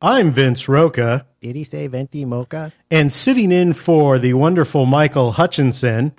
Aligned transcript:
I'm 0.00 0.30
Vince 0.30 0.68
Roca, 0.68 1.26
Did 1.40 1.56
he 1.56 1.64
say 1.64 1.88
venti 1.88 2.24
mocha? 2.24 2.72
and 2.88 3.12
sitting 3.12 3.50
in 3.50 3.72
for 3.72 4.16
the 4.18 4.34
wonderful 4.34 4.86
Michael 4.86 5.32
Hutchinson 5.32 6.12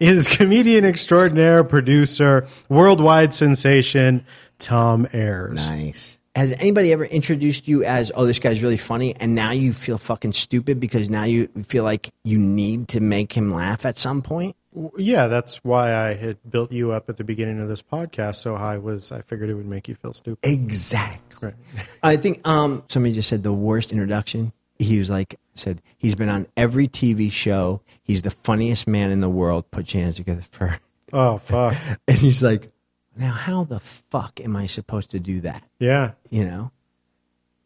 is 0.00 0.28
comedian 0.28 0.84
extraordinaire, 0.84 1.64
producer, 1.64 2.46
worldwide 2.68 3.32
sensation, 3.32 4.24
Tom 4.58 5.06
Ayers. 5.14 5.54
Nice. 5.70 6.18
Has 6.34 6.52
anybody 6.52 6.92
ever 6.92 7.04
introduced 7.04 7.68
you 7.68 7.84
as, 7.84 8.10
oh, 8.14 8.24
this 8.26 8.38
guy's 8.38 8.62
really 8.62 8.76
funny, 8.78 9.14
and 9.16 9.34
now 9.34 9.50
you 9.52 9.72
feel 9.72 9.98
fucking 9.98 10.32
stupid 10.32 10.80
because 10.80 11.08
now 11.10 11.24
you 11.24 11.46
feel 11.66 11.84
like 11.84 12.10
you 12.24 12.38
need 12.38 12.88
to 12.88 13.00
make 13.00 13.32
him 13.34 13.52
laugh 13.52 13.84
at 13.86 13.98
some 13.98 14.22
point? 14.22 14.56
Yeah, 14.96 15.26
that's 15.26 15.58
why 15.58 15.94
I 15.94 16.14
had 16.14 16.38
built 16.48 16.72
you 16.72 16.92
up 16.92 17.08
at 17.08 17.16
the 17.16 17.24
beginning 17.24 17.60
of 17.60 17.68
this 17.68 17.82
podcast 17.82 18.36
so 18.36 18.56
high 18.56 18.78
was 18.78 19.12
I 19.12 19.20
figured 19.20 19.50
it 19.50 19.54
would 19.54 19.66
make 19.66 19.88
you 19.88 19.94
feel 19.94 20.14
stupid. 20.14 20.48
Exactly. 20.48 21.48
Right. 21.48 21.88
I 22.02 22.16
think 22.16 22.46
um, 22.46 22.82
somebody 22.88 23.14
just 23.14 23.28
said 23.28 23.42
the 23.42 23.52
worst 23.52 23.92
introduction. 23.92 24.52
He 24.78 24.98
was 24.98 25.10
like, 25.10 25.38
said 25.54 25.82
he's 25.98 26.14
been 26.14 26.30
on 26.30 26.46
every 26.56 26.88
TV 26.88 27.30
show. 27.30 27.82
He's 28.02 28.22
the 28.22 28.30
funniest 28.30 28.88
man 28.88 29.10
in 29.10 29.20
the 29.20 29.28
world. 29.28 29.70
Put 29.70 29.92
your 29.92 30.02
hands 30.02 30.16
together 30.16 30.42
for. 30.50 30.78
Oh 31.12 31.38
fuck. 31.38 31.76
And 32.08 32.16
he's 32.16 32.42
like, 32.42 32.70
now 33.16 33.32
how 33.32 33.64
the 33.64 33.80
fuck 33.80 34.40
am 34.40 34.56
I 34.56 34.66
supposed 34.66 35.10
to 35.10 35.20
do 35.20 35.40
that? 35.42 35.62
Yeah. 35.78 36.12
You 36.30 36.46
know. 36.46 36.70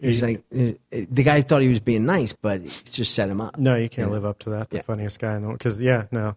He's 0.00 0.20
Yeah. 0.20 0.26
like, 0.26 0.42
uh, 0.54 0.72
the 1.10 1.22
guy 1.22 1.40
thought 1.40 1.62
he 1.62 1.68
was 1.68 1.80
being 1.80 2.04
nice, 2.04 2.32
but 2.34 2.60
it 2.60 2.82
just 2.92 3.14
set 3.14 3.28
him 3.30 3.40
up. 3.40 3.58
No, 3.58 3.76
you 3.76 3.88
can't 3.88 4.10
live 4.10 4.24
up 4.26 4.38
to 4.40 4.50
that. 4.50 4.70
The 4.70 4.76
Yeah. 4.76 4.82
funniest 4.82 5.18
guy 5.18 5.36
in 5.36 5.42
the 5.42 5.48
world. 5.48 5.58
Because 5.58 5.80
yeah, 5.80 6.04
no, 6.12 6.36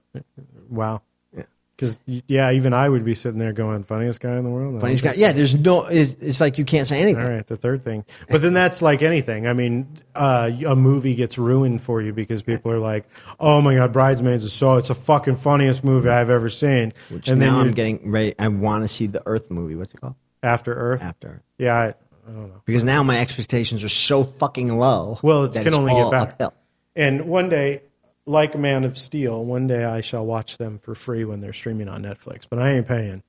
wow. 0.69 1.01
Yeah. 1.35 1.43
Because 1.75 1.99
yeah, 2.05 2.51
even 2.51 2.73
I 2.73 2.87
would 2.89 3.03
be 3.05 3.15
sitting 3.15 3.39
there 3.39 3.53
going, 3.53 3.83
"Funniest 3.83 4.19
guy 4.21 4.37
in 4.37 4.43
the 4.43 4.49
world." 4.49 4.79
Funniest 4.81 5.03
guy. 5.03 5.13
Yeah, 5.15 5.31
there's 5.31 5.55
no. 5.55 5.85
It, 5.87 6.15
it's 6.21 6.41
like 6.41 6.57
you 6.57 6.65
can't 6.65 6.87
say 6.87 7.01
anything. 7.01 7.23
All 7.23 7.29
right, 7.29 7.45
the 7.47 7.55
third 7.57 7.83
thing. 7.83 8.03
But 8.29 8.41
then 8.41 8.53
that's 8.53 8.81
like 8.81 9.01
anything. 9.01 9.47
I 9.47 9.53
mean, 9.53 9.87
uh, 10.15 10.51
a 10.67 10.75
movie 10.75 11.15
gets 11.15 11.37
ruined 11.37 11.81
for 11.81 12.01
you 12.01 12.11
because 12.13 12.41
people 12.41 12.71
are 12.71 12.79
like, 12.79 13.05
"Oh 13.39 13.61
my 13.61 13.75
god, 13.75 13.91
Bridesmaids 13.93 14.43
is 14.45 14.53
so 14.53 14.75
it's 14.77 14.87
the 14.89 14.95
fucking 14.95 15.35
funniest 15.37 15.83
movie 15.83 16.09
I've 16.09 16.29
ever 16.29 16.49
seen." 16.49 16.91
Which 17.09 17.29
and 17.29 17.41
then 17.41 17.53
now 17.53 17.59
I'm 17.59 17.71
getting 17.71 18.09
ready. 18.11 18.35
I 18.39 18.47
want 18.49 18.83
to 18.83 18.87
see 18.89 19.07
the 19.07 19.21
Earth 19.25 19.49
movie. 19.51 19.75
What's 19.75 19.93
it 19.93 20.01
called? 20.01 20.15
After 20.43 20.73
Earth. 20.73 21.01
After. 21.01 21.41
Yeah, 21.57 21.75
I, 21.75 21.93
I 22.29 22.33
don't 22.33 22.49
know. 22.49 22.61
Because 22.65 22.83
now 22.83 23.01
my 23.01 23.19
expectations 23.19 23.83
are 23.83 23.89
so 23.89 24.23
fucking 24.23 24.77
low. 24.77 25.19
Well, 25.23 25.45
it 25.45 25.53
can 25.63 25.73
only 25.73 25.93
get 25.93 26.11
better. 26.11 26.31
uphill. 26.31 26.53
And 26.95 27.25
one 27.25 27.49
day, 27.49 27.81
like 28.25 28.57
Man 28.57 28.83
of 28.83 28.97
Steel, 28.97 29.43
one 29.43 29.67
day 29.67 29.83
I 29.83 30.01
shall 30.01 30.25
watch 30.25 30.57
them 30.57 30.77
for 30.77 30.93
free 30.93 31.25
when 31.25 31.39
they're 31.41 31.53
streaming 31.53 31.89
on 31.89 32.03
Netflix. 32.03 32.45
But 32.49 32.59
I 32.59 32.71
ain't 32.71 32.87
paying. 32.87 33.23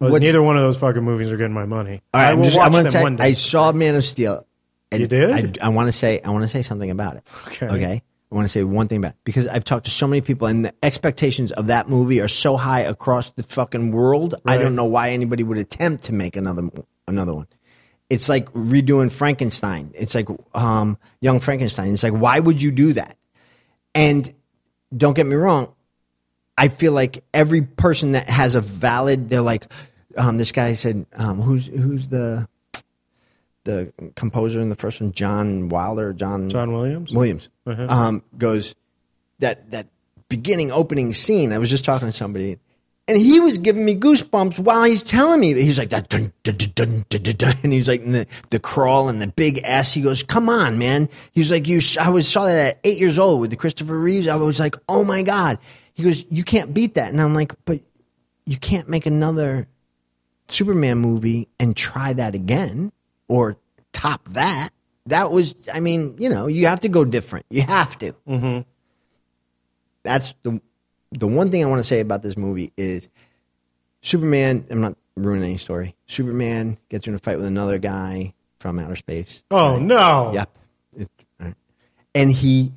Well, 0.00 0.18
neither 0.18 0.42
one 0.42 0.56
of 0.56 0.62
those 0.62 0.78
fucking 0.78 1.02
movies 1.02 1.32
are 1.32 1.36
getting 1.36 1.54
my 1.54 1.64
money. 1.64 2.02
All 2.12 2.20
right, 2.20 2.28
I 2.28 2.32
I'm 2.32 2.38
will 2.38 2.44
just, 2.44 2.56
watch 2.58 2.72
them 2.72 3.02
one 3.02 3.16
day. 3.16 3.24
I 3.24 3.32
saw 3.34 3.70
Man 3.72 3.94
of 3.94 4.04
Steel. 4.04 4.46
And 4.90 5.00
You 5.00 5.06
did? 5.06 5.58
I, 5.62 5.66
I 5.66 5.68
want 5.70 5.88
to 5.88 5.92
say. 5.92 6.20
I 6.20 6.30
want 6.30 6.42
to 6.42 6.48
say 6.48 6.62
something 6.62 6.90
about 6.90 7.16
it. 7.16 7.22
Okay. 7.46 7.66
Okay. 7.66 8.02
I 8.30 8.34
want 8.34 8.46
to 8.46 8.48
say 8.48 8.64
one 8.64 8.88
thing 8.88 8.98
about 8.98 9.12
it 9.12 9.18
because 9.24 9.46
I've 9.46 9.62
talked 9.62 9.84
to 9.84 9.90
so 9.90 10.06
many 10.06 10.22
people, 10.22 10.48
and 10.48 10.64
the 10.64 10.74
expectations 10.82 11.52
of 11.52 11.66
that 11.68 11.88
movie 11.88 12.20
are 12.20 12.28
so 12.28 12.56
high 12.56 12.80
across 12.80 13.30
the 13.30 13.42
fucking 13.42 13.92
world. 13.92 14.34
I 14.46 14.56
don't 14.56 14.74
know 14.74 14.86
why 14.86 15.10
anybody 15.10 15.42
would 15.42 15.58
attempt 15.58 16.04
to 16.04 16.14
make 16.14 16.36
another 16.36 16.68
another 17.06 17.34
one. 17.34 17.46
It's 18.12 18.28
like 18.28 18.46
redoing 18.52 19.10
Frankenstein. 19.10 19.90
It's 19.94 20.14
like 20.14 20.28
um, 20.54 20.98
Young 21.20 21.40
Frankenstein. 21.40 21.92
It's 21.94 22.02
like 22.02 22.12
why 22.12 22.38
would 22.38 22.60
you 22.62 22.70
do 22.70 22.92
that? 22.92 23.16
And 23.94 24.32
don't 24.96 25.14
get 25.14 25.26
me 25.26 25.34
wrong, 25.34 25.72
I 26.58 26.68
feel 26.68 26.92
like 26.92 27.24
every 27.32 27.62
person 27.62 28.12
that 28.12 28.28
has 28.28 28.54
a 28.54 28.60
valid, 28.60 29.28
they're 29.30 29.40
like, 29.40 29.64
um, 30.16 30.36
this 30.36 30.52
guy 30.52 30.74
said, 30.74 31.06
um, 31.14 31.40
who's 31.40 31.66
who's 31.66 32.08
the 32.08 32.46
the 33.64 33.92
composer 34.16 34.60
in 34.60 34.68
the 34.68 34.76
first 34.76 35.00
one, 35.00 35.12
John 35.12 35.68
Wilder, 35.68 36.12
John 36.12 36.48
John 36.50 36.72
Williams? 36.72 37.12
Williams, 37.12 37.48
Uh-huh. 37.66 37.86
um, 37.88 38.22
goes 38.36 38.74
that 39.38 39.70
that 39.70 39.86
beginning 40.28 40.72
opening 40.72 41.14
scene. 41.14 41.52
I 41.52 41.58
was 41.58 41.70
just 41.70 41.84
talking 41.84 42.08
to 42.08 42.12
somebody, 42.12 42.58
and 43.12 43.20
he 43.20 43.40
was 43.40 43.58
giving 43.58 43.84
me 43.84 43.94
goosebumps 43.94 44.58
while 44.58 44.84
he's 44.84 45.02
telling 45.02 45.38
me. 45.38 45.52
He's 45.52 45.78
like 45.78 45.90
that, 45.90 46.08
dun, 46.08 46.32
dun, 46.44 46.56
dun, 46.56 47.04
dun, 47.10 47.22
dun, 47.22 47.54
and 47.62 47.72
he's 47.72 47.86
like 47.88 48.02
the 48.04 48.26
the 48.48 48.58
crawl 48.58 49.10
and 49.10 49.20
the 49.20 49.26
big 49.26 49.60
S. 49.64 49.92
He 49.92 50.00
goes, 50.00 50.22
"Come 50.22 50.48
on, 50.48 50.78
man." 50.78 51.10
He 51.32 51.40
was 51.40 51.50
like, 51.50 51.68
"You." 51.68 51.80
I 52.00 52.08
was 52.08 52.26
saw 52.26 52.46
that 52.46 52.56
at 52.56 52.78
eight 52.84 52.98
years 52.98 53.18
old 53.18 53.40
with 53.40 53.50
the 53.50 53.56
Christopher 53.56 53.98
Reeves. 53.98 54.28
I 54.28 54.36
was 54.36 54.58
like, 54.58 54.76
"Oh 54.88 55.04
my 55.04 55.22
god." 55.22 55.58
He 55.92 56.02
goes, 56.02 56.24
"You 56.30 56.42
can't 56.42 56.72
beat 56.72 56.94
that," 56.94 57.12
and 57.12 57.20
I'm 57.20 57.34
like, 57.34 57.54
"But 57.66 57.80
you 58.46 58.56
can't 58.56 58.88
make 58.88 59.06
another." 59.06 59.68
Superman 60.48 60.98
movie 60.98 61.48
and 61.58 61.74
try 61.76 62.12
that 62.12 62.34
again 62.34 62.92
or 63.28 63.56
top 63.92 64.28
that. 64.30 64.70
That 65.06 65.30
was, 65.30 65.54
I 65.72 65.80
mean, 65.80 66.16
you 66.18 66.28
know, 66.28 66.46
you 66.46 66.66
have 66.66 66.80
to 66.80 66.88
go 66.88 67.04
different. 67.04 67.46
You 67.48 67.62
have 67.62 67.98
to. 67.98 68.12
Mm-hmm. 68.28 68.60
That's 70.02 70.34
the 70.42 70.60
the 71.12 71.26
one 71.28 71.50
thing 71.50 71.62
I 71.64 71.68
want 71.68 71.78
to 71.80 71.84
say 71.86 72.00
about 72.00 72.22
this 72.22 72.36
movie 72.36 72.72
is 72.76 73.08
Superman. 74.00 74.66
I'm 74.70 74.80
not 74.80 74.96
ruining 75.16 75.44
any 75.44 75.56
story. 75.58 75.94
Superman 76.06 76.78
gets 76.88 77.06
in 77.06 77.14
a 77.14 77.18
fight 77.18 77.36
with 77.36 77.46
another 77.46 77.78
guy 77.78 78.34
from 78.60 78.78
outer 78.78 78.96
space. 78.96 79.42
Oh, 79.50 79.78
no. 79.78 80.32
Yep. 80.34 80.58
It- 80.96 81.10
right. 81.38 81.54
And 82.14 82.30
he 82.32 82.72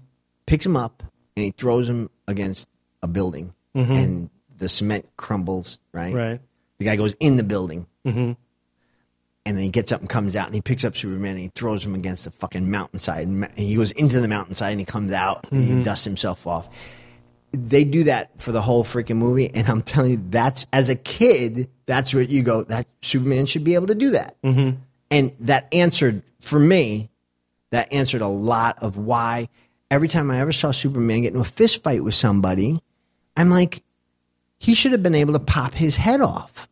picks 0.45 0.65
him 0.65 0.77
up 0.77 1.03
and 1.35 1.45
he 1.45 1.51
throws 1.51 1.89
him 1.89 2.09
against 2.27 2.67
a 3.03 3.07
building, 3.07 3.53
and 3.73 4.29
the 4.57 4.69
cement 4.69 5.05
crumbles. 5.17 5.79
Right. 5.93 6.13
Right. 6.13 6.41
The 6.79 6.85
guy 6.85 6.95
goes 6.95 7.13
in 7.19 7.35
the 7.35 7.43
building. 7.43 7.87
Mm-hmm. 8.05 8.31
And 9.47 9.57
then 9.57 9.63
he 9.63 9.69
gets 9.69 9.91
up 9.91 9.99
and 9.99 10.09
comes 10.09 10.35
out 10.35 10.47
and 10.47 10.55
he 10.55 10.61
picks 10.61 10.83
up 10.83 10.95
Superman 10.97 11.31
and 11.31 11.39
he 11.39 11.47
throws 11.49 11.85
him 11.85 11.93
against 11.93 12.23
the 12.23 12.31
fucking 12.31 12.71
mountainside. 12.71 13.27
And 13.27 13.47
he 13.55 13.75
goes 13.75 13.91
into 13.91 14.19
the 14.19 14.27
mountainside 14.27 14.71
and 14.71 14.79
he 14.79 14.85
comes 14.85 15.11
out 15.13 15.45
and 15.51 15.63
he 15.63 15.83
dusts 15.83 16.03
himself 16.05 16.47
off. 16.47 16.67
They 17.55 17.83
do 17.83 18.03
that 18.05 18.39
for 18.41 18.51
the 18.51 18.61
whole 18.61 18.83
freaking 18.83 19.17
movie. 19.17 19.49
And 19.53 19.67
I'm 19.67 19.81
telling 19.81 20.11
you, 20.11 20.23
that's 20.29 20.65
as 20.73 20.89
a 20.89 20.95
kid, 20.95 21.69
that's 21.85 22.13
what 22.13 22.29
you 22.29 22.43
go, 22.43 22.63
that 22.63 22.87
Superman 23.01 23.45
should 23.45 23.63
be 23.63 23.75
able 23.75 23.87
to 23.87 23.95
do 23.95 24.11
that. 24.11 24.35
Mm-hmm. 24.41 24.77
And 25.11 25.31
that 25.41 25.67
answered, 25.73 26.23
for 26.39 26.59
me, 26.59 27.09
that 27.71 27.91
answered 27.93 28.21
a 28.21 28.27
lot 28.27 28.81
of 28.81 28.97
why 28.97 29.49
every 29.89 30.07
time 30.07 30.31
I 30.31 30.39
ever 30.39 30.51
saw 30.51 30.71
Superman 30.71 31.21
get 31.21 31.29
into 31.29 31.41
a 31.41 31.45
fist 31.45 31.83
fight 31.83 32.03
with 32.03 32.13
somebody, 32.13 32.81
I'm 33.37 33.49
like, 33.49 33.83
he 34.57 34.73
should 34.73 34.91
have 34.91 35.03
been 35.03 35.15
able 35.15 35.33
to 35.33 35.39
pop 35.39 35.73
his 35.73 35.95
head 35.95 36.21
off. 36.21 36.67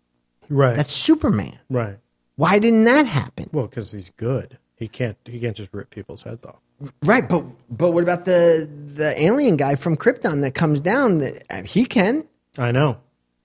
Right. 0.50 0.76
That's 0.76 0.94
Superman. 0.94 1.60
right. 1.70 1.98
Why 2.36 2.58
didn't 2.58 2.86
that 2.86 3.06
happen? 3.06 3.50
Well, 3.54 3.68
because 3.68 3.92
he's 3.92 4.10
good. 4.10 4.58
He 4.76 4.88
can't. 4.88 5.18
He 5.26 5.40
can't 5.40 5.56
just 5.56 5.72
rip 5.72 5.92
people's 5.92 6.24
heads 6.24 6.44
off. 6.44 6.62
Right, 7.04 7.28
but 7.28 7.46
but 7.70 7.92
what 7.92 8.04
about 8.04 8.26
the 8.26 8.70
the 8.96 9.14
alien 9.22 9.56
guy 9.58 9.76
from 9.76 9.98
Krypton 9.98 10.42
that 10.42 10.54
comes 10.54 10.80
down? 10.80 11.20
That 11.20 11.44
uh, 11.50 11.64
he 11.64 11.86
can, 11.86 12.26
I 12.58 12.72
know. 12.72 12.98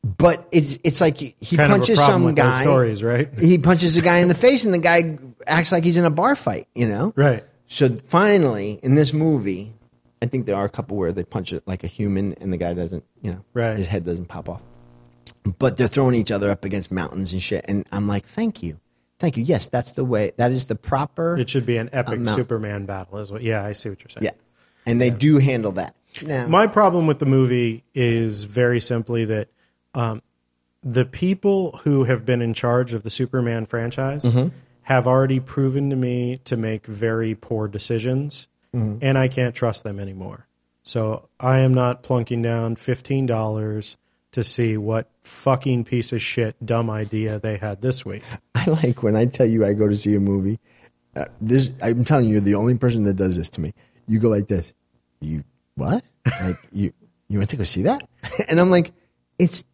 but 0.05 0.47
it's 0.53 0.79
it's 0.85 1.01
like 1.01 1.19
he 1.19 1.57
Kind 1.57 1.71
punches 1.71 1.99
some 2.05 2.35
guy. 2.35 2.63
stories, 2.63 3.03
right? 3.03 3.29
He 3.39 3.59
punches 3.59 3.97
a 3.97 4.03
guy 4.03 4.19
in 4.19 4.29
the 4.29 4.35
face, 4.35 4.65
and 4.65 4.75
the 4.75 4.79
guy 4.79 5.19
acts 5.47 5.73
like 5.73 5.85
he's 5.85 5.97
in 5.97 6.05
a 6.05 6.11
bar 6.11 6.35
fight. 6.37 6.69
You 6.75 6.89
know, 6.89 7.13
Right. 7.17 7.45
So 7.69 7.89
finally, 7.91 8.81
in 8.83 8.95
this 8.95 9.13
movie, 9.13 9.73
I 10.23 10.27
think 10.27 10.47
there 10.47 10.57
are 10.57 10.65
a 10.65 10.71
couple 10.71 10.97
where 10.97 11.13
they 11.13 11.23
punch 11.25 11.53
it 11.53 11.63
like 11.67 11.85
a 11.85 11.87
human, 11.89 12.33
and 12.41 12.53
the 12.53 12.57
guy 12.57 12.73
doesn't, 12.75 13.05
you 13.23 13.31
know, 13.31 13.45
Right. 13.53 13.77
his 13.77 13.87
head 13.87 14.05
doesn't 14.05 14.27
pop 14.27 14.49
off. 14.49 14.63
But 15.59 15.77
they're 15.77 15.87
throwing 15.89 16.15
each 16.15 16.31
other 16.33 16.51
up 16.51 16.65
against 16.65 16.91
mountains 16.91 17.33
and 17.33 17.43
shit, 17.43 17.65
and 17.69 17.87
I'm 17.93 18.07
like, 18.09 18.25
thank 18.27 18.63
you, 18.63 18.79
thank 19.19 19.37
you. 19.37 19.45
Yes, 19.45 19.67
that's 19.67 19.93
the 19.93 20.05
way. 20.05 20.33
That 20.37 20.51
is 20.53 20.67
the 20.67 20.75
proper. 20.75 21.37
It 21.37 21.49
should 21.51 21.67
be 21.67 21.77
an 21.77 21.91
epic 21.93 22.17
Amount. 22.19 22.37
Superman 22.37 22.87
battle. 22.87 23.19
Is 23.19 23.31
what? 23.31 23.43
Yeah, 23.43 23.65
I 23.65 23.73
see 23.73 23.89
what 23.89 24.01
you're 24.03 24.11
saying. 24.11 24.25
yeah, 24.25 24.33
and 24.87 25.01
they 25.01 25.11
do 25.11 25.39
handle 25.39 25.73
that. 25.73 25.95
Now, 26.25 26.47
My 26.49 26.67
problem 26.67 27.07
with 27.07 27.19
the 27.19 27.27
movie 27.27 27.85
is 27.95 28.45
very 28.45 28.81
simply 28.81 29.25
that 29.27 29.49
um, 29.95 30.23
the 30.83 31.05
people 31.05 31.79
who 31.85 32.05
have 32.05 32.25
been 32.25 32.41
in 32.43 32.55
charge 32.55 32.95
of 32.95 33.03
the 33.03 33.11
Superman 33.11 33.67
franchise 33.67 34.25
Mm-hmm. 34.25 34.49
have 34.83 35.07
already 35.07 35.39
proven 35.39 35.91
to 35.91 35.97
me 35.97 36.39
to 36.45 36.57
make 36.57 36.87
very 36.87 37.35
poor 37.35 37.69
decisions, 37.69 38.49
Mm-hmm. 38.75 38.99
and 39.03 39.17
I 39.17 39.29
can't 39.29 39.55
trust 39.55 39.83
them 39.85 39.99
anymore. 39.99 40.47
So 40.83 41.29
I 41.41 41.61
am 41.61 41.73
not 41.73 42.03
plunking 42.03 42.43
down 42.43 42.77
fifteen 42.77 43.25
dollars 43.27 43.97
to 44.33 44.45
see 44.45 44.77
what 44.77 45.11
fucking 45.23 45.85
piece 45.85 46.13
of 46.13 46.21
shit 46.21 46.55
dumb 46.65 46.91
idea 46.91 47.39
they 47.39 47.57
had 47.57 47.81
this 47.83 48.05
week. 48.05 48.23
I 48.55 48.69
like 48.71 49.03
when 49.03 49.17
I 49.17 49.27
tell 49.27 49.47
you 49.47 49.65
I 49.65 49.73
go 49.73 49.89
to 49.89 49.97
see 49.97 50.15
a 50.15 50.21
movie. 50.21 50.59
Uh, 51.17 51.27
this 51.41 51.71
I'm 51.83 52.05
telling 52.05 52.27
you, 52.27 52.33
you're 52.33 52.41
the 52.41 52.55
only 52.55 52.77
person 52.77 53.05
that 53.05 53.15
does 53.15 53.37
this 53.37 53.51
to 53.51 53.61
me. 53.61 53.73
You 54.07 54.19
go 54.19 54.29
like 54.29 54.49
this. 54.49 54.75
You 55.21 55.45
what? 55.75 56.05
like 56.43 56.59
you 56.73 56.93
you 57.29 57.39
went 57.39 57.51
to 57.51 57.57
go 57.57 57.65
see 57.65 57.83
that? 57.83 58.09
and 58.49 58.61
I'm 58.61 58.71
like, 58.71 58.93
it's 59.39 59.65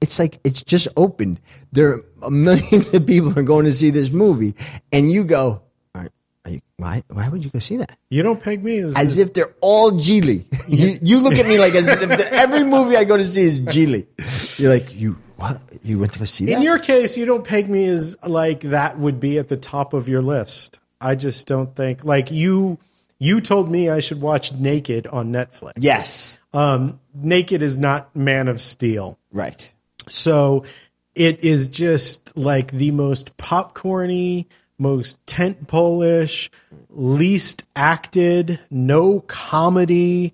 it's 0.00 0.18
like 0.18 0.38
it's 0.44 0.62
just 0.62 0.88
opened. 0.96 1.40
There 1.72 2.00
are 2.22 2.30
millions 2.30 2.88
of 2.92 3.06
people 3.06 3.38
are 3.38 3.42
going 3.42 3.66
to 3.66 3.72
see 3.72 3.90
this 3.90 4.10
movie, 4.10 4.54
and 4.92 5.10
you 5.10 5.24
go, 5.24 5.62
All 5.94 6.02
right, 6.02 6.10
are 6.44 6.50
you, 6.52 6.60
why 6.80 7.04
why 7.08 7.28
would 7.28 7.44
you 7.44 7.50
go 7.50 7.58
see 7.58 7.76
that? 7.76 7.96
You 8.08 8.22
don't 8.22 8.40
peg 8.42 8.64
me 8.64 8.78
as, 8.78 8.96
As 8.96 9.18
if 9.18 9.32
they're 9.34 9.54
all 9.60 9.92
Gigli. 9.92 10.44
you, 10.68 10.98
you 11.02 11.20
look 11.20 11.34
at 11.34 11.46
me 11.46 11.58
like 11.58 11.74
as 11.74 11.88
if 11.88 12.02
every 12.32 12.64
movie 12.64 12.96
I 12.96 13.04
go 13.04 13.16
to 13.16 13.24
see 13.24 13.42
is 13.42 13.60
Gigli. 13.60 14.06
You're 14.58 14.72
like, 14.72 14.94
you 14.94 15.16
What? 15.36 15.60
You 15.82 15.98
went 15.98 16.12
to 16.14 16.18
go 16.18 16.24
see 16.24 16.46
that? 16.46 16.56
In 16.56 16.62
your 16.62 16.78
case, 16.78 17.16
you 17.16 17.24
don't 17.26 17.44
peg 17.44 17.68
me 17.68 17.86
as 17.86 18.16
like 18.26 18.60
that 18.62 18.98
would 18.98 19.20
be 19.20 19.38
at 19.38 19.48
the 19.48 19.56
top 19.56 19.92
of 19.94 20.08
your 20.08 20.22
list. 20.22 20.80
I 21.00 21.14
just 21.14 21.46
don't 21.46 21.74
think 21.74 22.04
like 22.04 22.30
you. 22.30 22.78
You 23.22 23.42
told 23.42 23.70
me 23.70 23.90
I 23.90 24.00
should 24.00 24.22
watch 24.22 24.52
Naked 24.54 25.06
on 25.06 25.30
Netflix. 25.30 25.72
yes. 25.76 26.38
Um, 26.54 26.98
Naked 27.14 27.60
is 27.62 27.76
not 27.76 28.16
Man 28.16 28.48
of 28.48 28.62
Steel. 28.62 29.18
Right. 29.30 29.72
So 30.08 30.64
it 31.14 31.44
is 31.44 31.68
just 31.68 32.36
like 32.36 32.70
the 32.72 32.90
most 32.92 33.36
popcorny, 33.36 34.46
most 34.80 35.24
tent 35.26 35.68
polish, 35.68 36.50
least 36.88 37.64
acted, 37.76 38.58
no 38.70 39.20
comedy, 39.20 40.32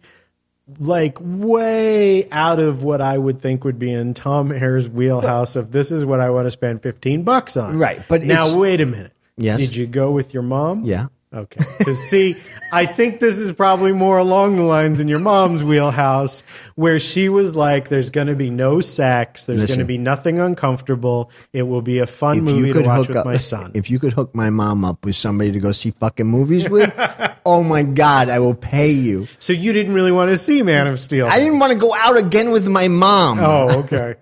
like 0.79 1.19
way 1.21 2.29
out 2.31 2.59
of 2.61 2.83
what 2.83 3.01
I 3.01 3.19
would 3.19 3.41
think 3.41 3.65
would 3.65 3.79
be 3.79 3.93
in 3.93 4.15
Tom 4.15 4.53
Ayer's 4.53 4.89
wheelhouse 4.89 5.57
of 5.57 5.73
this 5.73 5.91
is 5.93 6.05
what 6.05 6.21
I 6.21 6.31
want 6.31 6.47
to 6.47 6.51
spend 6.51 6.83
15 6.83 7.25
bucks 7.25 7.57
on. 7.57 7.77
Right, 7.79 8.01
but 8.09 8.23
now 8.25 8.45
it's- 8.47 8.55
wait 8.55 8.81
a 8.81 8.87
minute. 8.87 9.13
Yes. 9.37 9.59
Did 9.59 9.77
you 9.77 9.87
go 9.87 10.11
with 10.13 10.33
your 10.33 10.43
mom? 10.43 10.85
Yeah. 10.85 11.07
Okay. 11.33 11.61
Because 11.79 11.99
see, 11.99 12.37
I 12.73 12.87
think 12.87 13.19
this 13.19 13.39
is 13.39 13.51
probably 13.53 13.93
more 13.93 14.17
along 14.17 14.57
the 14.57 14.63
lines 14.63 15.01
in 15.01 15.09
your 15.09 15.19
mom's 15.19 15.63
wheelhouse, 15.63 16.43
where 16.77 17.01
she 17.01 17.29
was 17.29 17.57
like, 17.57 17.89
"There's 17.89 18.11
going 18.11 18.29
to 18.29 18.37
be 18.37 18.49
no 18.49 18.81
sex. 18.81 19.45
There's 19.45 19.67
going 19.67 19.81
to 19.81 19.85
be 19.85 19.99
nothing 19.99 20.39
uncomfortable. 20.39 21.31
It 21.53 21.65
will 21.65 21.83
be 21.83 21.99
a 21.99 22.07
fun 22.07 22.43
movie 22.43 22.73
to 22.73 22.83
watch 22.83 23.09
with 23.09 23.17
up, 23.17 23.27
my 23.27 23.39
son." 23.39 23.73
if 23.75 23.91
you 23.91 23.99
could 23.99 24.13
hook 24.13 24.35
my 24.35 24.51
mom 24.51 24.85
up 24.85 25.05
with 25.05 25.17
somebody 25.17 25.51
to 25.53 25.59
go 25.59 25.73
see 25.73 25.91
fucking 25.91 26.27
movies 26.27 26.71
with, 26.71 26.93
oh 27.47 27.63
my 27.65 27.83
god, 27.83 28.29
I 28.29 28.39
will 28.39 28.55
pay 28.55 28.93
you. 28.93 29.27
so 29.41 29.53
you 29.53 29.73
didn't 29.73 29.95
really 29.95 30.13
want 30.13 30.31
to 30.31 30.37
see 30.37 30.63
Man 30.63 30.87
of 30.87 31.01
Steel? 31.01 31.27
I 31.27 31.39
didn't 31.39 31.59
want 31.59 31.73
to 31.73 31.79
go 31.79 31.93
out 31.95 32.17
again 32.17 32.53
with 32.53 32.69
my 32.69 32.87
mom. 32.87 33.41
Oh, 33.41 33.81
okay. 33.81 34.15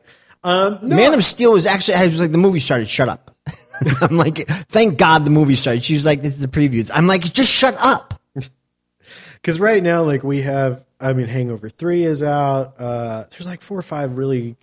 Um, 0.42 0.78
no, 0.82 0.96
Man 0.96 1.14
of 1.14 1.22
Steel 1.22 1.52
was 1.52 1.66
actually. 1.66 1.94
I 1.94 2.06
was 2.06 2.18
like, 2.18 2.32
the 2.32 2.38
movie 2.38 2.60
started. 2.60 2.88
Shut 2.88 3.08
up. 3.08 3.33
I'm 4.00 4.16
like, 4.16 4.46
thank 4.48 4.98
God 4.98 5.24
the 5.24 5.30
movie 5.30 5.54
started. 5.54 5.84
She 5.84 5.94
was 5.94 6.04
like, 6.04 6.22
this 6.22 6.34
is 6.34 6.40
the 6.40 6.48
previews. 6.48 6.90
I'm 6.92 7.06
like, 7.06 7.22
just 7.22 7.50
shut 7.50 7.76
up. 7.78 8.20
because 9.34 9.60
right 9.60 9.82
now, 9.82 10.02
like 10.02 10.22
we 10.22 10.42
have, 10.42 10.84
I 11.00 11.12
mean, 11.12 11.26
Hangover 11.26 11.68
Three 11.68 12.04
is 12.04 12.22
out. 12.22 12.74
Uh, 12.78 13.24
there's 13.30 13.46
like 13.46 13.60
four 13.60 13.78
or 13.78 13.82
five 13.82 14.16
really 14.16 14.56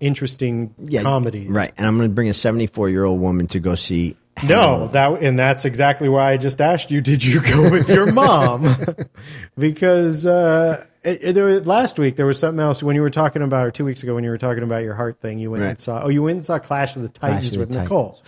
interesting 0.00 0.74
comedies. 1.00 1.48
Right. 1.48 1.72
And 1.78 1.86
I'm 1.86 1.96
going 1.96 2.10
to 2.10 2.14
bring 2.14 2.28
a 2.28 2.34
74 2.34 2.90
year 2.90 3.04
old 3.04 3.20
woman 3.20 3.46
to 3.48 3.60
go 3.60 3.74
see. 3.74 4.16
No, 4.42 4.88
that 4.88 5.22
and 5.22 5.38
that's 5.38 5.66
exactly 5.66 6.08
why 6.08 6.32
I 6.32 6.36
just 6.38 6.60
asked 6.60 6.90
you. 6.90 7.02
Did 7.02 7.22
you 7.22 7.42
go 7.42 7.70
with 7.70 7.88
your 7.90 8.10
mom? 8.12 8.66
because 9.58 10.24
uh, 10.26 10.84
there 11.02 11.60
last 11.60 11.98
week 11.98 12.16
there 12.16 12.26
was 12.26 12.38
something 12.38 12.60
else 12.60 12.82
when 12.82 12.96
you 12.96 13.02
were 13.02 13.10
talking 13.10 13.42
about, 13.42 13.66
or 13.66 13.70
two 13.70 13.84
weeks 13.84 14.02
ago 14.02 14.14
when 14.14 14.24
you 14.24 14.30
were 14.30 14.38
talking 14.38 14.62
about 14.62 14.82
your 14.82 14.94
heart 14.94 15.20
thing. 15.20 15.38
You 15.38 15.50
went 15.50 15.62
and 15.64 15.80
saw. 15.80 16.02
Oh, 16.04 16.08
you 16.08 16.22
went 16.22 16.36
and 16.36 16.44
saw 16.44 16.58
Clash 16.58 16.96
of 16.96 17.02
the 17.02 17.08
Titans 17.08 17.56
of 17.56 17.60
with 17.60 17.72
the 17.72 17.82
Nicole. 17.82 18.22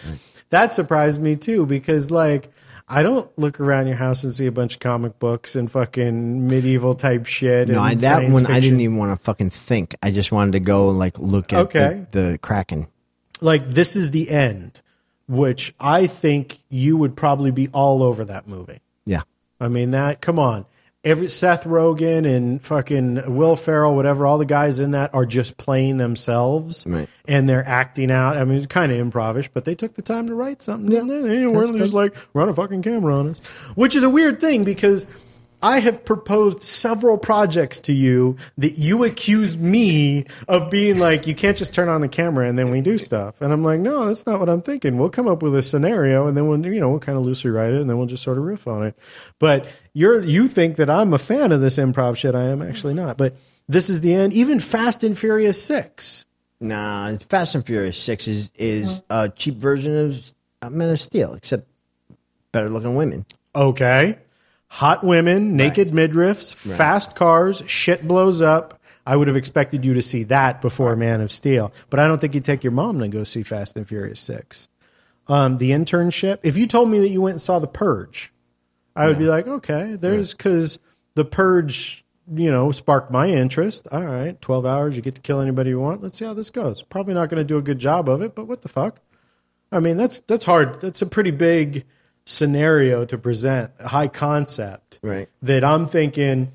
That 0.50 0.74
surprised 0.74 1.20
me 1.20 1.36
too 1.36 1.66
because 1.66 2.10
like. 2.10 2.50
I 2.86 3.02
don't 3.02 3.30
look 3.38 3.60
around 3.60 3.86
your 3.86 3.96
house 3.96 4.24
and 4.24 4.34
see 4.34 4.44
a 4.44 4.52
bunch 4.52 4.74
of 4.74 4.80
comic 4.80 5.18
books 5.18 5.56
and 5.56 5.70
fucking 5.72 6.46
medieval 6.46 6.92
type 6.92 7.24
shit. 7.24 7.68
No, 7.68 7.82
and 7.82 7.82
I, 7.82 7.94
that 7.94 8.30
one 8.30 8.44
I 8.44 8.60
didn't 8.60 8.80
even 8.80 8.98
want 8.98 9.18
to 9.18 9.24
fucking 9.24 9.48
think. 9.48 9.94
I 10.02 10.10
just 10.10 10.30
wanted 10.30 10.52
to 10.52 10.60
go 10.60 10.90
and 10.90 10.98
like 10.98 11.18
look 11.18 11.54
at 11.54 11.60
Okay. 11.60 12.04
the, 12.10 12.20
the 12.32 12.38
Kraken. 12.42 12.88
like 13.40 13.64
this 13.64 13.96
is 13.96 14.10
the 14.10 14.28
end, 14.28 14.82
which 15.26 15.74
I 15.80 16.06
think 16.06 16.58
you 16.68 16.98
would 16.98 17.16
probably 17.16 17.50
be 17.52 17.68
all 17.68 18.02
over 18.02 18.22
that 18.26 18.46
movie. 18.46 18.80
Yeah. 19.06 19.22
I 19.58 19.68
mean 19.68 19.92
that. 19.92 20.20
Come 20.20 20.38
on, 20.38 20.66
every 21.04 21.28
Seth 21.28 21.64
Rogen 21.64 22.26
and 22.26 22.62
fucking 22.62 23.34
Will 23.36 23.56
Ferrell, 23.56 23.94
whatever, 23.94 24.26
all 24.26 24.38
the 24.38 24.44
guys 24.46 24.80
in 24.80 24.92
that 24.92 25.14
are 25.14 25.26
just 25.26 25.56
playing 25.56 25.98
themselves, 25.98 26.84
Right. 26.86 27.08
and 27.28 27.48
they're 27.48 27.66
acting 27.68 28.10
out. 28.10 28.36
I 28.36 28.44
mean, 28.44 28.56
it's 28.56 28.66
kind 28.66 28.90
of 28.90 28.98
improvish, 28.98 29.48
but 29.52 29.64
they 29.64 29.74
took 29.74 29.94
the 29.94 30.02
time 30.02 30.26
to 30.28 30.34
write 30.34 30.62
something. 30.62 30.88
didn't 30.90 31.08
they? 31.08 31.20
They 31.40 31.46
weren't 31.46 31.76
just 31.78 31.92
like 31.94 32.14
run 32.32 32.48
a 32.48 32.54
fucking 32.54 32.82
camera 32.82 33.14
on 33.18 33.28
us, 33.28 33.38
which 33.74 33.94
is 33.94 34.02
a 34.02 34.10
weird 34.10 34.40
thing 34.40 34.64
because. 34.64 35.06
I 35.62 35.80
have 35.80 36.04
proposed 36.04 36.62
several 36.62 37.18
projects 37.18 37.80
to 37.82 37.92
you 37.92 38.36
that 38.58 38.78
you 38.78 39.04
accuse 39.04 39.56
me 39.56 40.24
of 40.48 40.70
being 40.70 40.98
like, 40.98 41.26
you 41.26 41.34
can't 41.34 41.56
just 41.56 41.74
turn 41.74 41.88
on 41.88 42.00
the 42.00 42.08
camera 42.08 42.48
and 42.48 42.58
then 42.58 42.70
we 42.70 42.80
do 42.80 42.98
stuff. 42.98 43.40
And 43.40 43.52
I'm 43.52 43.62
like, 43.62 43.80
no, 43.80 44.06
that's 44.06 44.26
not 44.26 44.40
what 44.40 44.48
I'm 44.48 44.60
thinking. 44.60 44.98
We'll 44.98 45.10
come 45.10 45.28
up 45.28 45.42
with 45.42 45.54
a 45.54 45.62
scenario 45.62 46.26
and 46.26 46.36
then 46.36 46.46
we'll, 46.48 46.64
you 46.66 46.80
know, 46.80 46.90
we'll 46.90 47.00
kind 47.00 47.18
of 47.18 47.24
loosely 47.24 47.50
write 47.50 47.72
it 47.72 47.80
and 47.80 47.88
then 47.88 47.96
we'll 47.96 48.06
just 48.06 48.22
sort 48.22 48.38
of 48.38 48.44
riff 48.44 48.66
on 48.66 48.84
it. 48.84 48.98
But 49.38 49.66
you're, 49.92 50.20
you 50.20 50.48
think 50.48 50.76
that 50.76 50.90
I'm 50.90 51.14
a 51.14 51.18
fan 51.18 51.52
of 51.52 51.60
this 51.60 51.78
improv 51.78 52.16
shit. 52.16 52.34
I 52.34 52.44
am 52.44 52.60
actually 52.62 52.94
not. 52.94 53.16
But 53.16 53.34
this 53.68 53.88
is 53.88 54.00
the 54.00 54.14
end. 54.14 54.32
Even 54.32 54.60
Fast 54.60 55.04
and 55.04 55.16
Furious 55.16 55.62
6. 55.62 56.26
Nah, 56.60 57.16
Fast 57.28 57.54
and 57.54 57.66
Furious 57.66 57.98
6 57.98 58.28
is, 58.28 58.50
is 58.54 59.02
a 59.10 59.28
cheap 59.28 59.56
version 59.56 60.32
of 60.62 60.72
Men 60.72 60.90
of 60.90 61.00
Steel, 61.00 61.34
except 61.34 61.68
better 62.52 62.70
looking 62.70 62.94
women. 62.94 63.26
Okay. 63.54 64.18
Hot 64.74 65.04
women, 65.04 65.56
naked 65.56 65.92
midriffs, 65.92 66.52
fast 66.52 67.14
cars, 67.14 67.62
shit 67.68 68.08
blows 68.08 68.42
up. 68.42 68.80
I 69.06 69.14
would 69.14 69.28
have 69.28 69.36
expected 69.36 69.84
you 69.84 69.94
to 69.94 70.02
see 70.02 70.24
that 70.24 70.60
before 70.60 70.96
Man 70.96 71.20
of 71.20 71.30
Steel, 71.30 71.72
but 71.90 72.00
I 72.00 72.08
don't 72.08 72.20
think 72.20 72.34
you'd 72.34 72.44
take 72.44 72.64
your 72.64 72.72
mom 72.72 72.98
to 72.98 73.06
go 73.06 73.22
see 73.22 73.44
Fast 73.44 73.76
and 73.76 73.86
Furious 73.86 74.18
6. 74.18 74.68
Um, 75.28 75.58
the 75.58 75.70
internship, 75.70 76.40
if 76.42 76.56
you 76.56 76.66
told 76.66 76.90
me 76.90 76.98
that 76.98 77.10
you 77.10 77.22
went 77.22 77.34
and 77.34 77.40
saw 77.40 77.60
The 77.60 77.68
Purge, 77.68 78.32
I 78.96 79.06
would 79.06 79.16
be 79.16 79.26
like, 79.26 79.46
okay, 79.46 79.94
there's 79.94 80.34
because 80.34 80.80
The 81.14 81.24
Purge, 81.24 82.04
you 82.34 82.50
know, 82.50 82.72
sparked 82.72 83.12
my 83.12 83.28
interest. 83.28 83.86
All 83.92 84.02
right, 84.02 84.42
12 84.42 84.66
hours, 84.66 84.96
you 84.96 85.02
get 85.02 85.14
to 85.14 85.20
kill 85.20 85.40
anybody 85.40 85.70
you 85.70 85.78
want. 85.78 86.02
Let's 86.02 86.18
see 86.18 86.24
how 86.24 86.34
this 86.34 86.50
goes. 86.50 86.82
Probably 86.82 87.14
not 87.14 87.28
going 87.28 87.40
to 87.40 87.44
do 87.44 87.58
a 87.58 87.62
good 87.62 87.78
job 87.78 88.08
of 88.08 88.22
it, 88.22 88.34
but 88.34 88.48
what 88.48 88.62
the 88.62 88.68
fuck? 88.68 89.00
I 89.70 89.78
mean, 89.78 89.96
that's 89.96 90.18
that's 90.22 90.46
hard. 90.46 90.80
That's 90.80 91.00
a 91.00 91.06
pretty 91.06 91.30
big 91.30 91.84
scenario 92.24 93.04
to 93.04 93.18
present, 93.18 93.72
a 93.78 93.88
high 93.88 94.08
concept. 94.08 94.98
Right. 95.02 95.28
That 95.42 95.64
I'm 95.64 95.86
thinking, 95.86 96.52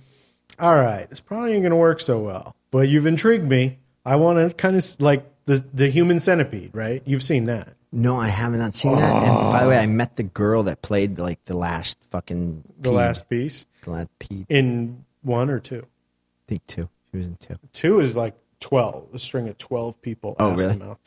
all 0.59 0.75
right, 0.75 1.07
it's 1.11 1.19
probably 1.19 1.53
ain't 1.53 1.63
going 1.63 1.71
to 1.71 1.77
work 1.77 1.99
so 1.99 2.19
well. 2.19 2.55
But 2.71 2.89
you've 2.89 3.05
intrigued 3.05 3.47
me. 3.47 3.79
I 4.05 4.15
want 4.15 4.37
to 4.39 4.55
kind 4.55 4.75
of 4.75 4.83
like 4.99 5.25
the 5.45 5.63
the 5.73 5.89
human 5.89 6.19
centipede, 6.19 6.71
right? 6.73 7.01
You've 7.05 7.23
seen 7.23 7.45
that. 7.45 7.73
No, 7.91 8.19
I 8.19 8.27
have 8.27 8.53
not 8.53 8.75
seen 8.75 8.95
that. 8.95 9.23
And 9.23 9.31
oh. 9.31 9.51
by 9.51 9.63
the 9.63 9.69
way, 9.69 9.77
I 9.79 9.87
met 9.87 10.15
the 10.15 10.23
girl 10.23 10.63
that 10.63 10.81
played 10.83 11.17
like 11.17 11.43
the 11.45 11.57
last 11.57 11.97
fucking 12.11 12.63
The 12.79 12.91
last 12.91 13.29
piece 13.29 13.65
the 13.83 13.91
last 13.91 14.09
P. 14.19 14.45
in 14.49 15.05
one 15.21 15.49
or 15.49 15.59
two. 15.59 15.85
I 15.85 16.43
think 16.47 16.65
two. 16.67 16.89
She 17.11 17.17
was 17.17 17.25
in 17.25 17.37
two. 17.37 17.59
Two 17.73 17.99
is 17.99 18.15
like 18.15 18.35
twelve, 18.59 19.09
a 19.13 19.19
string 19.19 19.47
of 19.47 19.57
twelve 19.57 20.01
people. 20.01 20.35
Oh, 20.39 20.51
ass 20.51 20.61
to 20.61 20.67
really? 20.67 20.79
mouth. 20.79 20.99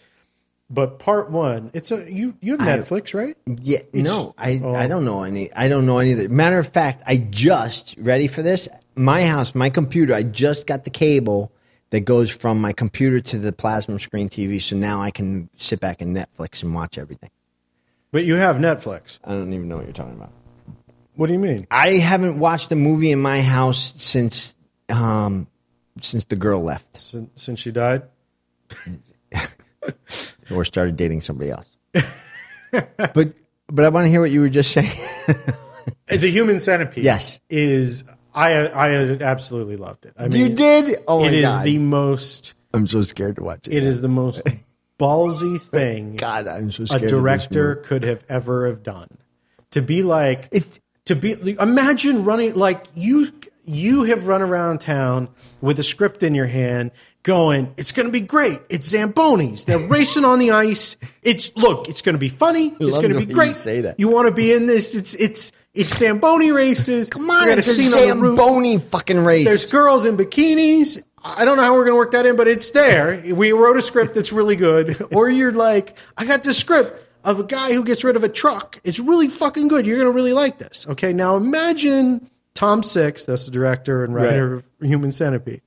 But 0.72 0.98
part 0.98 1.30
one, 1.30 1.70
it's 1.74 1.90
a 1.90 2.10
you. 2.10 2.34
You 2.40 2.56
have 2.56 2.80
Netflix, 2.80 3.12
right? 3.12 3.36
Yeah, 3.60 3.80
no, 3.92 4.34
I 4.38 4.58
oh. 4.64 4.74
I 4.74 4.86
don't 4.86 5.05
know 5.05 5.22
any. 5.22 5.52
I 5.52 5.69
don't 5.69 5.84
know 5.84 5.98
any 5.98 6.12
of 6.12 6.19
that. 6.19 6.31
Matter 6.31 6.58
of 6.58 6.69
fact, 6.69 7.02
I 7.06 7.19
just 7.19 7.94
ready 7.98 8.26
for 8.26 8.41
this. 8.41 8.70
My 8.96 9.22
house, 9.24 9.55
my 9.55 9.69
computer. 9.69 10.14
I 10.14 10.22
just 10.22 10.67
got 10.67 10.84
the 10.84 10.91
cable 10.91 11.52
that 11.91 12.00
goes 12.00 12.31
from 12.31 12.58
my 12.58 12.72
computer 12.72 13.20
to 13.20 13.38
the 13.38 13.52
plasma 13.52 14.00
screen 14.00 14.31
TV. 14.31 14.62
So 14.62 14.74
now 14.74 15.02
I 15.02 15.10
can 15.10 15.50
sit 15.58 15.79
back 15.79 16.00
and 16.00 16.17
Netflix 16.17 16.62
and 16.62 16.74
watch 16.74 16.96
everything. 16.96 17.31
But 18.10 18.24
you 18.24 18.36
have 18.36 18.56
Netflix. 18.56 19.19
I 19.24 19.32
don't 19.32 19.52
even 19.52 19.69
know 19.69 19.76
what 19.76 19.84
you're 19.84 19.93
talking 19.93 20.14
about. 20.14 20.32
What 21.17 21.26
do 21.26 21.34
you 21.34 21.38
mean? 21.38 21.67
I 21.70 21.91
haven't 21.98 22.38
watched 22.38 22.72
a 22.72 22.76
movie 22.76 23.12
in 23.12 23.20
my 23.20 23.43
house 23.43 23.93
since 24.02 24.55
um 24.88 25.48
since 26.00 26.24
the 26.24 26.36
girl 26.36 26.62
left 26.62 26.98
Since, 26.98 27.31
since 27.34 27.60
she 27.60 27.72
died. 27.72 28.05
or 30.54 30.64
started 30.64 30.96
dating 30.96 31.20
somebody 31.22 31.50
else. 31.50 31.68
but 32.70 33.32
but 33.68 33.84
I 33.84 33.88
want 33.88 34.04
to 34.06 34.10
hear 34.10 34.20
what 34.20 34.30
you 34.30 34.40
were 34.40 34.48
just 34.48 34.72
saying. 34.72 34.90
Uh, 35.28 36.16
the 36.16 36.28
Human 36.30 36.60
Centipede. 36.60 37.04
Yes. 37.04 37.40
is 37.50 38.04
I 38.34 38.52
I 38.68 38.90
absolutely 39.20 39.76
loved 39.76 40.06
it. 40.06 40.14
I 40.16 40.28
mean, 40.28 40.38
you 40.40 40.48
did? 40.54 41.02
Oh 41.08 41.20
my 41.20 41.26
It 41.26 41.34
is 41.34 41.44
god! 41.44 41.64
the 41.64 41.78
most. 41.78 42.54
I'm 42.74 42.86
so 42.86 43.02
scared 43.02 43.36
to 43.36 43.42
watch 43.42 43.66
it. 43.68 43.74
It 43.74 43.82
is 43.84 44.00
the 44.00 44.08
most 44.08 44.42
ballsy 44.98 45.60
thing 45.70 46.16
God, 46.16 46.46
I'm 46.46 46.70
so 46.70 46.84
a 46.84 46.86
scared. 46.86 47.02
this 47.02 47.10
director 47.10 47.76
could 47.76 48.02
have 48.04 48.24
ever 48.28 48.66
have 48.66 48.82
done. 48.82 49.08
To 49.72 49.82
be 49.82 50.02
like 50.02 50.48
It's 50.52 50.80
to 51.06 51.16
be 51.16 51.34
imagine 51.60 52.24
running 52.24 52.54
like 52.54 52.86
you 52.94 53.32
you 53.64 54.04
have 54.04 54.26
run 54.26 54.42
around 54.42 54.80
town 54.80 55.28
with 55.60 55.78
a 55.78 55.82
script 55.82 56.22
in 56.22 56.34
your 56.34 56.46
hand 56.46 56.90
going 57.22 57.72
it's 57.76 57.93
going 57.93 58.06
to 58.06 58.12
be 58.12 58.20
great 58.20 58.60
it's 58.69 58.93
zambonis 58.93 59.64
they're 59.64 59.79
racing 59.88 60.24
on 60.24 60.38
the 60.38 60.50
ice 60.50 60.96
it's 61.22 61.56
look 61.56 61.88
it's 61.88 62.02
going 62.02 62.14
to 62.14 62.19
be 62.19 62.29
funny 62.29 62.74
it's 62.81 62.98
going 62.98 63.12
to 63.12 63.19
be 63.19 63.26
way 63.26 63.29
you 63.29 63.34
great 63.34 63.55
say 63.56 63.81
that. 63.82 64.00
you 64.00 64.08
want 64.08 64.26
to 64.26 64.34
be 64.34 64.52
in 64.52 64.67
this 64.67 64.94
it's 64.94 65.14
it's 65.14 65.52
it's 65.74 65.96
zamboni 65.96 66.52
races 66.52 67.08
come 67.08 67.31
on, 67.31 67.48
it's 67.48 67.67
a. 67.67 67.72
Zamboni 67.72 68.79
fucking 68.79 69.24
race. 69.24 69.46
There's 69.46 69.67
girls 69.67 70.05
in 70.05 70.17
bikinis. 70.17 71.02
I 71.24 71.44
don't 71.44 71.56
know 71.56 71.62
how 71.62 71.74
we're 71.74 71.84
going 71.84 71.93
to 71.93 71.96
work 71.96 72.12
that 72.12 72.26
in, 72.26 72.36
but 72.36 72.48
it's 72.48 72.70
there. 72.72 73.22
We 73.34 73.52
wrote 73.52 73.76
a 73.76 73.82
script 73.82 74.14
that's 74.14 74.32
really 74.32 74.56
good. 74.56 75.00
Or 75.14 75.31
you're 75.31 75.52
like, 75.52 75.96
I 76.19 76.24
got 76.24 76.43
this 76.43 76.58
script 76.58 77.06
of 77.24 77.38
a 77.38 77.44
guy 77.44 77.72
who 77.72 77.84
gets 77.84 78.02
rid 78.02 78.17
of 78.17 78.24
a 78.24 78.29
truck. 78.29 78.81
It's 78.82 78.98
really 78.98 79.29
fucking 79.29 79.69
good. 79.69 79.86
You're 79.86 79.98
going 79.98 80.10
to 80.10 80.14
really 80.14 80.32
like 80.32 80.58
this. 80.58 80.86
Okay. 80.88 81.12
Now 81.12 81.36
imagine 81.36 82.29
Tom 82.55 82.82
Six, 82.82 83.24
that's 83.24 83.46
the 83.46 83.50
director 83.50 84.05
and 84.05 84.14
writer 84.14 84.55
of 84.55 84.70
Human 84.81 85.12
Centipede, 85.12 85.62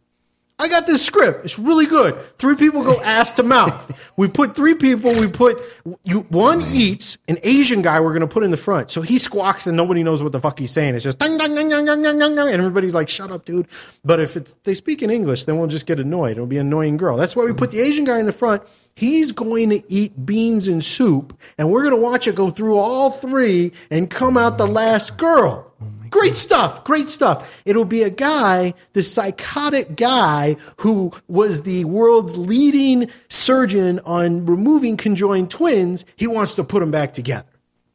I 0.58 0.70
got 0.70 0.88
this 0.88 1.06
script. 1.06 1.44
It's 1.44 1.60
really 1.60 1.86
good. 1.86 2.18
Three 2.38 2.56
people 2.56 2.82
go 2.82 3.02
ass 3.04 3.34
to 3.34 3.44
mouth. 3.44 3.92
We 4.16 4.30
put 4.30 4.56
three 4.56 4.74
people. 4.74 5.14
We 5.14 5.28
put 5.28 5.62
you. 6.04 6.22
One 6.30 6.62
eats 6.72 7.18
an 7.28 7.38
Asian 7.44 7.82
guy. 7.82 8.00
We're 8.00 8.14
gonna 8.14 8.28
put 8.28 8.44
in 8.44 8.52
the 8.52 8.58
front. 8.58 8.90
So 8.90 9.02
he 9.02 9.18
squawks 9.18 9.68
and 9.68 9.76
nobody 9.76 10.02
knows 10.02 10.24
what 10.24 10.32
the 10.32 10.40
fuck 10.40 10.58
he's 10.58 10.72
saying. 10.72 10.96
It's 10.96 11.04
just 11.04 11.20
dang, 11.20 11.38
dang, 11.38 11.56
dang, 11.56 11.70
dang, 11.70 11.86
dang, 11.86 12.02
dang, 12.02 12.20
dang, 12.20 12.48
and 12.48 12.62
everybody's 12.62 12.94
like, 12.94 13.10
"Shut 13.10 13.32
up, 13.32 13.44
dude." 13.44 13.68
But 14.06 14.22
if 14.22 14.38
it's 14.38 14.54
they 14.64 14.76
speak 14.76 15.02
in 15.02 15.10
English, 15.10 15.44
then 15.44 15.58
we'll 15.58 15.68
just 15.68 15.88
get 15.88 16.00
annoyed. 16.00 16.32
It'll 16.32 16.48
be 16.48 16.58
an 16.58 16.68
annoying 16.68 16.96
girl. 16.96 17.18
That's 17.18 17.36
why 17.36 17.44
we 17.44 17.52
put 17.54 17.72
the 17.72 17.82
Asian 17.82 18.06
guy 18.06 18.20
in 18.20 18.26
the 18.26 18.34
front. 18.34 18.64
He's 18.96 19.34
going 19.34 19.72
to 19.72 19.84
eat 19.90 20.26
beans 20.26 20.70
and 20.70 20.82
soup, 20.82 21.38
and 21.58 21.70
we're 21.70 21.84
gonna 21.84 21.98
watch 21.98 22.30
it 22.30 22.36
go 22.36 22.50
through 22.50 22.78
all 22.78 23.12
three 23.12 23.74
and 23.92 24.10
come 24.10 24.38
out 24.38 24.58
the 24.58 24.68
last 24.68 25.18
girl. 25.18 25.74
Great 26.10 26.36
stuff. 26.36 26.84
Great 26.84 27.10
stuff. 27.10 27.62
It'll 27.66 27.86
be 27.86 28.04
a 28.04 28.10
guy, 28.10 28.74
this 28.94 29.12
psychotic 29.12 29.96
guy 29.96 30.58
who 30.78 31.12
was 31.28 31.64
the 31.64 31.86
world's 31.86 32.38
leading 32.38 33.10
surgeon 33.30 34.00
on 34.06 34.46
removing 34.46 34.98
conjoined 34.98 35.50
twins. 35.50 36.06
He 36.16 36.28
wants 36.28 36.56
to 36.56 36.64
put 36.64 36.80
them 36.80 36.92
back 36.92 37.14
together. 37.14 37.48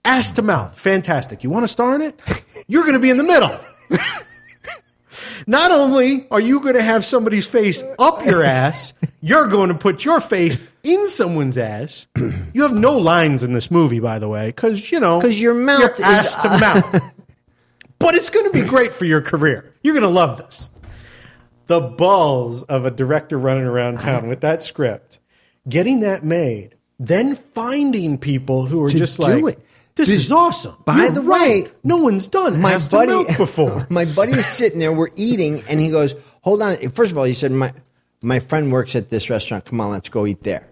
Ass 0.04 0.32
to 0.32 0.42
mouth. 0.42 0.78
Fantastic. 0.78 1.44
You 1.44 1.50
want 1.50 1.64
to 1.64 1.68
star 1.68 1.94
in 1.94 2.02
it? 2.02 2.18
You're 2.68 2.82
going 2.82 2.94
to 2.94 3.00
be 3.00 3.10
in 3.10 3.16
the 3.16 3.24
middle. 3.24 3.58
Not 5.46 5.72
only 5.72 6.26
are 6.30 6.40
you 6.40 6.60
going 6.60 6.74
to 6.74 6.82
have 6.82 7.04
somebody's 7.04 7.46
face 7.46 7.82
up 7.98 8.24
your 8.24 8.44
ass, 8.44 8.94
you're 9.20 9.48
going 9.48 9.68
to 9.70 9.74
put 9.76 10.04
your 10.04 10.20
face 10.20 10.68
in 10.84 11.08
someone's 11.08 11.58
ass. 11.58 12.06
You 12.54 12.62
have 12.62 12.72
no 12.74 12.96
lines 12.96 13.42
in 13.42 13.52
this 13.52 13.70
movie, 13.70 14.00
by 14.00 14.18
the 14.18 14.28
way, 14.28 14.48
because 14.48 14.92
you 14.92 15.00
know 15.00 15.18
because 15.20 15.40
your 15.40 15.54
mouth 15.54 15.94
is- 15.94 16.00
ass 16.00 16.42
to 16.42 16.48
mouth. 16.48 17.14
But 18.00 18.14
it's 18.16 18.30
going 18.30 18.46
to 18.46 18.52
be 18.52 18.66
great 18.66 18.92
for 18.92 19.04
your 19.04 19.20
career. 19.20 19.72
You're 19.84 19.94
going 19.94 20.02
to 20.02 20.08
love 20.08 20.38
this. 20.38 20.70
The 21.66 21.80
balls 21.80 22.64
of 22.64 22.84
a 22.84 22.90
director 22.90 23.38
running 23.38 23.64
around 23.64 24.00
town 24.00 24.26
with 24.26 24.40
that 24.40 24.64
script, 24.64 25.20
getting 25.68 26.00
that 26.00 26.24
made, 26.24 26.74
then 26.98 27.36
finding 27.36 28.18
people 28.18 28.64
who 28.66 28.82
are 28.82 28.88
just 28.88 29.20
do 29.20 29.40
like, 29.46 29.54
it. 29.58 29.66
"This 29.94 30.08
Dude, 30.08 30.16
is 30.16 30.32
awesome." 30.32 30.74
by 30.84 30.96
You're 30.96 31.10
the 31.10 31.20
right. 31.22 31.64
way, 31.64 31.72
no 31.84 31.98
one's 31.98 32.26
done 32.26 32.60
my 32.60 32.76
buddy 32.90 33.22
before. 33.36 33.86
my 33.88 34.04
buddy 34.06 34.32
is 34.32 34.46
sitting 34.46 34.80
there. 34.80 34.92
We're 34.92 35.10
eating, 35.14 35.62
and 35.68 35.78
he 35.78 35.90
goes, 35.90 36.16
"Hold 36.42 36.60
on." 36.62 36.76
First 36.90 37.12
of 37.12 37.18
all, 37.18 37.24
he 37.24 37.34
said, 37.34 37.52
"My 37.52 37.72
my 38.20 38.40
friend 38.40 38.72
works 38.72 38.96
at 38.96 39.10
this 39.10 39.30
restaurant. 39.30 39.66
Come 39.66 39.80
on, 39.80 39.90
let's 39.92 40.08
go 40.08 40.26
eat 40.26 40.42
there." 40.42 40.66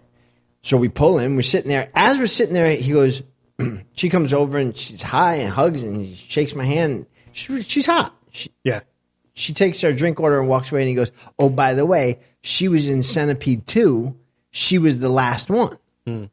So 0.62 0.76
we 0.76 0.88
pull 0.88 1.18
in. 1.20 1.37
We're 1.37 1.42
sitting 1.42 1.68
there. 1.68 1.88
As 1.94 2.18
we're 2.18 2.26
sitting 2.26 2.54
there, 2.54 2.75
he 2.75 2.92
goes. 2.92 3.23
she 3.94 4.08
comes 4.08 4.32
over 4.32 4.56
and 4.58 4.76
she's 4.76 5.02
high 5.02 5.37
and 5.37 5.52
hugs 5.52 5.82
and 5.82 6.06
shakes 6.06 6.54
my 6.54 6.64
hand. 6.64 7.06
She's, 7.32 7.68
she's 7.68 7.87
hot. 7.87 8.14
She, 8.30 8.50
yeah. 8.64 8.80
she 9.35 9.52
takes 9.52 9.82
our 9.85 9.92
drink 9.92 10.20
order 10.20 10.38
and 10.38 10.49
walks 10.49 10.70
away. 10.70 10.82
And 10.82 10.88
he 10.88 10.94
goes, 10.94 11.12
"Oh, 11.38 11.50
by 11.50 11.75
the 11.75 11.87
way, 11.87 12.18
she 12.40 12.68
was 12.68 12.88
in 12.88 13.02
Centipede 13.02 13.66
two. 13.66 14.16
She 14.50 14.78
was 14.78 14.99
the 14.99 15.08
last 15.08 15.49
one." 15.50 15.78
Hmm. 16.06 16.25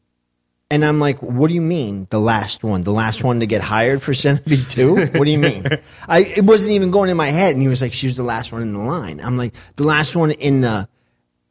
And 0.71 0.83
I'm 0.83 0.99
like, 0.99 1.21
"What 1.21 1.49
do 1.49 1.55
you 1.55 1.61
mean 1.61 2.07
the 2.09 2.19
last 2.19 2.63
one? 2.63 2.81
The 2.81 2.91
last 2.91 3.23
one 3.23 3.39
to 3.41 3.45
get 3.45 3.61
hired 3.61 4.01
for 4.01 4.13
Centipede 4.13 4.69
two? 4.69 4.95
What 4.95 5.25
do 5.25 5.31
you 5.31 5.37
mean?" 5.37 5.65
I 6.07 6.19
it 6.19 6.43
wasn't 6.43 6.73
even 6.73 6.91
going 6.91 7.09
in 7.09 7.17
my 7.17 7.27
head. 7.27 7.53
And 7.53 7.61
he 7.61 7.67
was 7.67 7.81
like, 7.81 7.93
"She 7.93 8.07
was 8.07 8.17
the 8.17 8.23
last 8.23 8.51
one 8.51 8.61
in 8.61 8.73
the 8.73 8.79
line." 8.79 9.19
I'm 9.19 9.37
like, 9.37 9.53
"The 9.75 9.83
last 9.83 10.15
one 10.15 10.31
in 10.31 10.61
the 10.61 10.89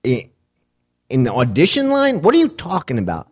in 0.02 1.22
the 1.22 1.32
audition 1.32 1.90
line? 1.90 2.22
What 2.22 2.34
are 2.34 2.38
you 2.38 2.48
talking 2.48 2.98
about?" 2.98 3.28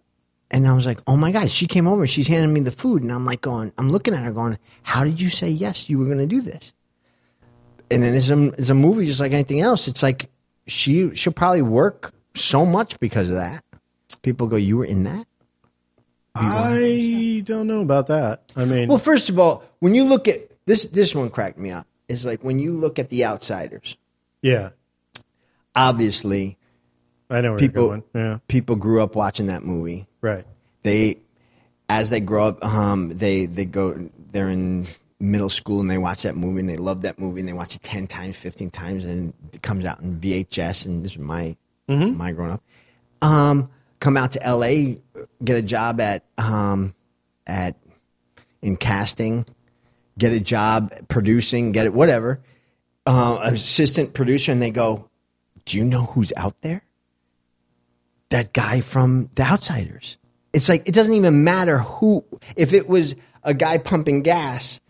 And 0.53 0.69
I 0.69 0.75
was 0.75 0.85
like, 0.85 1.01
"Oh 1.07 1.17
my 1.17 1.33
god!" 1.33 1.51
She 1.51 1.67
came 1.67 1.89
over. 1.89 2.07
She's 2.07 2.29
handing 2.29 2.53
me 2.53 2.61
the 2.61 2.71
food, 2.71 3.03
and 3.03 3.11
I'm 3.11 3.25
like, 3.25 3.41
"Going." 3.41 3.73
I'm 3.79 3.91
looking 3.91 4.13
at 4.15 4.23
her, 4.23 4.33
going, 4.33 4.59
"How 4.83 5.03
did 5.03 5.19
you 5.21 5.31
say 5.31 5.49
yes? 5.49 5.89
You 5.89 5.99
were 5.99 6.05
going 6.05 6.19
to 6.19 6.27
do 6.27 6.41
this?" 6.43 6.73
and 7.91 8.03
then 8.03 8.15
it's 8.15 8.31
a, 8.31 8.49
it's 8.59 8.71
a 8.71 8.75
movie 8.75 9.05
just 9.05 9.21
like 9.21 9.33
anything 9.33 9.61
else. 9.61 9.87
It's 9.89 10.03
like 10.03 10.31
she 10.67 11.15
she'll 11.15 11.33
probably 11.33 11.61
work 11.63 12.15
so 12.35 12.65
much 12.65 12.99
because 13.01 13.29
of 13.31 13.37
that. 13.37 13.65
People 14.23 14.47
go, 14.47 14.57
"You 14.57 14.77
were 14.79 14.85
in 14.85 15.05
that." 15.05 15.27
I 16.35 17.43
don't 17.45 17.67
know 17.67 17.83
about 17.83 18.07
that. 18.07 18.43
I 18.57 18.65
mean, 18.65 18.89
Well, 18.89 18.99
first 18.99 19.29
of 19.29 19.39
all, 19.39 19.63
when 19.81 19.95
you 19.95 20.05
look 20.05 20.29
at 20.29 20.51
this, 20.67 20.85
this 20.85 21.15
one 21.15 21.29
cracked 21.31 21.59
me 21.59 21.71
up. 21.71 21.87
Is 22.09 22.25
like 22.27 22.43
when 22.45 22.59
you 22.59 22.73
look 22.73 22.99
at 22.99 23.09
the 23.09 23.25
outsiders. 23.25 23.97
yeah, 24.43 24.71
Obviously, 25.75 26.59
I 27.31 27.41
know 27.41 27.53
where 27.53 27.59
people. 27.59 28.05
Yeah, 28.15 28.39
people 28.49 28.77
grew 28.77 29.03
up 29.03 29.17
watching 29.17 29.47
that 29.47 29.63
movie. 29.65 30.07
Right. 30.23 30.47
They, 30.83 31.19
as 31.89 32.11
they 32.11 32.21
grow 32.21 32.49
up, 32.49 32.65
um, 32.65 33.11
they 33.11 33.47
they 33.47 33.65
go 33.65 34.09
they're 34.31 34.49
in 34.49 34.87
middle 35.21 35.51
school 35.51 35.81
and 35.81 35.91
they 35.91 35.99
watch 35.99 36.23
that 36.23 36.37
movie 36.37 36.61
and 36.61 36.69
they 36.69 36.77
love 36.77 37.03
that 37.03 37.19
movie 37.19 37.41
and 37.41 37.49
they 37.49 37.53
watch 37.53 37.77
it 37.77 37.83
ten 37.83 38.07
times, 38.07 38.37
fifteen 38.37 38.71
times, 38.71 39.05
and 39.05 39.35
it 39.53 39.63
comes 39.63 39.85
out 39.85 40.01
in 40.01 40.19
VHS. 40.19 40.87
And 40.87 41.05
this 41.05 41.13
is 41.13 41.19
my 41.19 41.57
my 42.17 42.33
growing 42.33 42.53
up. 42.53 42.63
Um, 43.21 43.71
come 44.01 44.17
out 44.17 44.33
to 44.33 44.41
LA, 44.45 44.97
get 45.45 45.57
a 45.57 45.63
job 45.63 46.01
at 46.01 46.25
um, 46.39 46.95
at 47.47 47.77
in 48.63 48.77
casting, 48.77 49.45
get 50.19 50.33
a 50.33 50.41
job 50.41 50.93
producing, 51.09 51.73
get 51.73 51.87
it 51.87 51.93
whatever. 51.93 52.41
Uh, 53.05 53.41
assistant 53.43 54.15
producer, 54.15 54.53
and 54.53 54.63
they 54.63 54.71
go, 54.71 55.09
"Do 55.65 55.77
you 55.77 55.85
know 55.85 56.05
who's 56.05 56.33
out 56.37 56.61
there?" 56.63 56.85
That 58.33 58.53
guy 58.53 58.81
from 58.81 59.31
The 59.35 59.45
Outsiders. 59.45 60.19
It's 60.53 60.69
like 60.69 60.89
it 60.89 60.95
doesn't 60.95 61.15
even 61.15 61.45
matter 61.45 61.79
who. 61.79 62.25
If 62.57 62.73
it 62.73 62.89
was 62.89 63.15
a 63.43 63.55
guy 63.55 63.79
pumping 63.79 64.23
gas, 64.23 64.81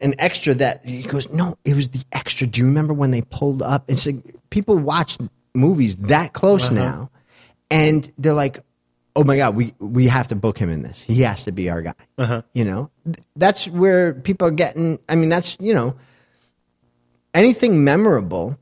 an 0.00 0.14
extra 0.18 0.54
that 0.54 0.86
he 0.86 1.02
goes, 1.02 1.28
no, 1.30 1.56
it 1.64 1.74
was 1.74 1.88
the 1.88 2.04
extra. 2.12 2.46
Do 2.46 2.60
you 2.60 2.66
remember 2.66 2.94
when 2.94 3.10
they 3.10 3.22
pulled 3.22 3.62
up? 3.62 3.84
It's 3.88 4.06
like 4.06 4.16
people 4.50 4.76
watch 4.76 5.18
movies 5.54 5.96
that 5.98 6.32
close 6.32 6.66
uh-huh. 6.66 6.74
now, 6.74 7.10
and 7.70 8.10
they're 8.18 8.34
like, 8.34 8.60
oh 9.16 9.24
my 9.24 9.36
god, 9.36 9.54
we 9.56 9.74
we 9.78 10.06
have 10.08 10.28
to 10.28 10.36
book 10.36 10.58
him 10.58 10.70
in 10.70 10.82
this. 10.82 11.02
He 11.02 11.22
has 11.22 11.44
to 11.44 11.52
be 11.52 11.70
our 11.70 11.82
guy. 11.82 11.94
Uh-huh. 12.18 12.42
You 12.54 12.64
know, 12.64 12.90
that's 13.36 13.68
where 13.68 14.14
people 14.14 14.48
are 14.48 14.52
getting. 14.52 14.98
I 15.08 15.16
mean, 15.16 15.28
that's 15.28 15.56
you 15.60 15.74
know, 15.74 15.96
anything 17.34 17.84
memorable. 17.84 18.58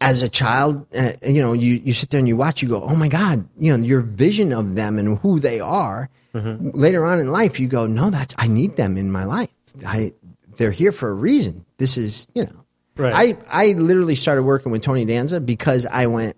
As 0.00 0.22
a 0.22 0.28
child, 0.28 0.86
uh, 0.94 1.12
you 1.26 1.42
know, 1.42 1.52
you, 1.54 1.74
you 1.84 1.92
sit 1.92 2.10
there 2.10 2.18
and 2.20 2.28
you 2.28 2.36
watch, 2.36 2.62
you 2.62 2.68
go, 2.68 2.82
oh 2.82 2.94
my 2.94 3.08
God, 3.08 3.48
you 3.58 3.76
know, 3.76 3.84
your 3.84 4.00
vision 4.00 4.52
of 4.52 4.74
them 4.76 4.96
and 4.98 5.18
who 5.18 5.40
they 5.40 5.60
are. 5.60 6.08
Later 6.34 7.04
on 7.04 7.18
in 7.18 7.32
life, 7.32 7.58
you 7.58 7.66
go, 7.66 7.86
no, 7.88 8.10
that's, 8.10 8.32
I 8.38 8.46
need 8.46 8.76
them 8.76 8.96
in 8.96 9.10
my 9.10 9.24
life. 9.24 9.48
I, 9.84 10.12
they're 10.56 10.70
here 10.70 10.92
for 10.92 11.08
a 11.10 11.14
reason. 11.14 11.64
This 11.78 11.96
is, 11.96 12.28
you 12.32 12.44
know, 12.44 12.64
Right. 12.96 13.36
I, 13.50 13.68
I 13.68 13.72
literally 13.72 14.14
started 14.14 14.42
working 14.44 14.70
with 14.70 14.82
Tony 14.82 15.04
Danza 15.04 15.40
because 15.40 15.84
I 15.86 16.06
went 16.06 16.36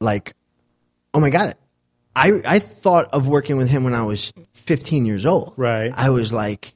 like, 0.00 0.34
oh 1.14 1.20
my 1.20 1.30
God, 1.30 1.54
I, 2.16 2.40
I 2.44 2.58
thought 2.58 3.06
of 3.12 3.28
working 3.28 3.56
with 3.56 3.68
him 3.68 3.84
when 3.84 3.94
I 3.94 4.02
was 4.02 4.32
15 4.54 5.04
years 5.06 5.26
old. 5.26 5.54
Right. 5.56 5.92
I 5.94 6.10
was 6.10 6.32
like, 6.32 6.72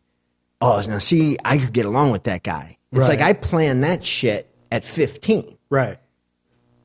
oh, 0.60 0.82
now 0.88 0.98
see, 0.98 1.36
I 1.44 1.58
could 1.58 1.72
get 1.72 1.86
along 1.86 2.10
with 2.12 2.24
that 2.24 2.42
guy. 2.42 2.78
It's 2.92 3.08
Right. 3.08 3.18
like 3.18 3.20
I 3.20 3.32
planned 3.32 3.82
that 3.84 4.04
shit 4.04 4.48
at 4.74 4.82
15. 4.84 5.56
Right. 5.70 5.98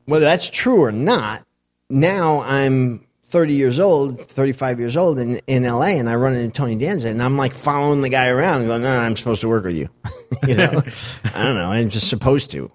Whether 0.06 0.24
that's 0.24 0.48
true 0.48 0.82
or 0.82 0.92
not, 0.92 1.44
now 1.88 2.40
I'm 2.42 3.04
30 3.24 3.54
years 3.54 3.80
old, 3.80 4.20
35 4.20 4.78
years 4.80 4.96
old 4.96 5.18
in, 5.18 5.40
in 5.46 5.64
LA, 5.64 5.98
and 5.98 6.08
I 6.08 6.14
run 6.14 6.34
into 6.34 6.52
Tony 6.52 6.76
Danza, 6.76 7.08
and 7.08 7.20
I'm 7.22 7.36
like 7.36 7.52
following 7.52 8.00
the 8.00 8.08
guy 8.08 8.28
around, 8.28 8.66
going, 8.66 8.82
no, 8.82 8.96
I'm 8.98 9.16
supposed 9.16 9.40
to 9.42 9.48
work 9.48 9.64
with 9.64 9.74
you. 9.76 9.88
you 10.46 10.54
know? 10.54 10.68
I 11.34 11.42
don't 11.44 11.56
know. 11.56 11.70
I'm 11.70 11.90
just 11.90 12.08
supposed 12.08 12.50
to, 12.52 12.70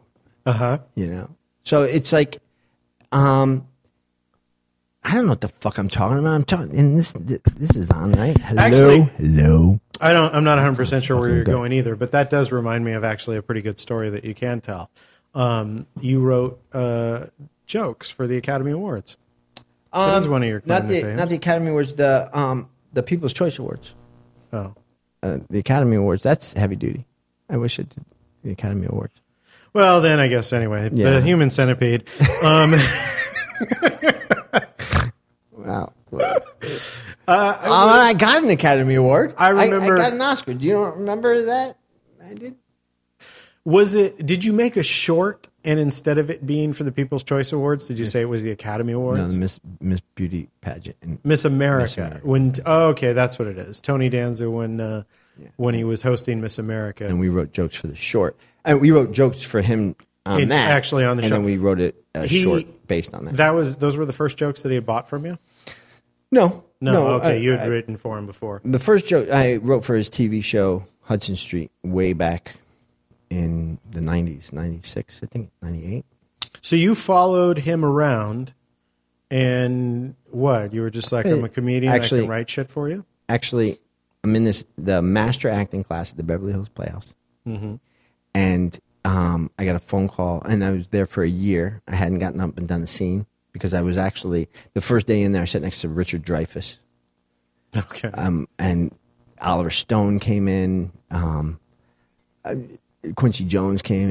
Uh 0.46 0.52
huh. 0.54 0.78
you 0.96 1.08
know? 1.08 1.30
So 1.64 1.84
it's 1.84 2.12
like, 2.14 2.38
um, 3.12 3.68
I 5.08 5.14
don't 5.14 5.26
know 5.26 5.34
what 5.34 5.42
the 5.42 5.50
fuck 5.50 5.78
I'm 5.78 5.88
talking 5.88 6.18
about. 6.18 6.32
I'm 6.34 6.44
talking, 6.44 6.76
and 6.78 6.98
this 6.98 7.14
this 7.14 7.76
is 7.76 7.92
on, 7.92 8.14
right? 8.14 8.36
Hello, 8.38 8.62
Actually- 8.62 9.02
hello. 9.18 9.80
I 10.02 10.12
don't. 10.14 10.34
I'm 10.34 10.44
not 10.44 10.56
100 10.58 10.76
percent 10.76 11.04
sure 11.06 11.18
where 11.20 11.30
you're 11.30 11.44
good. 11.44 11.52
going 11.52 11.72
either, 11.72 11.96
but 11.96 12.12
that 12.12 12.30
does 12.30 12.52
remind 12.52 12.84
me 12.84 12.94
of 12.94 13.04
actually 13.04 13.38
a 13.38 13.42
pretty 13.42 13.62
good 13.62 13.80
story 13.80 14.10
that 14.10 14.26
you 14.26 14.34
can 14.34 14.60
tell. 14.62 14.90
Um, 15.36 15.86
you 16.02 16.20
wrote 16.22 16.60
uh, 16.74 17.28
jokes 17.68 18.10
for 18.10 18.26
the 18.28 18.36
Academy 18.38 18.72
Awards. 18.72 19.16
That 19.94 20.18
is 20.18 20.28
one 20.28 20.44
of 20.44 20.50
your 20.50 20.58
Um, 20.58 20.64
not 20.66 20.88
the 20.88 21.02
to 21.02 21.16
not 21.16 21.30
the 21.30 21.36
Academy 21.36 21.70
Awards, 21.70 21.94
the 21.94 22.30
um 22.38 22.68
the 22.94 23.04
People's 23.04 23.32
Choice 23.32 23.60
Awards. 23.60 23.94
Oh, 24.52 24.74
Uh, 25.24 25.38
the 25.50 25.60
Academy 25.60 25.96
Awards. 25.98 26.24
That's 26.24 26.54
heavy 26.54 26.76
duty. 26.76 27.06
I 27.50 27.58
wish 27.58 27.80
it 27.80 27.90
did 27.90 28.04
the 28.44 28.52
Academy 28.52 28.88
Awards. 28.90 29.14
well 29.72 30.02
then 30.02 30.20
I 30.20 30.28
guess 30.28 30.52
anyway. 30.52 30.90
Yeah. 30.92 31.12
The 31.12 31.22
Human 31.22 31.52
Centipede. 31.52 32.10
Um, 32.44 32.74
Wow. 35.58 35.94
Uh, 37.28 37.58
I 37.62 38.14
got 38.14 38.44
an 38.44 38.50
Academy 38.50 38.96
Award. 38.96 39.34
I 39.38 39.50
remember- 39.50 39.96
I, 39.96 39.98
got 39.98 40.14
an 40.14 40.22
Oscar. 40.22 40.54
Do 40.54 40.66
you 40.66 40.84
remember 40.84 41.46
that? 41.46 41.78
I 42.24 42.34
did. 42.34 42.56
was 43.64 43.96
it? 43.96 44.26
Did 44.26 44.44
you 44.46 44.54
make 44.54 44.78
a 44.78 44.84
short? 44.84 45.48
And 45.64 45.80
instead 45.80 46.20
of 46.20 46.30
it 46.30 46.46
being 46.46 46.74
for 46.74 46.84
the 46.84 46.92
People's 46.92 47.24
Choice 47.24 47.52
Awards, 47.52 47.88
did 47.88 47.98
you 47.98 48.06
say 48.06 48.22
it 48.22 48.26
was 48.26 48.44
the 48.44 48.52
Academy 48.52 48.94
Awards? 48.94 49.18
No, 49.18 49.28
the 49.30 49.40
Miss 49.40 49.60
Miss 49.82 50.00
Beauty 50.14 50.48
pageant. 50.62 50.96
And 51.02 51.18
Miss 51.24 51.44
America. 51.44 51.82
Miss 51.84 51.98
America. 51.98 52.20
When 52.28 52.54
oh, 52.68 52.88
okay, 52.90 53.14
that's 53.14 53.40
what 53.40 53.48
it 53.48 53.58
is. 53.58 53.82
Tony 53.82 54.08
Danza 54.10 54.48
when 54.52 54.80
uh, 54.80 55.04
when 55.56 55.74
he 55.74 55.84
was 55.84 56.04
hosting 56.04 56.40
Miss 56.40 56.60
America. 56.60 57.06
and 57.08 57.20
we 57.20 57.30
wrote 57.30 57.52
jokes 57.52 57.76
for 57.78 57.88
the 57.88 57.96
short. 57.96 58.38
And 58.64 58.80
we 58.80 58.92
wrote 58.92 59.12
jokes 59.12 59.42
for 59.42 59.60
him 59.62 59.96
on 60.28 60.42
In- 60.42 60.50
that. 60.50 60.70
actually 60.70 61.04
on 61.04 61.18
the 61.18 61.24
and 61.24 61.30
show. 61.30 61.36
And 61.38 61.46
then 61.46 61.52
we 61.52 61.58
wrote 61.58 61.80
it 61.80 61.96
a 62.14 62.28
He- 62.28 62.44
short 62.44 62.64
based 62.88 63.16
on 63.16 63.26
that. 63.26 63.38
That 63.38 63.56
was 63.56 63.78
those 63.78 63.98
were 63.98 64.06
the 64.06 64.14
first 64.14 64.38
jokes 64.38 64.62
that 64.62 64.70
he 64.70 64.76
had 64.76 64.86
bought 64.86 65.10
from 65.10 65.26
you. 65.26 65.40
no, 66.32 66.64
No, 66.94 67.08
okay, 67.16 67.34
I- 67.34 67.36
you 67.36 67.52
had 67.52 67.62
I- 67.62 67.66
written 67.68 67.96
for 67.96 68.18
him 68.18 68.26
before. 68.26 68.62
the 68.64 68.80
first 68.80 69.08
joke 69.08 69.30
I 69.32 69.58
wrote 69.58 69.84
for 69.86 69.96
his 69.96 70.10
TV 70.10 70.42
show 70.44 70.86
Hudson 71.02 71.36
Street 71.36 71.72
way 71.84 72.14
back 72.14 72.58
in 73.30 73.80
the 73.90 74.00
'90s, 74.02 74.52
'96, 74.54 75.22
I 75.24 75.26
think, 75.28 75.52
'98. 75.62 76.06
So 76.62 76.76
you 76.76 76.96
followed 76.96 77.60
him 77.60 77.84
around, 77.86 78.54
and 79.30 80.16
what? 80.32 80.74
You 80.74 80.82
were 80.82 80.90
just 80.90 81.12
like, 81.12 81.26
I'm 81.26 81.44
a 81.44 81.50
comedian. 81.50 81.92
I 81.92 81.96
Actually- 81.96 82.22
can 82.22 82.30
write 82.30 82.50
shit 82.50 82.70
for 82.70 82.90
you. 82.90 83.06
actually 83.30 83.80
I'm 84.24 84.36
in 84.36 84.44
this 84.44 84.66
the 84.78 85.02
master 85.02 85.50
acting 85.50 85.84
class 85.84 86.12
at 86.12 86.18
the 86.18 86.24
Beverly 86.24 86.52
Hills 86.52 86.70
Playhouse, 86.70 87.06
and 88.34 88.80
um, 89.04 89.52
I 89.60 89.66
got 89.66 89.76
a 89.76 89.80
phone 89.80 90.08
call, 90.08 90.42
and 90.42 90.64
I 90.66 90.72
was 90.72 90.88
there 90.90 91.06
for 91.06 91.24
a 91.24 91.30
year. 91.30 91.82
I 91.88 91.96
hadn't 91.96 92.20
gotten 92.20 92.42
up 92.42 92.58
and 92.58 92.68
done 92.68 92.82
a 92.82 92.88
scene 92.88 93.26
because 93.56 93.74
I 93.74 93.82
was 93.82 93.96
actually 93.96 94.50
the 94.74 94.82
first 94.82 95.08
day 95.08 95.22
in 95.22 95.32
there. 95.32 95.42
I 95.42 95.46
sat 95.46 95.62
next 95.62 95.80
to 95.82 95.88
Richard 95.88 96.24
Dreyfuss, 96.26 96.78
Okay. 97.76 98.10
um, 98.10 98.50
and 98.60 98.94
Oliver 99.42 99.70
Stone 99.70 100.20
came 100.20 100.50
in. 100.50 100.92
Um, 101.10 101.58
uh, 102.44 102.56
Quincy 103.16 103.46
Jones 103.46 103.82
came 103.82 104.10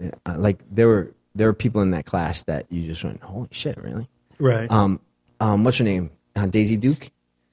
in. 0.00 0.12
Uh, 0.24 0.38
like 0.38 0.62
there 0.70 0.88
were 0.88 1.12
there 1.34 1.46
were 1.48 1.52
people 1.52 1.82
in 1.82 1.90
that 1.90 2.06
class 2.06 2.42
that 2.44 2.64
you 2.70 2.86
just 2.86 3.04
went, 3.04 3.22
holy 3.22 3.48
shit, 3.50 3.76
really? 3.76 4.08
right. 4.38 4.70
Um, 4.70 5.00
um, 5.40 5.62
what's 5.62 5.76
her 5.76 5.84
name? 5.84 6.10
Uh, 6.34 6.46
Daisy 6.46 6.78
Duke 6.78 7.10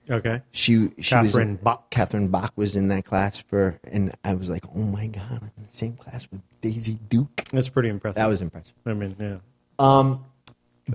okay. 0.09 0.41
she 0.51 0.89
she 0.99 1.15
was 1.15 1.31
Catherine 1.31 1.49
in, 1.49 1.55
Bach. 1.57 1.89
Catherine 1.89 2.27
Bach 2.29 2.53
was 2.55 2.75
in 2.75 2.87
that 2.89 3.05
class 3.05 3.39
for, 3.39 3.79
and 3.83 4.13
I 4.23 4.35
was 4.35 4.49
like, 4.49 4.63
oh 4.75 4.79
my 4.79 5.07
god, 5.07 5.23
I'm 5.29 5.51
in 5.57 5.63
the 5.63 5.71
same 5.71 5.95
class 5.95 6.27
with 6.31 6.41
Daisy 6.61 6.99
Duke. 7.09 7.43
That's 7.51 7.69
pretty 7.69 7.89
impressive. 7.89 8.15
That 8.15 8.27
was 8.27 8.41
impressive. 8.41 8.73
I 8.85 8.93
mean, 8.93 9.15
yeah. 9.19 9.37
Um, 9.79 10.25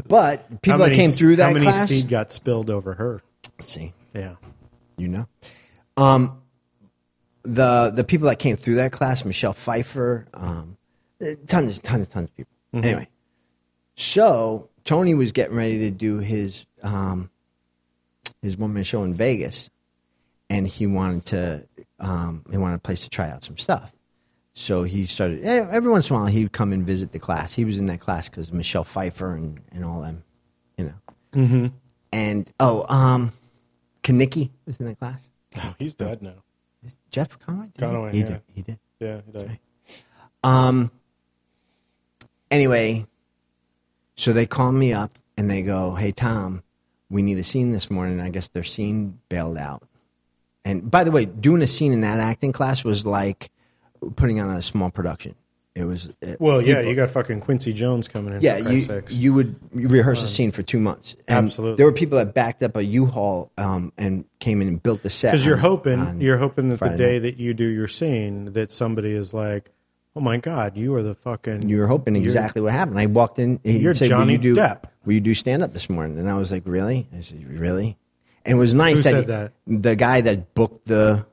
but 0.07 0.63
people 0.63 0.79
How 0.81 0.87
that 0.87 0.95
came 0.95 1.11
through 1.11 1.37
that 1.37 1.47
How 1.49 1.53
many 1.53 1.65
class, 1.65 1.89
seed 1.89 2.09
got 2.09 2.31
spilled 2.33 2.71
over 2.71 2.95
her? 2.95 3.23
see, 3.61 3.93
Yeah. 4.15 4.37
you 4.97 5.09
know, 5.09 5.27
um, 5.97 6.41
the 7.43 7.91
the 7.95 8.05
people 8.05 8.29
that 8.29 8.39
came 8.39 8.57
through 8.57 8.77
that 8.77 8.93
class, 8.93 9.25
Michelle 9.25 9.53
Pfeiffer, 9.55 10.27
um, 10.35 10.77
eh, 11.21 11.35
tons, 11.47 11.81
tons, 11.81 12.09
tons 12.09 12.29
of 12.29 12.37
people. 12.37 12.53
Anyway, 12.75 13.09
so 13.95 14.69
Tony 14.85 15.15
was 15.15 15.33
getting 15.33 15.57
ready 15.57 15.79
to 15.79 15.91
do 15.91 16.19
his 16.19 16.67
um, 16.83 17.31
his 18.43 18.57
one 18.57 18.75
man 18.75 18.83
show 18.85 19.03
in 19.05 19.15
Vegas, 19.15 19.71
and 20.51 20.69
he 20.69 20.87
wanted 20.87 21.25
to 21.27 21.67
um, 22.01 22.45
he 22.51 22.57
wanted 22.59 22.75
a 22.77 22.79
place 22.81 23.03
to 23.05 23.11
try 23.11 23.31
out 23.31 23.43
some 23.43 23.57
stuff. 23.57 23.93
So 24.59 24.83
he 24.83 25.07
started 25.07 25.45
eh, 25.45 25.69
every 25.71 25.89
once 25.89 26.11
in 26.11 26.17
a 26.17 26.19
while 26.19 26.27
he 26.27 26.43
would 26.43 26.53
come 26.53 26.73
and 26.73 26.85
visit 26.85 27.13
the 27.13 27.21
class. 27.21 27.55
He 27.55 27.65
was 27.65 27.79
in 27.79 27.87
that 27.87 28.01
class 28.01 28.29
because 28.29 28.49
of 28.49 28.55
Michelle 28.55 28.83
Pfeiffer 28.83 29.31
and, 29.31 29.61
and 29.71 29.85
all 29.85 30.01
them, 30.01 30.25
you 30.77 30.87
know. 30.87 30.95
Mm-hmm. 31.33 31.67
And 32.13 32.53
oh, 32.59 32.85
um, 32.93 33.33
Kenickie 34.03 34.51
was 34.67 34.81
in 34.81 34.87
that 34.87 34.99
class. 34.99 35.29
Oh, 35.59 35.75
he's 35.79 35.95
dead 35.95 36.23
now. 36.23 36.43
Jeff 37.13 37.39
Conaway. 37.39 37.73
Did 37.73 37.81
he? 37.81 37.87
Conaway, 37.87 38.13
He 38.13 38.19
yeah. 38.19 38.27
did. 38.27 38.41
He 38.53 38.63
did. 38.63 38.79
Yeah. 38.99 39.21
He 39.27 39.33
died. 39.33 39.59
Um. 40.43 40.91
Anyway, 42.51 43.07
so 44.17 44.33
they 44.33 44.47
call 44.47 44.73
me 44.73 44.93
up 44.93 45.21
and 45.37 45.49
they 45.49 45.63
go, 45.63 45.95
"Hey 45.95 46.11
Tom, 46.11 46.65
we 47.09 47.23
need 47.23 47.39
a 47.39 47.45
scene 47.45 47.71
this 47.71 47.93
morning." 47.93 48.19
I 48.21 48.31
guess 48.31 48.49
their 48.49 48.65
scene 48.65 49.21
bailed 49.29 49.57
out. 49.57 49.85
And 50.65 50.91
by 50.91 51.05
the 51.05 51.13
way, 51.13 51.27
doing 51.27 51.63
a 51.63 51.69
scene 51.69 51.93
in 51.93 52.01
that 52.01 52.19
acting 52.19 52.51
class 52.51 52.83
was 52.83 53.07
like 53.07 53.51
putting 54.17 54.41
on 54.41 54.51
a 54.51 54.63
small 54.63 54.91
production. 54.91 55.35
It 55.75 55.85
was 55.85 56.11
it, 56.21 56.41
Well, 56.41 56.61
yeah, 56.61 56.77
people- 56.79 56.91
you 56.91 56.97
got 56.97 57.11
fucking 57.13 57.39
Quincy 57.41 57.73
Jones 57.73 58.09
coming 58.09 58.35
in. 58.35 58.41
yeah, 58.41 58.59
for 58.61 58.71
you 58.73 58.81
sakes. 58.81 59.17
you 59.17 59.33
would 59.35 59.55
rehearse 59.73 60.25
a 60.25 60.29
scene 60.29 60.51
for 60.51 60.63
two 60.65 60.81
months. 60.81 61.15
And 61.29 61.45
Absolutely. 61.47 61.77
there 61.77 61.87
were 61.87 61.93
people 61.93 62.19
that 62.19 62.35
backed 62.35 62.65
up 62.65 62.75
a 62.77 62.85
U-Haul 62.85 63.53
um, 63.59 63.93
and 63.97 64.25
came 64.41 64.61
in 64.61 64.67
and 64.67 64.83
built 64.83 65.03
the 65.05 65.11
set 65.11 65.31
because 65.31 65.47
you're 65.47 65.57
hoping 65.57 66.21
you're 66.21 66.39
hoping 66.39 66.71
that 66.71 66.81
the 66.81 66.89
day 66.91 67.13
night. 67.15 67.19
that 67.21 67.37
you 67.37 67.55
do 67.55 67.65
your 67.67 67.87
scene 67.87 68.53
that 68.55 68.73
somebody 68.73 69.13
is 69.13 69.33
like, 69.33 69.71
"Oh 70.17 70.21
my 70.21 70.39
God, 70.39 70.77
you 70.77 70.93
are 70.97 71.03
the 71.05 71.15
fucking." 71.15 71.69
you 71.69 71.79
were 71.79 71.87
hoping 71.87 72.17
exactly 72.17 72.61
what 72.61 72.73
happened. 72.73 72.99
I 72.99 73.07
walked 73.07 73.39
in. 73.39 73.61
He 73.63 73.79
You're 73.79 73.95
said, 73.95 74.09
Johnny 74.09 74.25
will 74.37 74.45
you 74.47 74.55
do, 74.55 74.61
Depp. 74.61 74.85
Will 75.05 75.13
you 75.13 75.21
do 75.21 75.33
stand 75.35 75.63
up 75.63 75.73
this 75.73 75.89
morning? 75.89 76.19
And 76.19 76.29
I 76.29 76.37
was 76.37 76.51
like, 76.51 76.65
really? 76.67 77.09
I 77.17 77.21
said, 77.21 77.47
really? 77.57 77.97
And 78.45 78.57
it 78.57 78.59
was 78.61 78.75
nice 78.75 78.97
Who 78.97 79.03
that, 79.03 79.15
he- 79.17 79.25
that? 79.27 79.53
the 79.67 79.95
guy 79.95 80.23
that 80.23 80.55
booked 80.55 80.87
the 80.87 81.25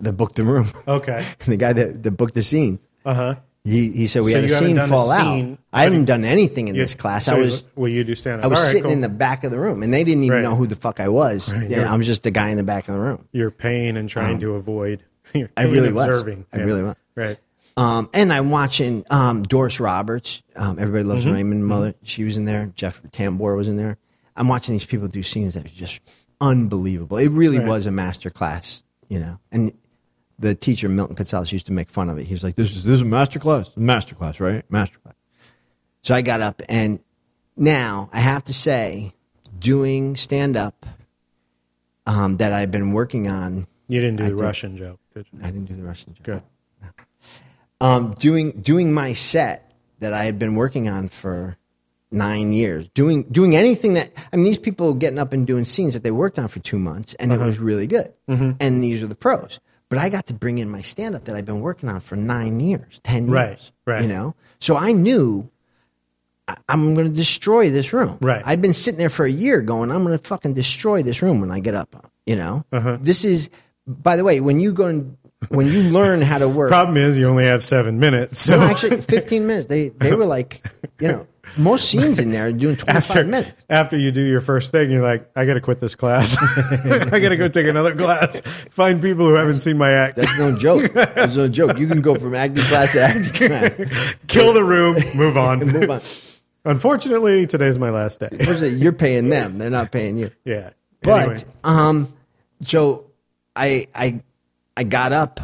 the 0.00 0.12
booked 0.12 0.36
the 0.36 0.44
room, 0.44 0.68
Okay. 0.88 1.24
the 1.46 1.56
guy 1.56 1.72
that, 1.72 2.02
that 2.02 2.10
booked 2.12 2.34
the 2.34 2.42
scenes. 2.42 2.80
Uh 3.04 3.14
huh. 3.14 3.34
He 3.62 3.90
he 3.92 4.06
said 4.06 4.22
we 4.22 4.30
So 4.30 4.38
had 4.40 4.44
a 4.44 4.48
you 4.48 4.54
haven't 4.54 4.68
scene 4.68 4.76
done 4.76 4.88
a 4.90 4.92
fall 4.96 5.10
scene, 5.10 5.52
out. 5.52 5.58
I 5.72 5.84
but 5.84 5.92
hadn't 5.92 6.04
done 6.06 6.24
anything 6.24 6.68
in 6.68 6.76
this 6.76 6.94
class. 6.94 7.28
I 7.28 7.36
was 7.38 7.62
Well, 7.76 7.88
you 7.88 8.04
do 8.04 8.14
stand 8.14 8.40
up. 8.40 8.44
I 8.46 8.48
was 8.48 8.70
sitting 8.70 8.90
in 8.90 9.02
the 9.02 9.08
back 9.10 9.44
of 9.44 9.50
the 9.50 9.58
room, 9.58 9.82
and 9.82 9.92
they 9.92 10.02
didn't 10.02 10.24
even 10.24 10.36
Right. 10.36 10.42
know 10.42 10.54
who 10.56 10.66
the 10.66 10.76
fuck 10.76 10.98
I 10.98 11.08
was. 11.08 11.52
Yeah, 11.68 11.92
I 11.92 11.96
was 11.96 12.06
just 12.06 12.22
the 12.22 12.30
guy 12.30 12.48
in 12.48 12.56
the 12.56 12.62
back 12.62 12.88
of 12.88 12.94
the 12.94 13.00
room. 13.00 13.28
You're 13.32 13.50
paying 13.50 13.98
and 13.98 14.08
trying 14.08 14.40
to 14.40 14.54
avoid. 14.54 15.02
You're 15.34 15.44
Um, 15.48 15.52
I 15.58 15.62
really 15.64 15.92
was. 15.92 16.06
observing. 16.06 16.46
I 16.52 16.58
really 16.62 16.82
was. 16.82 16.96
Right. 17.14 17.36
Um, 17.76 18.08
and 18.14 18.32
I'm 18.32 18.50
watching 18.50 19.04
um, 19.10 19.42
Doris 19.42 19.78
Roberts. 19.78 20.42
Um, 20.56 20.78
Everybody 20.78 21.04
loves 21.04 21.24
Mm-hmm. 21.26 21.34
Raymond. 21.34 21.66
Mother, 21.66 21.94
she 22.02 22.24
was 22.24 22.36
in 22.38 22.46
there. 22.46 22.72
Jeff 22.74 23.02
Tambor 23.12 23.56
was 23.56 23.68
in 23.68 23.76
there. 23.76 23.98
I'm 24.36 24.48
watching 24.48 24.74
these 24.74 24.86
people 24.86 25.06
do 25.08 25.22
scenes 25.22 25.52
that 25.54 25.66
are 25.66 25.68
just 25.68 26.00
unbelievable. 26.40 27.18
It 27.18 27.28
really 27.30 27.60
was 27.60 27.86
a 27.86 27.90
master 27.90 28.30
class, 28.30 28.82
you 29.08 29.18
know. 29.18 29.38
And 29.52 29.72
the 30.40 30.54
teacher 30.54 30.88
Milton 30.88 31.14
Katselas 31.14 31.52
used 31.52 31.66
to 31.66 31.72
make 31.72 31.88
fun 31.90 32.10
of 32.10 32.18
it. 32.18 32.26
He 32.26 32.34
was 32.34 32.42
like, 32.42 32.56
"This 32.56 32.70
is 32.74 32.82
this 32.82 32.94
is 32.94 33.02
a 33.02 33.04
master 33.04 33.38
class, 33.38 33.70
master 33.76 34.14
class, 34.16 34.40
right? 34.40 34.64
Master 34.70 34.98
class." 34.98 35.14
So 36.02 36.14
I 36.14 36.22
got 36.22 36.40
up, 36.40 36.62
and 36.68 36.98
now 37.56 38.08
I 38.12 38.20
have 38.20 38.42
to 38.44 38.54
say, 38.54 39.12
doing 39.58 40.16
stand 40.16 40.56
up 40.56 40.86
um, 42.06 42.38
that 42.38 42.52
I've 42.52 42.70
been 42.70 42.92
working 42.92 43.28
on. 43.28 43.66
You 43.88 44.00
didn't 44.00 44.16
do 44.16 44.24
I 44.24 44.26
the 44.28 44.32
think- 44.34 44.42
Russian 44.42 44.76
joke, 44.76 44.98
did? 45.14 45.26
I 45.42 45.46
didn't 45.46 45.66
do 45.66 45.74
the 45.76 45.82
Russian 45.82 46.14
joke 46.14 46.24
Good. 46.24 46.42
um, 47.80 48.14
doing 48.18 48.52
doing 48.52 48.92
my 48.92 49.12
set 49.12 49.72
that 50.00 50.12
I 50.12 50.24
had 50.24 50.38
been 50.38 50.54
working 50.54 50.88
on 50.88 51.08
for 51.08 51.56
nine 52.10 52.52
years, 52.52 52.88
doing 52.94 53.24
doing 53.24 53.54
anything 53.54 53.94
that 53.94 54.10
I 54.32 54.36
mean, 54.36 54.44
these 54.44 54.58
people 54.58 54.94
getting 54.94 55.18
up 55.18 55.32
and 55.32 55.46
doing 55.46 55.64
scenes 55.64 55.94
that 55.94 56.02
they 56.02 56.10
worked 56.10 56.38
on 56.38 56.48
for 56.48 56.60
two 56.60 56.78
months, 56.78 57.14
and 57.14 57.30
Uh-huh. 57.32 57.42
it 57.42 57.46
was 57.46 57.58
really 57.58 57.86
good. 57.86 58.12
Mm-hmm. 58.28 58.52
And 58.60 58.82
these 58.82 59.02
are 59.02 59.06
the 59.06 59.14
pros. 59.14 59.60
But 59.90 59.98
I 59.98 60.08
got 60.08 60.26
to 60.28 60.34
bring 60.34 60.56
in 60.58 60.70
my 60.70 60.80
stand 60.82 61.14
up 61.14 61.24
that 61.24 61.36
I've 61.36 61.44
been 61.44 61.60
working 61.60 61.88
on 61.90 62.00
for 62.00 62.16
nine 62.16 62.60
years, 62.60 63.00
ten 63.02 63.24
years. 63.26 63.30
Right, 63.34 63.70
right. 63.86 64.02
You 64.02 64.08
know, 64.08 64.34
so 64.60 64.76
I 64.76 64.92
knew. 64.92 65.50
I- 66.48 66.56
I'm 66.68 66.94
going 66.94 67.06
to 67.08 67.12
destroy 67.14 67.70
this 67.70 67.92
room. 67.92 68.18
Right. 68.20 68.42
I'd 68.44 68.60
been 68.62 68.72
sitting 68.72 68.98
there 68.98 69.10
for 69.10 69.24
a 69.24 69.30
year 69.30 69.60
going, 69.60 69.90
I'm 69.92 70.02
going 70.04 70.18
to 70.18 70.24
fucking 70.24 70.54
destroy 70.54 71.02
this 71.02 71.22
room 71.22 71.40
when 71.40 71.50
I 71.52 71.60
get 71.60 71.74
up. 71.74 72.10
You 72.26 72.34
know, 72.36 72.64
Uh-huh. 72.72 72.98
this 73.00 73.24
is, 73.24 73.50
by 73.86 74.16
the 74.16 74.24
way, 74.24 74.40
when 74.40 74.58
you 74.58 74.72
go 74.72 74.86
and 74.86 75.16
when 75.48 75.66
you 75.68 75.82
learn 75.84 76.22
how 76.22 76.38
to 76.38 76.48
work, 76.48 76.68
Problem 76.78 76.96
is, 76.96 77.18
you 77.18 77.28
only 77.28 77.44
have 77.44 77.62
seven 77.64 77.98
minutes. 78.00 78.40
So 78.40 78.56
no, 78.58 78.62
actually, 78.64 79.00
15 79.00 79.46
minutes. 79.46 79.66
They 79.68 79.88
they 79.90 80.12
were 80.14 80.26
like, 80.26 80.64
you 81.00 81.08
know, 81.08 81.26
most 81.56 81.88
scenes 81.90 82.18
in 82.18 82.30
there 82.30 82.46
are 82.46 82.52
doing 82.52 82.76
25 82.76 82.96
after, 82.96 83.24
minutes. 83.24 83.52
after 83.68 83.96
you 83.96 84.10
do 84.10 84.22
your 84.22 84.40
first 84.40 84.72
thing, 84.72 84.90
you're 84.90 85.02
like, 85.02 85.30
I 85.36 85.46
got 85.46 85.54
to 85.54 85.60
quit 85.60 85.80
this 85.80 85.94
class. 85.94 86.36
I 86.42 87.20
got 87.20 87.30
to 87.30 87.36
go 87.36 87.48
take 87.48 87.66
another 87.66 87.94
class. 87.94 88.40
Find 88.70 89.00
people 89.00 89.26
who 89.26 89.34
haven't 89.34 89.54
seen 89.54 89.78
my 89.78 89.90
act. 89.90 90.16
That's 90.16 90.38
no 90.38 90.56
joke. 90.56 90.92
That's 90.92 91.36
no 91.36 91.48
joke. 91.48 91.78
You 91.78 91.86
can 91.86 92.00
go 92.00 92.14
from 92.14 92.34
acting 92.34 92.64
class 92.64 92.92
to 92.92 93.02
acting 93.02 93.48
class. 93.48 94.16
Kill 94.26 94.52
the 94.52 94.64
room. 94.64 94.96
Move 95.14 95.36
on. 95.36 95.58
Move 95.66 95.90
on. 95.90 96.00
Unfortunately, 96.64 97.46
today's 97.46 97.78
my 97.78 97.90
last 97.90 98.20
day. 98.20 98.28
You're 98.76 98.92
paying 98.92 99.28
them. 99.28 99.58
They're 99.58 99.70
not 99.70 99.92
paying 99.92 100.16
you. 100.18 100.30
Yeah. 100.44 100.70
But 101.02 101.30
Anyway. 101.30 101.44
um, 101.64 102.14
so 102.62 103.06
I 103.56 103.88
I 103.94 104.20
I 104.76 104.84
got 104.84 105.12
up, 105.12 105.40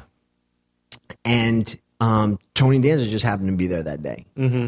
and 1.24 1.78
um, 2.00 2.38
Tony 2.54 2.80
Danza 2.80 3.06
just 3.06 3.24
happened 3.24 3.48
to 3.48 3.56
be 3.56 3.66
there 3.66 3.82
that 3.82 4.02
day, 4.02 4.26
mm-hmm. 4.36 4.66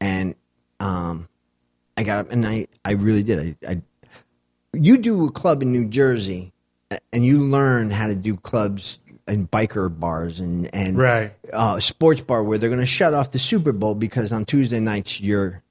and 0.00 0.34
um, 0.82 1.28
I 1.96 2.02
got 2.02 2.18
up 2.18 2.32
and 2.32 2.46
I 2.46 2.66
I 2.84 2.92
really 2.92 3.22
did. 3.22 3.56
I, 3.64 3.70
I 3.72 3.82
you 4.72 4.98
do 4.98 5.26
a 5.26 5.30
club 5.30 5.62
in 5.62 5.72
New 5.72 5.86
Jersey, 5.86 6.52
and 7.12 7.24
you 7.24 7.38
learn 7.38 7.90
how 7.90 8.08
to 8.08 8.14
do 8.14 8.36
clubs 8.36 8.98
and 9.26 9.50
biker 9.50 9.88
bars 10.00 10.40
and 10.40 10.74
and 10.74 10.96
Right. 10.98 11.32
uh, 11.52 11.78
sports 11.80 12.20
bar 12.22 12.42
where 12.42 12.58
they're 12.58 12.70
going 12.70 12.80
to 12.80 12.86
shut 12.86 13.14
off 13.14 13.32
the 13.32 13.38
Super 13.38 13.72
Bowl 13.72 13.94
because 13.94 14.32
on 14.32 14.44
Tuesday 14.44 14.80
nights 14.80 15.20
you're 15.20 15.62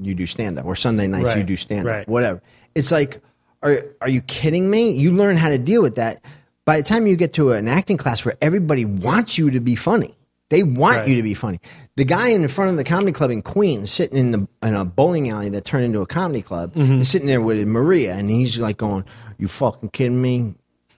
you 0.00 0.14
do 0.14 0.26
stand 0.26 0.58
up 0.58 0.64
or 0.64 0.74
Sunday 0.74 1.06
nights 1.06 1.36
you 1.36 1.44
do 1.44 1.56
stand 1.56 1.88
up 1.88 1.94
right. 1.94 2.08
whatever. 2.08 2.42
It's 2.74 2.90
like 2.90 3.20
are 3.62 3.78
are 4.00 4.08
you 4.08 4.20
kidding 4.20 4.68
me? 4.68 4.90
You 4.90 5.12
learn 5.12 5.36
how 5.36 5.48
to 5.48 5.58
deal 5.58 5.82
with 5.82 5.94
that 5.94 6.22
by 6.64 6.78
the 6.78 6.82
time 6.82 7.06
you 7.06 7.16
get 7.16 7.34
to 7.34 7.52
an 7.52 7.68
acting 7.68 7.96
class 7.96 8.24
where 8.24 8.36
everybody 8.40 8.84
wants 8.84 9.38
you 9.38 9.50
to 9.52 9.60
be 9.60 9.76
funny. 9.76 10.14
They 10.52 10.62
want 10.62 10.98
Right. 10.98 11.08
you 11.08 11.16
to 11.16 11.22
be 11.22 11.32
funny. 11.34 11.60
The 11.96 12.04
guy 12.04 12.28
in 12.28 12.42
the 12.42 12.48
front 12.48 12.70
of 12.70 12.76
the 12.76 12.84
comedy 12.84 13.10
club 13.12 13.30
in 13.30 13.40
Queens, 13.40 13.90
sitting 13.90 14.18
in 14.18 14.30
the 14.32 14.46
in 14.62 14.74
a 14.74 14.84
bowling 14.84 15.30
alley 15.30 15.48
that 15.48 15.64
turned 15.64 15.84
into 15.84 16.00
a 16.02 16.06
comedy 16.06 16.42
club, 16.42 16.74
Mm-hmm. 16.74 17.00
is 17.00 17.08
sitting 17.08 17.26
there 17.26 17.40
with 17.40 17.66
Maria, 17.66 18.14
and 18.14 18.30
he's 18.30 18.58
like 18.58 18.76
going, 18.76 19.04
"You 19.38 19.48
fucking 19.48 19.88
kidding 19.88 20.20
me? 20.20 20.54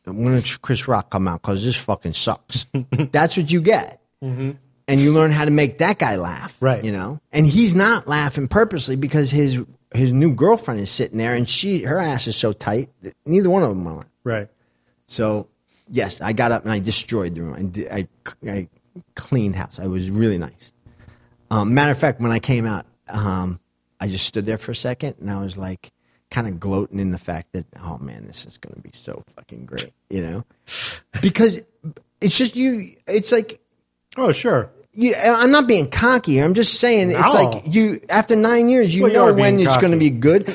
When 0.06 0.32
does 0.34 0.56
Chris 0.56 0.88
Rock 0.88 1.10
come 1.10 1.28
out? 1.28 1.40
Because 1.42 1.64
this 1.64 1.76
fucking 1.76 2.14
sucks." 2.14 2.66
That's 2.90 3.36
what 3.36 3.50
you 3.52 3.60
get. 3.62 4.00
Mm-hmm. 4.22 4.50
and 4.88 5.00
you 5.00 5.12
learn 5.14 5.30
how 5.30 5.44
to 5.44 5.50
make 5.50 5.78
that 5.78 5.98
guy 5.98 6.16
laugh. 6.16 6.56
Right. 6.60 6.82
You 6.84 6.92
know, 6.92 7.20
and 7.32 7.46
he's 7.46 7.74
not 7.74 8.08
laughing 8.08 8.48
purposely 8.48 8.96
because 8.96 9.30
his 9.30 9.60
his 9.94 10.12
new 10.12 10.34
girlfriend 10.34 10.80
is 10.80 10.90
sitting 10.90 11.18
there, 11.18 11.34
and 11.36 11.48
she 11.48 11.84
her 11.84 11.98
ass 12.00 12.26
is 12.26 12.34
so 12.36 12.52
tight 12.52 12.90
that 13.02 13.14
neither 13.24 13.48
one 13.50 13.62
of 13.62 13.68
them 13.68 13.84
want. 13.84 14.08
Right. 14.24 14.48
So 15.06 15.46
yes, 15.88 16.20
I 16.20 16.32
got 16.32 16.50
up 16.52 16.64
and 16.64 16.72
I 16.72 16.80
destroyed 16.80 17.34
the 17.36 17.42
room. 17.42 17.78
I 17.88 17.98
I, 17.98 18.50
I 18.50 18.68
cleaned 19.16 19.56
house. 19.56 19.78
I 19.78 19.86
was 19.86 20.10
really 20.10 20.38
nice. 20.38 20.72
Um, 21.50 21.74
matter 21.74 21.90
of 21.92 21.98
fact, 21.98 22.20
when 22.20 22.30
I 22.32 22.38
came 22.38 22.66
out, 22.66 22.86
um, 23.08 23.60
I 24.00 24.08
just 24.08 24.26
stood 24.26 24.46
there 24.46 24.58
for 24.58 24.72
a 24.72 24.76
second 24.76 25.16
and 25.20 25.30
I 25.30 25.40
was 25.42 25.56
like, 25.58 25.92
kind 26.30 26.46
of 26.48 26.58
gloating 26.58 26.98
in 26.98 27.12
the 27.12 27.18
fact 27.18 27.52
that, 27.52 27.64
oh 27.80 27.98
man, 27.98 28.26
this 28.26 28.44
is 28.44 28.58
going 28.58 28.74
to 28.74 28.80
be 28.80 28.90
so 28.92 29.22
fucking 29.36 29.66
great, 29.66 29.92
you 30.10 30.20
know, 30.20 30.44
because 31.22 31.60
it's 32.20 32.36
just 32.36 32.56
you. 32.56 32.96
It's 33.06 33.30
like 33.30 33.60
Oh, 34.16 34.32
sure. 34.32 34.70
you, 34.94 35.14
I'm 35.16 35.50
not 35.52 35.66
being 35.68 35.88
cocky. 35.88 36.38
I'm 36.38 36.54
just 36.54 36.80
saying 36.80 37.10
it's 37.10 37.20
No. 37.20 37.32
like 37.32 37.64
you. 37.72 38.00
After 38.08 38.34
nine 38.36 38.68
years, 38.68 38.94
you 38.96 39.04
Well, 39.04 39.12
know 39.12 39.34
being 39.34 39.56
when 39.58 39.66
it's 39.66 39.76
going 39.76 39.92
to 39.92 39.98
be 39.98 40.10
good. 40.10 40.52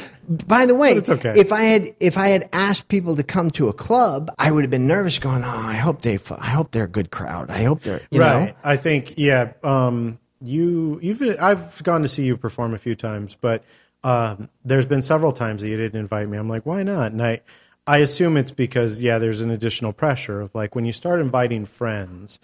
By 0.47 0.65
the 0.67 0.75
way, 0.75 0.93
But 0.93 0.97
it's 0.99 1.09
okay. 1.09 1.33
if 1.35 1.51
I 1.51 1.63
had 1.63 1.95
if 1.99 2.17
I 2.17 2.27
had 2.27 2.47
asked 2.53 2.87
people 2.87 3.15
to 3.15 3.23
come 3.23 3.49
to 3.51 3.67
a 3.67 3.73
club, 3.73 4.29
I 4.37 4.51
would 4.51 4.63
have 4.63 4.69
been 4.69 4.85
nervous. 4.85 5.17
Going, 5.17 5.43
oh, 5.43 5.47
I 5.47 5.73
hope 5.73 6.03
they, 6.03 6.19
I 6.37 6.49
hope 6.49 6.71
they're 6.71 6.83
a 6.83 6.87
good 6.87 7.09
crowd. 7.09 7.49
I 7.49 7.63
hope 7.63 7.81
they're 7.81 8.01
you 8.11 8.21
right. 8.21 8.47
know. 8.49 8.53
I 8.63 8.75
think 8.77 9.15
yeah. 9.17 9.53
Um, 9.63 10.19
you 10.41 10.99
you've 11.01 11.21
I've 11.41 11.81
gone 11.83 12.03
to 12.03 12.07
see 12.07 12.25
you 12.25 12.37
perform 12.37 12.73
a 12.73 12.77
few 12.77 12.95
times, 12.95 13.35
but 13.35 13.63
um, 14.03 14.49
there's 14.63 14.85
been 14.85 15.01
several 15.01 15.33
times 15.33 15.61
that 15.61 15.67
you 15.69 15.77
didn't 15.77 15.99
invite 15.99 16.29
me. 16.29 16.37
I'm 16.37 16.47
like, 16.47 16.65
why 16.65 16.83
not? 16.83 17.11
And 17.11 17.21
I 17.23 17.41
I 17.87 17.97
assume 17.97 18.37
it's 18.37 18.51
because 18.51 19.01
yeah, 19.01 19.17
there's 19.17 19.41
an 19.41 19.49
additional 19.49 19.93
pressure 19.93 20.41
of 20.41 20.53
like 20.53 20.75
when 20.75 20.85
you 20.85 20.91
start 20.91 21.19
inviting 21.21 21.65
friends, 21.65 22.39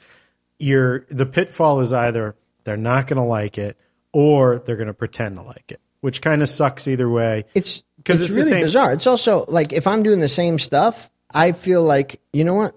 you're 0.59 1.05
the 1.09 1.25
pitfall 1.27 1.79
is 1.81 1.93
either 1.93 2.35
they're 2.63 2.77
not 2.77 3.05
going 3.05 3.17
to 3.21 3.23
like 3.27 3.59
it 3.59 3.77
or 4.11 4.57
they're 4.57 4.75
going 4.75 4.87
to 4.87 4.93
pretend 4.93 5.37
to 5.37 5.43
like 5.43 5.71
it, 5.71 5.79
which 6.05 6.21
kind 6.21 6.43
of 6.43 6.47
sucks 6.47 6.87
either 6.87 7.09
way. 7.09 7.43
It's 7.55 7.81
'Cause 8.05 8.21
it's, 8.21 8.37
it's 8.37 8.51
really 8.51 8.61
bizarre. 8.61 8.93
It's 8.93 9.07
also 9.07 9.43
like 9.47 9.73
if 9.73 9.87
I'm 9.87 10.03
doing 10.03 10.19
the 10.19 10.29
same 10.29 10.59
stuff, 10.59 11.09
I 11.33 11.51
feel 11.51 11.81
like 11.81 12.21
you 12.31 12.43
know 12.43 12.53
what 12.53 12.75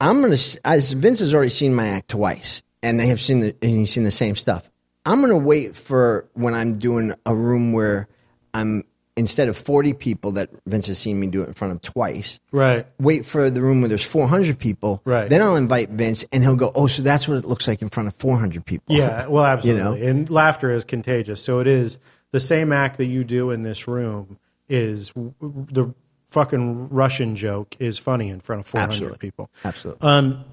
I'm 0.00 0.22
gonna. 0.22 0.36
As 0.64 0.92
Vince 0.92 1.18
has 1.18 1.34
already 1.34 1.50
seen 1.50 1.74
my 1.74 1.88
act 1.88 2.10
twice, 2.10 2.62
and 2.80 3.00
they 3.00 3.08
have 3.08 3.20
seen 3.20 3.40
the 3.40 3.56
and 3.60 3.70
he's 3.72 3.90
seen 3.92 4.04
the 4.04 4.12
same 4.12 4.36
stuff. 4.36 4.70
I'm 5.04 5.20
gonna 5.20 5.36
wait 5.36 5.74
for 5.74 6.28
when 6.34 6.54
I'm 6.54 6.74
doing 6.74 7.12
a 7.26 7.34
room 7.34 7.72
where 7.72 8.06
I'm 8.54 8.84
instead 9.16 9.48
of 9.48 9.56
40 9.58 9.92
people 9.94 10.32
that 10.32 10.48
Vince 10.64 10.86
has 10.86 10.98
seen 10.98 11.18
me 11.20 11.26
do 11.26 11.42
it 11.42 11.48
in 11.48 11.54
front 11.54 11.74
of 11.74 11.82
twice. 11.82 12.38
Right. 12.52 12.86
Wait 12.98 13.26
for 13.26 13.50
the 13.50 13.60
room 13.60 13.80
where 13.82 13.88
there's 13.88 14.04
400 14.06 14.58
people. 14.58 15.02
Right. 15.04 15.28
Then 15.28 15.42
I'll 15.42 15.56
invite 15.56 15.90
Vince, 15.90 16.24
and 16.32 16.44
he'll 16.44 16.56
go, 16.56 16.70
"Oh, 16.76 16.86
so 16.86 17.02
that's 17.02 17.26
what 17.26 17.36
it 17.38 17.44
looks 17.44 17.66
like 17.66 17.82
in 17.82 17.88
front 17.90 18.06
of 18.08 18.14
400 18.14 18.64
people." 18.64 18.94
Yeah, 18.94 19.26
well, 19.26 19.44
absolutely. 19.44 19.82
You 20.00 20.04
know? 20.04 20.08
And 20.10 20.30
laughter 20.30 20.70
is 20.70 20.84
contagious. 20.84 21.42
So 21.42 21.58
it 21.58 21.66
is 21.66 21.98
the 22.32 22.40
same 22.40 22.72
act 22.72 22.98
that 22.98 23.06
you 23.06 23.24
do 23.24 23.50
in 23.50 23.62
this 23.62 23.86
room 23.86 24.38
is 24.68 25.12
the 25.14 25.94
fucking 26.24 26.88
Russian 26.88 27.36
joke 27.36 27.76
is 27.78 27.98
funny 27.98 28.28
in 28.28 28.40
front 28.40 28.60
of 28.60 28.66
400 28.66 28.92
Absolutely. 28.92 29.18
people. 29.18 29.50
absolutely. 29.64 30.08
Um, 30.08 30.44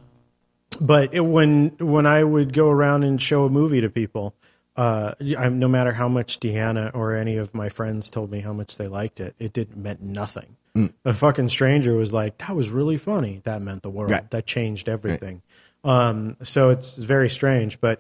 but 0.79 1.13
it, 1.13 1.21
when 1.21 1.69
when 1.79 2.05
I 2.05 2.23
would 2.23 2.53
go 2.53 2.69
around 2.69 3.03
and 3.03 3.19
show 3.19 3.45
a 3.45 3.49
movie 3.49 3.81
to 3.81 3.89
people, 3.89 4.35
uh, 4.75 5.13
I, 5.37 5.49
no 5.49 5.67
matter 5.67 5.93
how 5.93 6.07
much 6.07 6.39
Deanna 6.39 6.91
or 6.93 7.15
any 7.15 7.37
of 7.37 7.55
my 7.55 7.69
friends 7.69 8.09
told 8.09 8.29
me 8.29 8.41
how 8.41 8.53
much 8.53 8.77
they 8.77 8.87
liked 8.87 9.19
it, 9.19 9.35
it 9.39 9.51
didn't 9.51 9.77
meant 9.77 10.01
nothing. 10.01 10.57
A 11.03 11.13
fucking 11.13 11.49
stranger 11.49 11.95
was 11.95 12.13
like, 12.13 12.37
"That 12.37 12.55
was 12.55 12.69
really 12.69 12.95
funny." 12.95 13.41
That 13.43 13.61
meant 13.61 13.83
the 13.83 13.89
world. 13.89 14.11
Right. 14.11 14.29
That 14.31 14.45
changed 14.45 14.87
everything. 14.87 15.41
Um, 15.83 16.37
so 16.41 16.69
it's 16.69 16.95
very 16.95 17.29
strange, 17.29 17.81
but 17.81 17.99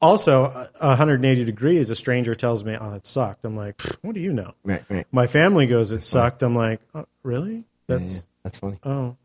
also 0.00 0.44
a 0.80 0.88
180 0.88 1.44
degrees. 1.44 1.90
A 1.90 1.94
stranger 1.94 2.34
tells 2.34 2.64
me, 2.64 2.76
"Oh, 2.80 2.94
it 2.94 3.06
sucked." 3.06 3.44
I'm 3.44 3.56
like, 3.56 3.80
"What 4.02 4.14
do 4.14 4.20
you 4.20 4.32
know?" 4.32 4.54
right, 4.64 4.82
right. 4.88 5.06
My 5.12 5.26
family 5.26 5.66
goes, 5.66 5.92
"It 5.92 6.02
sucked." 6.04 6.42
I'm 6.42 6.54
like, 6.56 6.80
oh, 6.94 7.06
"Really? 7.22 7.64
That's 7.86 8.14
Yeah, 8.14 8.20
that's 8.44 8.58
funny. 8.58 8.78
oh, 8.84 9.16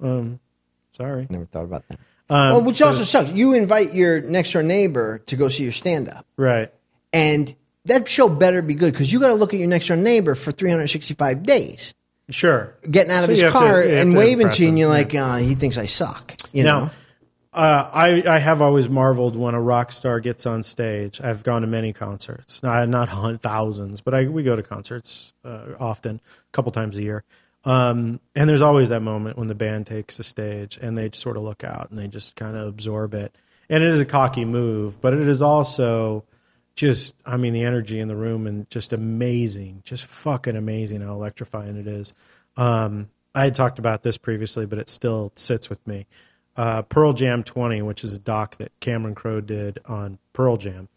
um, 0.00 0.40
sorry." 0.92 1.26
Never 1.30 1.46
thought 1.46 1.64
about 1.64 1.88
that. 1.88 1.98
Um, 2.28 2.52
well, 2.54 2.64
which 2.64 2.76
so- 2.76 2.88
also 2.88 3.02
sucks. 3.02 3.32
You 3.32 3.54
invite 3.54 3.92
your 3.94 4.20
next 4.20 4.52
door 4.52 4.62
neighbor 4.62 5.18
to 5.26 5.36
go 5.36 5.48
see 5.48 5.62
your 5.64 5.72
stand 5.72 6.08
up, 6.08 6.26
right. 6.36 6.72
and 7.12 7.54
that 7.86 8.08
show 8.08 8.28
better 8.28 8.62
be 8.62 8.74
good 8.74 8.92
because 8.92 9.12
you 9.12 9.18
got 9.20 9.28
to 9.28 9.34
look 9.34 9.52
at 9.54 9.58
your 9.58 9.68
next 9.68 9.88
door 9.88 9.96
neighbor 9.96 10.34
for 10.34 10.52
365 10.52 11.42
days, 11.42 11.92
Sure. 12.28 12.74
getting 12.88 13.10
out 13.10 13.24
of 13.24 13.30
his 13.30 13.40
you 13.40 13.46
have 13.46 13.54
to- 13.54 13.58
car 13.58 13.80
and 13.82 14.12
to 14.12 14.18
waving 14.18 14.50
to 14.50 14.62
you, 14.62 14.68
and 14.68 14.78
you're 14.78 14.88
yeah. 14.88 14.94
like, 14.94 15.14
uh, 15.14 15.36
he 15.38 15.54
thinks 15.56 15.76
I 15.78 15.86
suck. 15.86 16.34
You 16.52 16.62
know? 16.64 16.90
Uh, 17.52 17.90
I, 17.92 18.22
I 18.28 18.38
have 18.38 18.62
always 18.62 18.88
marveled 18.88 19.34
when 19.34 19.54
a 19.54 19.60
rock 19.60 19.90
star 19.90 20.20
gets 20.20 20.46
on 20.46 20.62
stage. 20.62 21.20
I've 21.20 21.42
gone 21.42 21.62
to 21.62 21.66
many 21.66 21.92
concerts, 21.92 22.62
not, 22.62 22.88
not 22.88 23.08
thousands, 23.42 24.00
but 24.00 24.14
I, 24.14 24.26
we 24.26 24.42
go 24.44 24.54
to 24.54 24.62
concerts 24.62 25.32
uh, 25.44 25.74
often, 25.80 26.16
a 26.26 26.52
couple 26.52 26.70
times 26.70 26.96
a 26.96 27.02
year. 27.02 27.24
Um, 27.64 28.20
and 28.34 28.48
there's 28.48 28.62
always 28.62 28.88
that 28.88 29.00
moment 29.00 29.36
when 29.36 29.48
the 29.48 29.54
band 29.54 29.86
takes 29.86 30.16
the 30.16 30.22
stage 30.22 30.78
and 30.80 30.96
they 30.96 31.10
sort 31.12 31.36
of 31.36 31.42
look 31.42 31.64
out 31.64 31.90
and 31.90 31.98
they 31.98 32.08
just 32.08 32.36
kind 32.36 32.56
of 32.56 32.68
absorb 32.68 33.14
it. 33.14 33.36
And 33.68 33.82
it 33.82 33.90
is 33.90 34.00
a 34.00 34.06
cocky 34.06 34.44
move, 34.44 35.00
but 35.00 35.12
it 35.12 35.28
is 35.28 35.42
also 35.42 36.24
just, 36.76 37.16
I 37.26 37.36
mean, 37.36 37.52
the 37.52 37.64
energy 37.64 37.98
in 37.98 38.08
the 38.08 38.16
room 38.16 38.46
and 38.46 38.70
just 38.70 38.92
amazing, 38.92 39.82
just 39.84 40.06
fucking 40.06 40.56
amazing 40.56 41.02
how 41.02 41.12
electrifying 41.12 41.76
it 41.76 41.86
is. 41.86 42.14
Um, 42.56 43.10
I 43.34 43.44
had 43.44 43.54
talked 43.54 43.78
about 43.78 44.02
this 44.02 44.18
previously, 44.18 44.66
but 44.66 44.78
it 44.78 44.88
still 44.88 45.32
sits 45.36 45.68
with 45.68 45.84
me. 45.86 46.06
Uh, 46.60 46.82
Pearl 46.82 47.12
Jam 47.14 47.42
20, 47.42 47.80
which 47.82 48.04
is 48.04 48.12
a 48.14 48.18
doc 48.18 48.56
that 48.58 48.70
Cameron 48.80 49.14
Crowe 49.14 49.40
did 49.40 49.78
on 49.86 50.18
Pearl 50.34 50.58
Jam. 50.58 50.88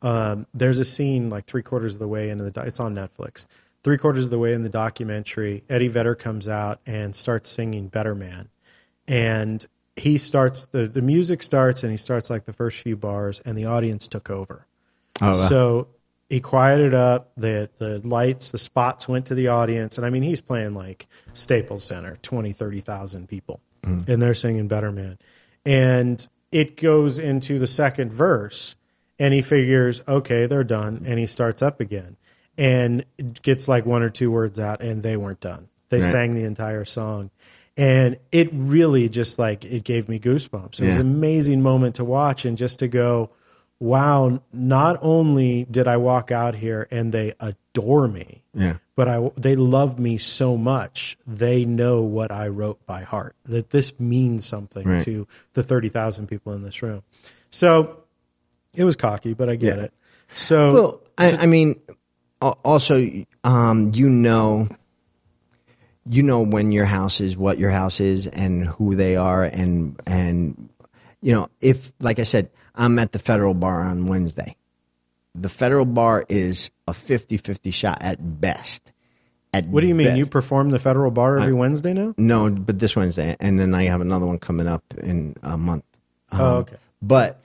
Um, 0.00 0.46
there's 0.54 0.78
a 0.78 0.84
scene 0.86 1.28
like 1.28 1.44
three 1.44 1.62
quarters 1.62 1.94
of 1.94 1.98
the 1.98 2.08
way 2.08 2.30
into 2.30 2.44
the, 2.44 2.50
doc- 2.50 2.66
it's 2.66 2.80
on 2.80 2.94
Netflix. 2.94 3.44
Three 3.84 3.98
quarters 3.98 4.24
of 4.24 4.30
the 4.30 4.38
way 4.38 4.52
in 4.54 4.62
the 4.62 4.68
documentary, 4.70 5.64
Eddie 5.68 5.88
Vedder 5.88 6.14
comes 6.14 6.48
out 6.48 6.80
and 6.86 7.14
starts 7.14 7.50
singing 7.50 7.88
Better 7.88 8.14
Man. 8.14 8.48
And 9.06 9.64
he 9.96 10.16
starts, 10.16 10.66
the, 10.66 10.86
the 10.86 11.02
music 11.02 11.42
starts 11.42 11.82
and 11.82 11.90
he 11.90 11.98
starts 11.98 12.30
like 12.30 12.44
the 12.46 12.52
first 12.52 12.80
few 12.82 12.96
bars 12.96 13.40
and 13.40 13.58
the 13.58 13.66
audience 13.66 14.08
took 14.08 14.30
over. 14.30 14.66
Oh, 15.20 15.34
So 15.34 15.88
he 16.28 16.40
quieted 16.40 16.94
up 16.94 17.32
the 17.36 17.68
the 17.76 17.98
lights, 18.06 18.50
the 18.50 18.58
spots 18.58 19.06
went 19.06 19.26
to 19.26 19.34
the 19.34 19.48
audience, 19.48 19.98
and 19.98 20.06
I 20.06 20.10
mean 20.10 20.22
he's 20.22 20.40
playing 20.40 20.72
like 20.74 21.06
Staples 21.34 21.84
Center, 21.84 22.16
20, 22.22 22.52
30,000 22.52 23.28
people, 23.28 23.60
Mm-hmm. 23.82 24.10
and 24.10 24.22
they're 24.22 24.34
singing 24.34 24.68
Better 24.68 24.92
Man, 24.92 25.18
and 25.66 26.26
it 26.52 26.76
goes 26.76 27.18
into 27.18 27.58
the 27.58 27.66
second 27.66 28.12
verse, 28.12 28.76
and 29.18 29.32
he 29.34 29.42
figures, 29.42 30.00
okay, 30.06 30.46
they're 30.46 30.64
done, 30.64 31.02
and 31.06 31.18
he 31.18 31.26
starts 31.26 31.62
up 31.62 31.80
again, 31.80 32.16
and 32.58 33.04
gets 33.42 33.66
like 33.68 33.84
one 33.86 34.02
or 34.02 34.10
two 34.10 34.30
words 34.30 34.60
out, 34.60 34.82
and 34.82 35.02
they 35.02 35.16
weren't 35.16 35.40
done. 35.40 35.68
They 35.88 35.98
Right. 36.00 36.10
sang 36.10 36.34
the 36.34 36.44
entire 36.44 36.84
song. 36.84 37.30
And 37.76 38.18
it 38.30 38.50
really 38.52 39.08
just 39.08 39.38
like 39.38 39.64
it 39.64 39.82
gave 39.82 40.08
me 40.08 40.18
goosebumps. 40.18 40.80
It 40.80 40.86
was 40.86 40.96
an 40.96 41.00
amazing 41.02 41.62
moment 41.62 41.94
to 41.96 42.04
watch 42.04 42.44
and 42.44 42.56
just 42.58 42.78
to 42.80 42.88
go, 42.88 43.30
wow, 43.80 44.42
not 44.52 44.98
only 45.00 45.64
did 45.70 45.88
I 45.88 45.96
walk 45.96 46.30
out 46.30 46.54
here 46.54 46.86
and 46.90 47.12
they 47.12 47.32
adore 47.40 48.08
me, 48.08 48.42
Yeah. 48.54 48.76
But 48.94 49.08
I 49.08 49.30
they 49.36 49.56
love 49.56 49.98
me 49.98 50.18
so 50.18 50.56
much. 50.56 51.16
They 51.26 51.64
know 51.64 52.02
what 52.02 52.30
I 52.30 52.48
wrote 52.48 52.84
by 52.86 53.02
heart. 53.02 53.34
That 53.44 53.70
this 53.70 53.98
means 53.98 54.46
something 54.46 54.86
Right. 54.86 55.02
to 55.04 55.26
the 55.54 55.62
30,000 55.62 56.26
people 56.26 56.52
in 56.52 56.62
this 56.62 56.82
room. 56.82 57.02
So 57.50 58.04
it 58.74 58.84
was 58.84 58.96
cocky, 58.96 59.34
but 59.34 59.48
I 59.48 59.56
get 59.56 59.76
Yeah. 59.78 59.84
it. 59.84 59.92
So 60.34 60.72
Well, 60.74 61.00
I, 61.18 61.42
I 61.42 61.46
mean, 61.46 61.80
also, 62.40 63.06
um, 63.44 63.90
you 63.94 64.08
know, 64.08 64.68
you 66.04 66.22
know 66.22 66.40
when 66.42 66.72
your 66.72 66.86
house 66.86 67.20
is, 67.20 67.36
what 67.36 67.58
your 67.58 67.70
house 67.70 68.00
is, 68.00 68.26
and 68.26 68.64
who 68.66 68.94
they 68.96 69.14
are, 69.16 69.44
and 69.44 70.00
and 70.06 70.68
you 71.20 71.32
know, 71.32 71.48
if 71.60 71.92
like 72.00 72.18
I 72.18 72.24
said, 72.24 72.50
I'm 72.74 72.98
at 72.98 73.12
the 73.12 73.18
federal 73.20 73.54
bar 73.54 73.82
on 73.82 74.06
Wednesday. 74.06 74.56
The 75.34 75.48
federal 75.48 75.84
bar 75.86 76.24
is 76.28 76.70
a 76.86 76.92
50-50 76.92 77.72
shot 77.72 77.98
at 78.02 78.40
best. 78.40 78.92
At 79.54 79.66
what 79.66 79.80
do 79.82 79.86
you 79.86 79.94
mean? 79.94 80.08
best. 80.08 80.18
You 80.18 80.26
perform 80.26 80.70
the 80.70 80.78
federal 80.78 81.10
bar 81.10 81.38
every 81.38 81.52
Wednesday 81.54 81.92
now? 81.92 82.14
No, 82.18 82.50
but 82.50 82.78
this 82.78 82.94
Wednesday, 82.96 83.36
and 83.40 83.58
then 83.58 83.74
I 83.74 83.84
have 83.84 84.00
another 84.00 84.26
one 84.26 84.38
coming 84.38 84.66
up 84.66 84.82
in 84.98 85.34
a 85.42 85.56
month. 85.58 85.84
Oh, 86.32 86.56
okay. 86.58 86.76
But 87.02 87.42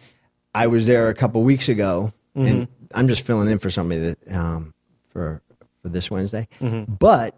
I 0.56 0.68
was 0.68 0.86
there 0.86 1.10
a 1.10 1.14
couple 1.14 1.42
weeks 1.44 1.70
ago, 1.70 2.14
Mm-hmm. 2.36 2.48
and 2.48 2.68
I'm 2.94 3.08
just 3.08 3.26
filling 3.26 3.50
in 3.50 3.58
for 3.58 3.72
somebody 3.72 4.00
that 4.02 4.32
um, 4.32 4.74
for 5.10 5.42
for 5.82 5.90
this 5.90 6.12
Wednesday. 6.12 6.48
Mm-hmm. 6.62 6.94
But 6.94 7.36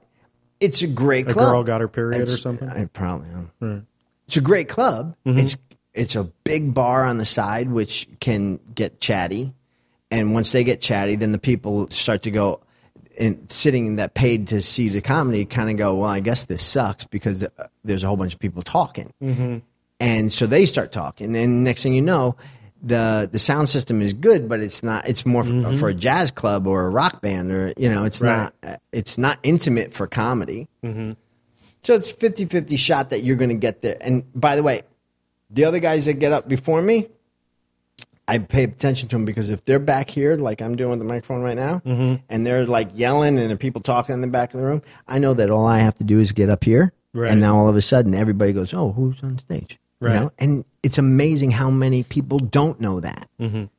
it's 0.60 0.82
a 0.82 0.88
great 0.88 1.30
A 1.30 1.34
club. 1.34 1.52
girl 1.52 1.64
got 1.64 1.80
her 1.80 1.88
period 1.88 2.28
or 2.28 2.36
something? 2.38 2.68
I 2.68 2.84
probably. 2.86 3.30
um, 3.62 3.88
It's 4.28 4.36
a 4.36 4.42
great 4.42 4.68
club. 4.68 5.16
Mm-hmm. 5.26 5.40
It's 5.40 5.58
it's 5.94 6.16
a 6.18 6.26
big 6.44 6.74
bar 6.74 7.06
on 7.06 7.18
the 7.18 7.26
side, 7.26 7.70
which 7.72 8.10
can 8.20 8.58
get 8.76 9.00
chatty, 9.00 9.54
and 10.12 10.34
once 10.34 10.52
they 10.52 10.64
get 10.64 10.82
chatty, 10.82 11.16
then 11.16 11.32
the 11.32 11.40
people 11.40 11.90
start 11.90 12.24
to 12.24 12.32
go. 12.32 12.62
And 13.20 13.52
sitting 13.52 13.98
that 13.98 14.14
paid 14.14 14.48
to 14.50 14.62
see 14.62 14.88
the 14.88 15.02
comedy 15.02 15.44
kind 15.44 15.70
of 15.70 15.76
go, 15.76 15.96
well, 15.96 16.10
I 16.10 16.22
guess 16.22 16.46
this 16.46 16.64
sucks 16.66 17.04
because 17.06 17.44
uh, 17.44 17.50
there's 17.84 18.04
a 18.04 18.08
whole 18.08 18.16
bunch 18.16 18.34
of 18.34 18.40
people 18.40 18.62
talking, 18.64 19.12
Mm-hmm. 19.22 19.58
and 20.00 20.32
so 20.32 20.48
they 20.48 20.66
start 20.66 20.94
talking, 20.94 21.36
and 21.36 21.64
next 21.66 21.84
thing 21.84 21.94
you 21.94 22.02
know, 22.02 22.38
the 22.82 23.28
the 23.30 23.40
sound 23.40 23.68
system 23.70 24.02
is 24.02 24.14
good, 24.14 24.48
but 24.48 24.62
it's 24.62 24.84
not. 24.84 25.06
It's 25.06 25.26
more 25.26 25.44
for, 25.44 25.76
for 25.76 25.90
a 25.90 25.94
jazz 25.94 26.32
club 26.32 26.66
or 26.66 26.86
a 26.86 26.90
rock 26.90 27.22
band, 27.22 27.52
or 27.52 27.74
you 27.76 27.90
know, 27.90 28.04
it's 28.06 28.22
Right. 28.22 28.52
not. 28.64 28.80
It's 28.94 29.18
not 29.18 29.38
intimate 29.44 29.92
for 29.94 30.08
comedy. 30.08 30.70
So 31.82 31.94
it's 31.96 32.12
50-50 32.14 32.78
shot 32.78 33.10
that 33.10 33.22
you're 33.24 33.36
going 33.38 33.50
to 33.50 33.56
get 33.56 33.82
there. 33.82 33.98
And 34.02 34.24
by 34.34 34.56
the 34.56 34.64
way, 34.64 34.84
the 35.50 35.66
other 35.66 35.80
guys 35.80 36.06
that 36.06 36.14
get 36.16 36.32
up 36.32 36.48
before 36.48 36.82
me, 36.82 37.08
I 38.30 38.38
pay 38.38 38.64
attention 38.64 39.10
to 39.10 39.16
them 39.16 39.26
because 39.26 39.50
if 39.50 39.66
they're 39.66 39.80
back 39.80 40.10
here, 40.10 40.36
like 40.36 40.62
I'm 40.62 40.76
doing 40.76 40.92
with 40.92 41.00
the 41.00 41.06
microphone 41.06 41.42
right 41.42 41.56
now, 41.56 41.80
mm-hmm. 41.80 42.16
and 42.30 42.46
they're 42.46 42.66
like 42.66 42.90
yelling 42.94 43.40
and 43.40 43.60
people 43.60 43.82
talking 43.82 44.14
in 44.14 44.22
the 44.22 44.28
back 44.28 44.54
of 44.54 44.60
the 44.60 44.66
room, 44.66 44.84
I 45.08 45.18
know 45.18 45.34
that 45.34 45.50
all 45.50 45.66
I 45.66 45.80
have 45.80 45.96
to 45.96 46.04
do 46.04 46.20
is 46.20 46.32
get 46.32 46.48
up 46.48 46.64
here, 46.64 46.94
Right. 47.12 47.32
and 47.32 47.42
now 47.42 47.58
all 47.58 47.68
of 47.68 47.76
a 47.76 47.82
sudden 47.82 48.14
everybody 48.14 48.54
goes, 48.54 48.72
"Oh, 48.72 48.92
who's 48.92 49.22
on 49.24 49.40
stage?" 49.40 49.80
Right. 50.00 50.14
You 50.14 50.20
know? 50.20 50.32
And 50.38 50.66
it's 50.84 51.00
amazing 51.00 51.50
how 51.52 51.72
many 51.72 52.04
people 52.04 52.38
don't 52.38 52.80
know 52.80 53.00
that. 53.00 53.28
Mm-hmm. 53.40 53.56
And 53.58 53.70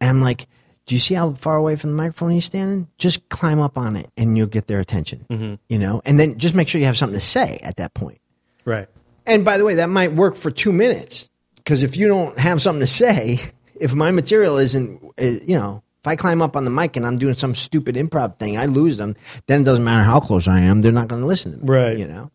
I'm 0.00 0.20
like, 0.20 0.46
"Do 0.86 0.96
you 0.96 1.00
see 1.00 1.14
how 1.14 1.32
far 1.34 1.56
away 1.56 1.76
from 1.76 1.90
the 1.90 1.96
microphone 1.96 2.32
he's 2.32 2.46
standing? 2.46 2.88
Just 2.98 3.28
climb 3.28 3.60
up 3.60 3.78
on 3.78 3.94
it, 3.94 4.10
and 4.16 4.36
you'll 4.36 4.48
get 4.48 4.66
their 4.66 4.80
attention." 4.80 5.24
Mm-hmm. 5.30 5.54
You 5.68 5.78
know, 5.78 6.02
and 6.04 6.18
then 6.18 6.36
just 6.36 6.56
make 6.56 6.66
sure 6.66 6.80
you 6.80 6.86
have 6.86 6.98
something 6.98 7.18
to 7.18 7.24
say 7.24 7.60
at 7.62 7.76
that 7.76 7.94
point. 7.94 8.18
Right. 8.64 8.88
And 9.24 9.44
by 9.44 9.56
the 9.56 9.64
way, 9.64 9.74
that 9.76 9.88
might 9.88 10.12
work 10.12 10.34
for 10.34 10.50
two 10.50 10.72
minutes 10.72 11.30
because 11.54 11.84
if 11.84 11.96
you 11.96 12.08
don't 12.08 12.36
have 12.38 12.60
something 12.60 12.80
to 12.80 12.86
say, 12.86 13.38
if 13.80 13.94
my 13.94 14.10
material 14.10 14.56
isn't, 14.58 15.02
uh, 15.20 15.24
you 15.24 15.56
know, 15.56 15.82
if 16.00 16.06
I 16.06 16.16
climb 16.16 16.40
up 16.40 16.56
on 16.56 16.64
the 16.64 16.70
mic 16.70 16.96
and 16.96 17.04
I'm 17.06 17.16
doing 17.16 17.34
some 17.34 17.54
stupid 17.54 17.96
improv 17.96 18.38
thing, 18.38 18.56
I 18.56 18.66
lose 18.66 18.96
them. 18.96 19.16
Then 19.46 19.62
it 19.62 19.64
doesn't 19.64 19.84
matter 19.84 20.04
how 20.04 20.20
close 20.20 20.46
I 20.48 20.60
am; 20.60 20.80
they're 20.80 20.92
not 20.92 21.08
going 21.08 21.20
to 21.20 21.26
listen 21.26 21.52
to 21.52 21.58
me. 21.58 21.64
Right. 21.66 21.98
You 21.98 22.06
know. 22.06 22.30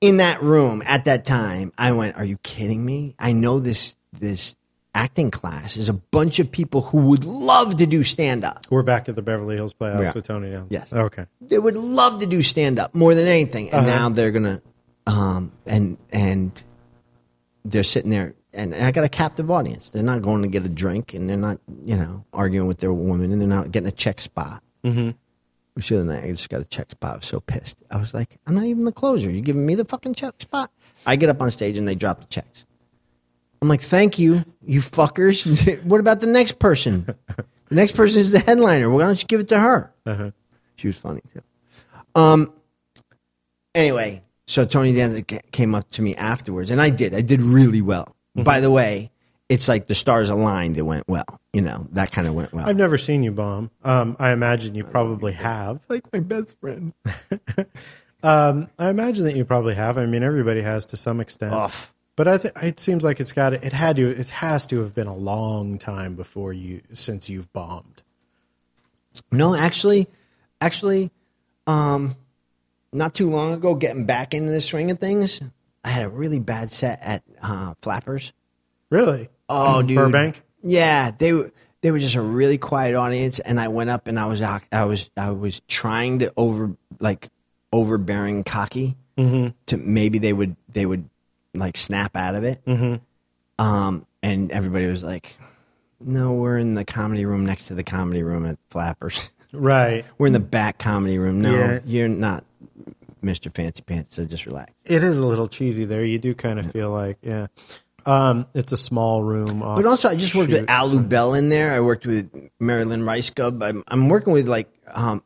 In 0.00 0.18
that 0.18 0.40
room 0.42 0.82
at 0.86 1.06
that 1.06 1.26
time, 1.26 1.72
I 1.76 1.90
went, 1.92 2.16
"Are 2.16 2.24
you 2.24 2.36
kidding 2.38 2.84
me? 2.84 3.16
I 3.18 3.32
know 3.32 3.58
this 3.58 3.96
this 4.12 4.54
acting 4.94 5.30
class 5.30 5.76
is 5.76 5.88
a 5.88 5.92
bunch 5.92 6.38
of 6.38 6.50
people 6.50 6.82
who 6.82 6.98
would 6.98 7.24
love 7.24 7.76
to 7.76 7.86
do 7.86 8.02
stand 8.02 8.44
up. 8.44 8.64
We're 8.70 8.82
back 8.82 9.08
at 9.08 9.16
the 9.16 9.22
Beverly 9.22 9.54
Hills 9.56 9.72
Playhouse 9.74 10.02
Yeah. 10.02 10.12
with 10.14 10.26
Tony 10.26 10.50
Danza. 10.50 10.66
Yes. 10.70 10.92
Okay. 10.92 11.26
They 11.40 11.58
would 11.58 11.76
love 11.76 12.18
to 12.20 12.26
do 12.26 12.42
stand 12.42 12.78
up 12.78 12.94
more 12.94 13.14
than 13.14 13.26
anything, 13.26 13.70
and 13.70 13.86
now 13.86 14.08
they're 14.08 14.30
gonna, 14.32 14.62
um, 15.06 15.52
and 15.66 15.98
and 16.10 16.52
they're 17.64 17.82
sitting 17.82 18.10
there, 18.10 18.34
and 18.58 18.74
I 18.74 18.90
got 18.90 19.04
a 19.04 19.08
captive 19.08 19.50
audience. 19.50 19.90
They're 19.90 20.02
not 20.02 20.20
going 20.20 20.42
to 20.42 20.48
get 20.48 20.64
a 20.64 20.68
drink, 20.68 21.14
and 21.14 21.30
they're 21.30 21.36
not, 21.36 21.60
you 21.84 21.96
know, 21.96 22.24
arguing 22.32 22.66
with 22.66 22.78
their 22.78 22.92
woman, 22.92 23.30
and 23.30 23.40
they're 23.40 23.48
not 23.48 23.70
getting 23.70 23.86
a 23.86 23.92
check 23.92 24.20
spot. 24.20 24.62
Mm-hmm. 24.84 25.10
The 25.76 25.96
other 25.96 26.04
night 26.04 26.24
I 26.24 26.30
just 26.32 26.50
got 26.50 26.60
a 26.60 26.64
check 26.64 26.90
spot. 26.90 27.12
I 27.12 27.16
was 27.18 27.26
so 27.26 27.38
pissed. 27.38 27.76
I 27.88 27.98
was 27.98 28.12
like, 28.12 28.36
I'm 28.48 28.56
not 28.56 28.64
even 28.64 28.84
the 28.84 28.90
closer. 28.90 29.30
You're 29.30 29.42
giving 29.42 29.64
me 29.64 29.76
the 29.76 29.84
fucking 29.84 30.16
check 30.16 30.34
spot? 30.40 30.72
I 31.06 31.14
get 31.14 31.28
up 31.28 31.40
on 31.40 31.52
stage 31.52 31.78
and 31.78 31.86
they 31.86 31.94
drop 31.94 32.18
the 32.18 32.26
checks. 32.26 32.66
I'm 33.62 33.68
like, 33.68 33.80
thank 33.80 34.18
you, 34.18 34.44
you 34.66 34.80
fuckers. 34.80 35.80
what 35.84 36.00
about 36.00 36.18
the 36.18 36.26
next 36.26 36.58
person? 36.58 37.06
The 37.68 37.74
next 37.74 37.92
person 37.92 38.22
is 38.22 38.32
the 38.32 38.40
headliner. 38.40 38.90
Why 38.90 39.02
don't 39.02 39.22
you 39.22 39.28
give 39.28 39.40
it 39.40 39.48
to 39.48 39.60
her? 39.60 39.94
She 40.76 40.88
was 40.88 40.98
funny 40.98 41.22
too. 41.32 41.42
Um. 42.14 42.52
Anyway, 43.74 44.22
so 44.46 44.64
Tony 44.64 44.92
Danza 44.94 45.22
came 45.22 45.76
up 45.76 45.88
to 45.92 46.02
me 46.02 46.16
afterwards, 46.16 46.72
and 46.72 46.80
I 46.80 46.90
did. 46.90 47.14
I 47.14 47.20
did 47.20 47.40
really 47.40 47.82
well. 47.82 48.16
By 48.34 48.60
the 48.60 48.70
way, 48.70 49.10
it's 49.48 49.68
like 49.68 49.86
the 49.86 49.94
stars 49.94 50.28
aligned. 50.28 50.78
It 50.78 50.82
went 50.82 51.08
well. 51.08 51.40
You 51.52 51.62
know 51.62 51.88
that 51.92 52.12
kind 52.12 52.28
of 52.28 52.34
went 52.34 52.52
well. 52.52 52.68
I've 52.68 52.76
never 52.76 52.98
seen 52.98 53.22
you 53.22 53.32
bomb. 53.32 53.70
Um, 53.82 54.16
I 54.18 54.30
imagine 54.30 54.74
you 54.74 54.84
probably 54.84 55.32
have. 55.32 55.80
like 55.88 56.04
my 56.12 56.20
best 56.20 56.58
friend. 56.60 56.92
Um, 58.22 58.68
I 58.78 58.90
imagine 58.90 59.24
that 59.24 59.36
you 59.36 59.44
probably 59.44 59.74
have. 59.74 59.96
I 59.96 60.06
mean, 60.06 60.22
everybody 60.22 60.60
has 60.60 60.84
to 60.86 60.96
some 60.96 61.20
extent. 61.20 61.54
Off. 61.54 61.94
But 62.16 62.26
I 62.26 62.36
think 62.38 62.54
it 62.62 62.80
seems 62.80 63.04
like 63.04 63.20
it's 63.20 63.30
got 63.30 63.52
it 63.52 63.72
had 63.72 63.96
to 63.96 64.10
it 64.10 64.28
has 64.30 64.66
to 64.66 64.80
have 64.80 64.92
been 64.92 65.06
a 65.06 65.14
long 65.14 65.78
time 65.78 66.16
before 66.16 66.52
you 66.52 66.82
since 66.92 67.30
you've 67.30 67.52
bombed. 67.52 68.02
No, 69.30 69.54
actually, 69.54 70.08
actually, 70.60 71.12
um, 71.68 72.16
not 72.92 73.14
too 73.14 73.30
long 73.30 73.52
ago, 73.52 73.76
getting 73.76 74.04
back 74.04 74.34
into 74.34 74.50
the 74.50 74.60
swing 74.60 74.90
of 74.90 74.98
things, 74.98 75.40
I 75.84 75.90
had 75.90 76.04
a 76.04 76.08
really 76.08 76.38
bad 76.40 76.72
set 76.72 76.98
at 77.02 77.22
uh, 77.42 77.74
Flappers. 77.82 78.32
Really? 78.90 79.28
Oh, 79.48 79.82
dude. 79.82 79.96
Burbank. 79.96 80.42
Yeah, 80.62 81.10
they 81.16 81.32
were 81.32 81.52
they 81.80 81.90
were 81.92 81.98
just 82.00 82.16
a 82.16 82.20
really 82.22 82.58
quiet 82.58 82.94
audience, 82.94 83.38
and 83.38 83.60
I 83.60 83.68
went 83.68 83.90
up 83.90 84.08
and 84.08 84.18
I 84.18 84.26
was 84.26 84.42
I 84.42 84.84
was 84.84 85.08
I 85.16 85.30
was 85.30 85.60
trying 85.68 86.18
to 86.20 86.32
over 86.36 86.76
like 87.00 87.28
overbearing 87.72 88.44
cocky 88.44 88.96
to 89.16 89.76
maybe 89.76 90.18
they 90.18 90.32
would 90.32 90.56
they 90.68 90.86
would 90.86 91.08
like 91.54 91.76
snap 91.76 92.16
out 92.16 92.34
of 92.34 92.44
it. 92.44 92.64
Mm-hmm. 92.64 93.64
Um, 93.64 94.06
and 94.22 94.50
everybody 94.52 94.86
was 94.86 95.02
like, 95.02 95.36
"No, 96.00 96.34
we're 96.34 96.58
in 96.58 96.74
the 96.74 96.84
comedy 96.84 97.24
room 97.24 97.44
next 97.46 97.66
to 97.68 97.74
the 97.74 97.82
comedy 97.84 98.22
room 98.22 98.46
at 98.46 98.58
Flappers. 98.70 99.30
Right. 99.52 100.04
we're 100.18 100.28
in 100.28 100.32
the 100.32 100.40
back 100.40 100.78
comedy 100.78 101.18
room. 101.18 101.40
No, 101.40 101.52
Yeah. 101.52 101.80
you're 101.84 102.08
not." 102.08 102.44
Mr. 103.22 103.54
Fancy 103.54 103.82
Pants, 103.82 104.16
so 104.16 104.24
just 104.24 104.46
relax. 104.46 104.72
It 104.84 105.02
is 105.02 105.18
a 105.18 105.26
little 105.26 105.48
cheesy 105.48 105.84
there. 105.84 106.04
You 106.04 106.18
do 106.18 106.34
kind 106.34 106.58
of 106.58 106.70
feel 106.70 106.90
like, 106.90 107.18
yeah. 107.22 107.48
Um, 108.06 108.46
it's 108.54 108.72
a 108.72 108.76
small 108.76 109.22
room. 109.22 109.60
But 109.60 109.84
also, 109.84 110.08
I 110.08 110.16
just 110.16 110.34
worked 110.34 110.50
with 110.50 110.70
offshoot. 110.70 111.08
Bell 111.08 111.34
in 111.34 111.50
there. 111.50 111.72
I 111.74 111.80
worked 111.80 112.06
with 112.06 112.30
Marilyn 112.58 113.04
Rice 113.04 113.30
Gub. 113.30 113.62
I'm, 113.62 113.84
I'm 113.86 114.08
working 114.08 114.32
with 114.32 114.48
like 114.48 114.72
um, 114.90 115.22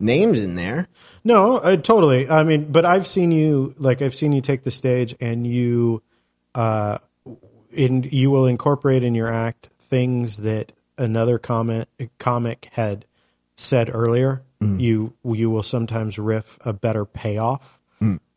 names 0.00 0.40
in 0.40 0.54
there. 0.54 0.88
No, 1.22 1.56
uh, 1.56 1.76
totally. 1.76 2.28
I 2.28 2.44
mean, 2.44 2.70
but 2.72 2.84
I've 2.84 3.06
seen 3.06 3.30
you 3.30 3.74
like 3.78 4.00
I've 4.00 4.14
seen 4.14 4.32
you 4.32 4.40
take 4.40 4.62
the 4.62 4.70
stage 4.70 5.14
and 5.20 5.46
you, 5.46 6.02
uh, 6.54 6.98
in 7.72 8.04
you 8.04 8.30
will 8.30 8.46
incorporate 8.46 9.02
in 9.02 9.14
your 9.14 9.30
act 9.30 9.68
things 9.78 10.38
that 10.38 10.72
another 10.96 11.38
comment 11.38 11.88
comic 12.18 12.68
had 12.72 13.06
said 13.56 13.90
earlier. 13.92 14.42
You 14.78 15.14
you 15.24 15.50
will 15.50 15.62
sometimes 15.62 16.18
riff 16.18 16.58
a 16.64 16.72
better 16.72 17.04
payoff, 17.04 17.80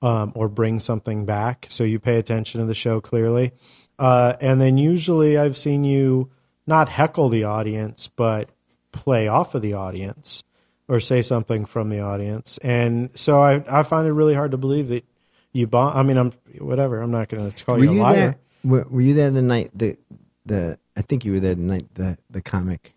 um, 0.02 0.32
or 0.36 0.48
bring 0.50 0.80
something 0.80 1.26
back. 1.26 1.68
So 1.70 1.84
you 1.84 2.00
pay 2.00 2.18
attention 2.18 2.62
to 2.62 2.68
the 2.68 2.74
show 2.74 3.02
clearly, 3.02 3.52
uh, 4.00 4.34
and 4.42 4.62
then 4.62 4.78
usually 4.78 5.38
I've 5.38 5.58
seen 5.58 5.84
you 5.84 6.30
not 6.66 6.90
heckle 6.90 7.30
the 7.30 7.44
audience, 7.46 8.08
but 8.08 8.50
play 8.92 9.28
off 9.28 9.56
of 9.56 9.62
the 9.62 9.74
audience 9.74 10.44
or 10.88 11.00
say 11.00 11.22
something 11.22 11.66
from 11.66 11.90
the 11.90 12.00
audience. 12.00 12.58
And 12.60 13.18
so 13.18 13.42
I, 13.42 13.64
I 13.70 13.84
find 13.84 14.08
it 14.08 14.14
really 14.14 14.34
hard 14.34 14.52
to 14.52 14.58
believe 14.58 14.88
that 14.88 15.06
you 15.54 15.68
bomb. 15.68 15.96
I 15.96 16.04
mean, 16.04 16.18
I'm 16.18 16.32
whatever. 16.60 17.02
I'm 17.02 17.12
not 17.12 17.28
going 17.30 17.52
to 17.52 17.64
call 17.66 17.76
Were 17.76 17.84
you 17.84 17.90
a 17.92 17.94
you 17.94 18.02
liar. 18.02 18.16
there? 18.16 18.38
Were, 18.64 18.88
were 18.90 19.02
you 19.02 19.14
there 19.14 19.30
the 19.32 19.42
night 19.42 19.72
the 19.74 19.98
the? 20.46 20.80
I 20.96 21.02
think 21.02 21.26
you 21.26 21.34
were 21.34 21.40
there 21.40 21.56
the 21.56 21.62
night 21.62 21.94
the 21.94 22.18
the 22.30 22.42
comic 22.42 22.96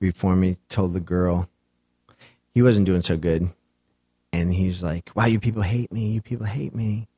before 0.00 0.36
me 0.36 0.56
told 0.68 0.94
the 0.94 1.00
girl 1.00 1.49
he 2.52 2.62
wasn't 2.62 2.86
doing 2.86 3.02
so 3.02 3.16
good, 3.16 3.48
and 4.32 4.52
he's 4.54 4.82
like, 4.82 5.10
"Wow, 5.14 5.26
you 5.26 5.40
people 5.40 5.62
hate 5.62 5.92
me. 5.92 6.08
You 6.08 6.20
people 6.22 6.46
hate 6.46 6.74
me." 6.74 7.08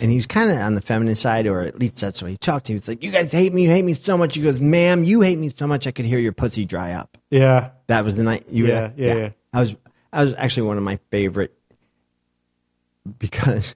And 0.00 0.10
he 0.10 0.16
was 0.16 0.26
kind 0.26 0.50
of 0.50 0.58
on 0.58 0.74
the 0.74 0.80
feminine 0.82 1.14
side, 1.14 1.46
or 1.46 1.62
at 1.62 1.78
least 1.78 1.98
that's 2.00 2.20
what 2.20 2.30
he 2.30 2.36
talked 2.36 2.66
to. 2.66 2.72
He 2.72 2.78
was 2.78 2.88
like, 2.88 3.02
"You 3.02 3.10
guys 3.10 3.32
hate 3.32 3.52
me. 3.52 3.64
You 3.64 3.70
hate 3.70 3.84
me 3.84 3.94
so 3.94 4.16
much." 4.18 4.34
He 4.34 4.42
goes, 4.42 4.60
"Ma'am, 4.60 5.04
you 5.04 5.20
hate 5.22 5.38
me 5.38 5.50
so 5.56 5.66
much. 5.66 5.86
I 5.86 5.90
could 5.90 6.04
hear 6.04 6.18
your 6.18 6.32
pussy 6.32 6.64
dry 6.64 6.92
up." 6.92 7.16
Yeah. 7.30 7.70
That 7.86 8.04
was 8.04 8.16
the 8.16 8.22
night 8.22 8.46
you 8.50 8.66
Yeah, 8.66 8.88
were 8.88 8.92
yeah, 8.96 9.14
yeah. 9.14 9.30
I 9.52 9.60
was 9.60 9.76
I 10.12 10.24
was 10.24 10.34
actually 10.34 10.64
one 10.68 10.76
of 10.76 10.82
my 10.82 10.98
favorite 11.10 11.54
because 13.18 13.74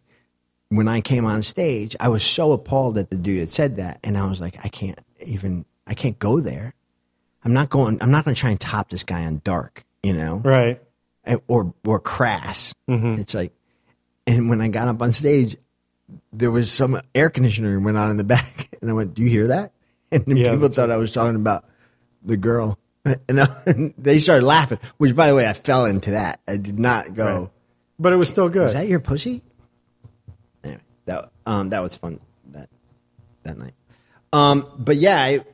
when 0.69 0.89
I 0.89 1.01
came 1.01 1.25
on 1.25 1.43
stage, 1.43 1.97
I 2.01 2.09
was 2.09 2.25
so 2.25 2.53
appalled 2.53 2.97
that 2.97 3.11
the 3.11 3.17
dude 3.17 3.41
had 3.41 3.49
said 3.49 3.77
that, 3.77 4.01
and 4.05 4.19
I 4.19 4.29
was 4.29 4.41
like, 4.41 4.65
I 4.65 4.69
can't 4.69 4.99
even 5.25 5.65
I 5.87 5.95
can't 5.95 6.19
go 6.19 6.41
there. 6.41 6.75
I'm 7.45 7.53
not 7.53 7.71
going. 7.71 7.99
I'm 8.03 8.11
not 8.11 8.25
going 8.25 8.35
to 8.35 8.41
try 8.41 8.51
and 8.51 8.61
top 8.61 8.91
this 8.91 9.05
guy 9.05 9.25
on 9.25 9.41
dark, 9.45 9.85
you 10.07 10.13
know, 10.15 10.41
Right. 10.45 10.81
Or 11.49 11.75
or 11.85 11.99
crass. 11.99 12.73
Mm-hmm. 12.89 13.21
It's 13.21 13.35
like, 13.35 13.53
and 14.29 14.49
when 14.49 14.61
I 14.61 14.69
got 14.69 14.87
up 14.87 15.03
on 15.03 15.11
stage, 15.11 15.57
there 16.33 16.53
was 16.53 16.71
some 16.71 17.01
air 17.17 17.31
conditioner 17.31 17.81
went 17.81 17.97
on 17.97 18.11
in 18.11 18.17
the 18.17 18.25
back, 18.37 18.69
and 18.81 18.89
I 18.89 18.93
went, 18.93 19.15
"Do 19.15 19.23
you 19.25 19.29
hear 19.29 19.49
that?" 19.49 19.73
And 20.13 20.39
Yeah, 20.39 20.53
people 20.53 20.69
thought 20.69 20.91
I 20.93 20.97
was 20.97 21.11
talking 21.13 21.35
about 21.35 21.65
the 22.25 22.37
girl, 22.37 22.79
and, 23.05 23.41
I- 23.41 23.57
and 23.67 23.93
they 23.99 24.21
started 24.21 24.47
laughing. 24.47 24.79
Which, 24.99 25.17
by 25.17 25.27
the 25.27 25.35
way, 25.35 25.49
I 25.49 25.53
fell 25.53 25.85
into 25.87 26.13
that. 26.13 26.39
I 26.47 26.59
did 26.59 26.79
not 26.79 27.13
go. 27.15 27.41
Right. 27.41 27.51
But 27.99 28.13
it 28.13 28.17
was 28.17 28.29
still 28.29 28.49
good. 28.49 28.69
Is 28.69 28.75
that 28.75 28.87
your 28.87 29.01
pussy? 29.01 29.43
Anyway, 30.63 30.81
that 31.07 31.31
um 31.45 31.71
that 31.71 31.83
was 31.83 31.97
fun 31.97 32.21
that 32.53 32.69
that 33.43 33.59
night. 33.59 33.75
Um, 34.33 34.67
but 34.79 34.95
yeah, 34.97 35.21
I 35.21 35.45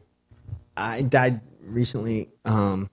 I 0.77 1.01
died 1.03 1.41
recently. 1.65 2.29
Um, 2.45 2.91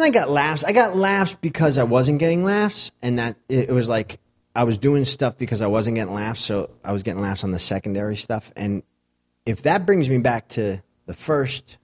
and 0.00 0.06
I 0.06 0.10
got 0.10 0.30
laughs. 0.30 0.64
I 0.64 0.72
got 0.72 0.96
laughs 0.96 1.36
because 1.40 1.76
I 1.76 1.82
wasn't 1.82 2.18
getting 2.18 2.42
laughs, 2.42 2.90
and 3.02 3.18
that 3.18 3.36
it, 3.48 3.68
it 3.68 3.72
was 3.72 3.88
like 3.88 4.18
I 4.54 4.64
was 4.64 4.78
doing 4.78 5.04
stuff 5.04 5.36
because 5.36 5.60
I 5.60 5.66
wasn't 5.66 5.96
getting 5.96 6.14
laughs, 6.14 6.40
so 6.40 6.70
I 6.82 6.92
was 6.92 7.02
getting 7.02 7.20
laughs 7.20 7.44
on 7.44 7.50
the 7.50 7.58
secondary 7.58 8.16
stuff. 8.16 8.50
And 8.56 8.82
if 9.44 9.62
that 9.62 9.86
brings 9.86 10.08
me 10.08 10.18
back 10.18 10.48
to 10.50 10.82
the 11.06 11.14
first 11.14 11.76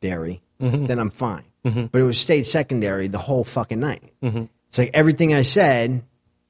dairy, 0.00 0.42
mm-hmm. 0.60 0.86
then 0.86 0.98
I'm 0.98 1.10
fine. 1.10 1.44
Mm-hmm. 1.64 1.86
But 1.86 2.00
it 2.00 2.04
was 2.04 2.18
stayed 2.18 2.44
secondary 2.44 3.08
the 3.08 3.18
whole 3.18 3.42
fucking 3.42 3.80
night. 3.80 4.12
Mm-hmm. 4.22 4.44
It's 4.68 4.78
like 4.78 4.90
everything 4.94 5.34
I 5.34 5.42
said 5.42 6.04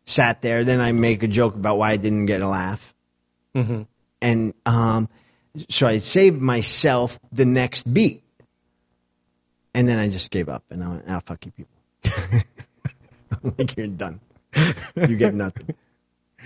sat 0.04 0.42
there. 0.42 0.64
Then 0.64 0.80
I 0.80 0.92
make 0.92 1.22
a 1.22 1.28
joke 1.28 1.54
about 1.54 1.78
why 1.78 1.92
I 1.92 1.96
didn't 1.96 2.26
get 2.26 2.42
a 2.42 2.48
laugh, 2.48 2.94
and 3.54 4.54
um, 4.66 5.08
so 5.68 5.86
I 5.86 5.98
saved 5.98 6.42
myself 6.42 7.18
the 7.32 7.46
next 7.46 7.92
beat, 7.92 8.23
and 9.74 9.88
then 9.88 9.98
I 9.98 10.08
just 10.08 10.30
gave 10.30 10.48
up, 10.48 10.64
and 10.70 10.82
I 10.84 10.88
went, 10.88 11.04
"Ah, 11.08 11.20
fuck 11.24 11.44
you, 11.46 11.52
people. 11.52 11.72
I'm 13.44 13.54
like 13.58 13.76
you're 13.76 13.86
done. 13.88 14.20
You 14.96 15.16
get 15.16 15.34
nothing." 15.34 15.74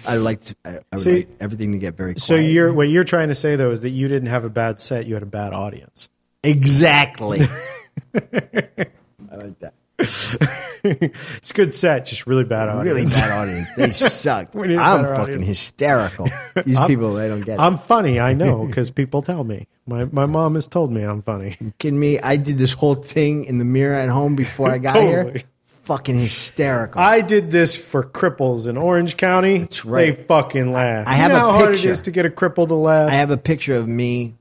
I 0.06 0.16
like 0.16 0.40
to, 0.42 0.56
I, 0.64 0.70
I 0.70 0.80
would 0.92 1.00
See- 1.00 1.14
like 1.16 1.28
everything 1.40 1.72
to 1.72 1.78
get 1.78 1.96
very 1.96 2.12
quiet. 2.14 2.20
So 2.20 2.36
you're 2.36 2.72
what 2.72 2.88
you're 2.88 3.04
trying 3.04 3.28
to 3.28 3.34
say 3.34 3.56
though 3.56 3.70
is 3.72 3.80
that 3.80 3.90
you 3.90 4.06
didn't 4.08 4.28
have 4.28 4.44
a 4.44 4.50
bad 4.50 4.80
set, 4.80 5.06
you 5.06 5.14
had 5.14 5.22
a 5.22 5.26
bad 5.26 5.52
audience. 5.52 6.08
exactly. 6.44 7.38
I 8.14 9.34
like 9.36 9.58
that. 9.58 9.74
it's 10.84 11.50
a 11.50 11.54
good 11.54 11.74
set, 11.74 12.06
just 12.06 12.26
really 12.26 12.44
bad 12.44 12.68
audience. 12.68 12.94
Really 12.94 13.04
bad 13.06 13.30
audience. 13.32 13.68
They 13.76 13.90
suck. 13.92 14.54
We 14.54 14.68
need 14.68 14.76
a 14.76 14.80
I'm 14.80 15.02
fucking 15.04 15.20
audience. 15.34 15.46
hysterical. 15.46 16.28
These 16.64 16.78
people, 16.87 17.14
they 17.14 17.28
don't 17.28 17.40
get 17.40 17.54
it. 17.54 17.61
I'm 17.61 17.76
funny, 17.76 18.20
I 18.20 18.34
know, 18.34 18.66
because 18.66 18.90
people 18.90 19.22
tell 19.22 19.44
me. 19.44 19.66
My 19.87 20.04
my 20.04 20.26
mom 20.26 20.54
has 20.54 20.66
told 20.66 20.92
me 20.92 21.02
I'm 21.02 21.22
funny. 21.22 21.56
kidding 21.78 21.98
me? 21.98 22.20
I 22.20 22.37
did 22.37 22.58
this 22.58 22.72
whole 22.72 22.94
thing 22.94 23.44
in 23.46 23.58
the 23.58 23.64
mirror 23.64 23.94
at 23.96 24.08
home 24.08 24.37
before 24.37 24.70
I 24.70 24.78
got 24.78 24.92
Totally. 24.94 25.32
here. 25.40 25.42
Fucking 25.84 26.18
hysterical. 26.18 27.00
I 27.00 27.22
did 27.22 27.50
this 27.50 27.74
for 27.74 28.04
cripples 28.04 28.68
in 28.68 28.76
Orange 28.76 29.16
County. 29.16 29.58
That's 29.61 29.87
right. 29.87 30.14
They 30.14 30.22
fucking 30.22 30.70
laugh. 30.72 31.08
I 31.08 31.12
You 31.16 31.22
have 31.22 31.30
know 31.32 31.37
a 31.37 31.40
how 31.40 31.50
hard 31.52 31.68
it 31.70 31.72
picture. 31.76 31.88
is 31.88 32.02
to 32.02 32.11
get 32.11 32.26
a 32.26 32.30
cripple 32.30 32.68
to 32.68 32.74
laugh. 32.74 33.08
I 33.08 33.14
have 33.14 33.30
a 33.30 33.38
picture 33.38 33.74
of 33.74 33.88
me 33.88 34.34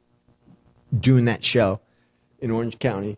doing 0.98 1.26
that 1.26 1.46
show 1.46 1.80
in 2.40 2.52
Orange 2.52 2.78
County. 2.80 3.18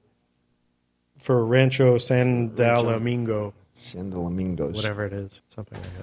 For 1.29 1.45
Rancho 1.45 1.99
San 1.99 2.55
Domingo, 2.55 3.53
San 3.75 4.09
Domingos. 4.09 4.73
whatever 4.73 5.05
it 5.05 5.13
is, 5.13 5.43
something 5.49 5.79
like 5.79 5.97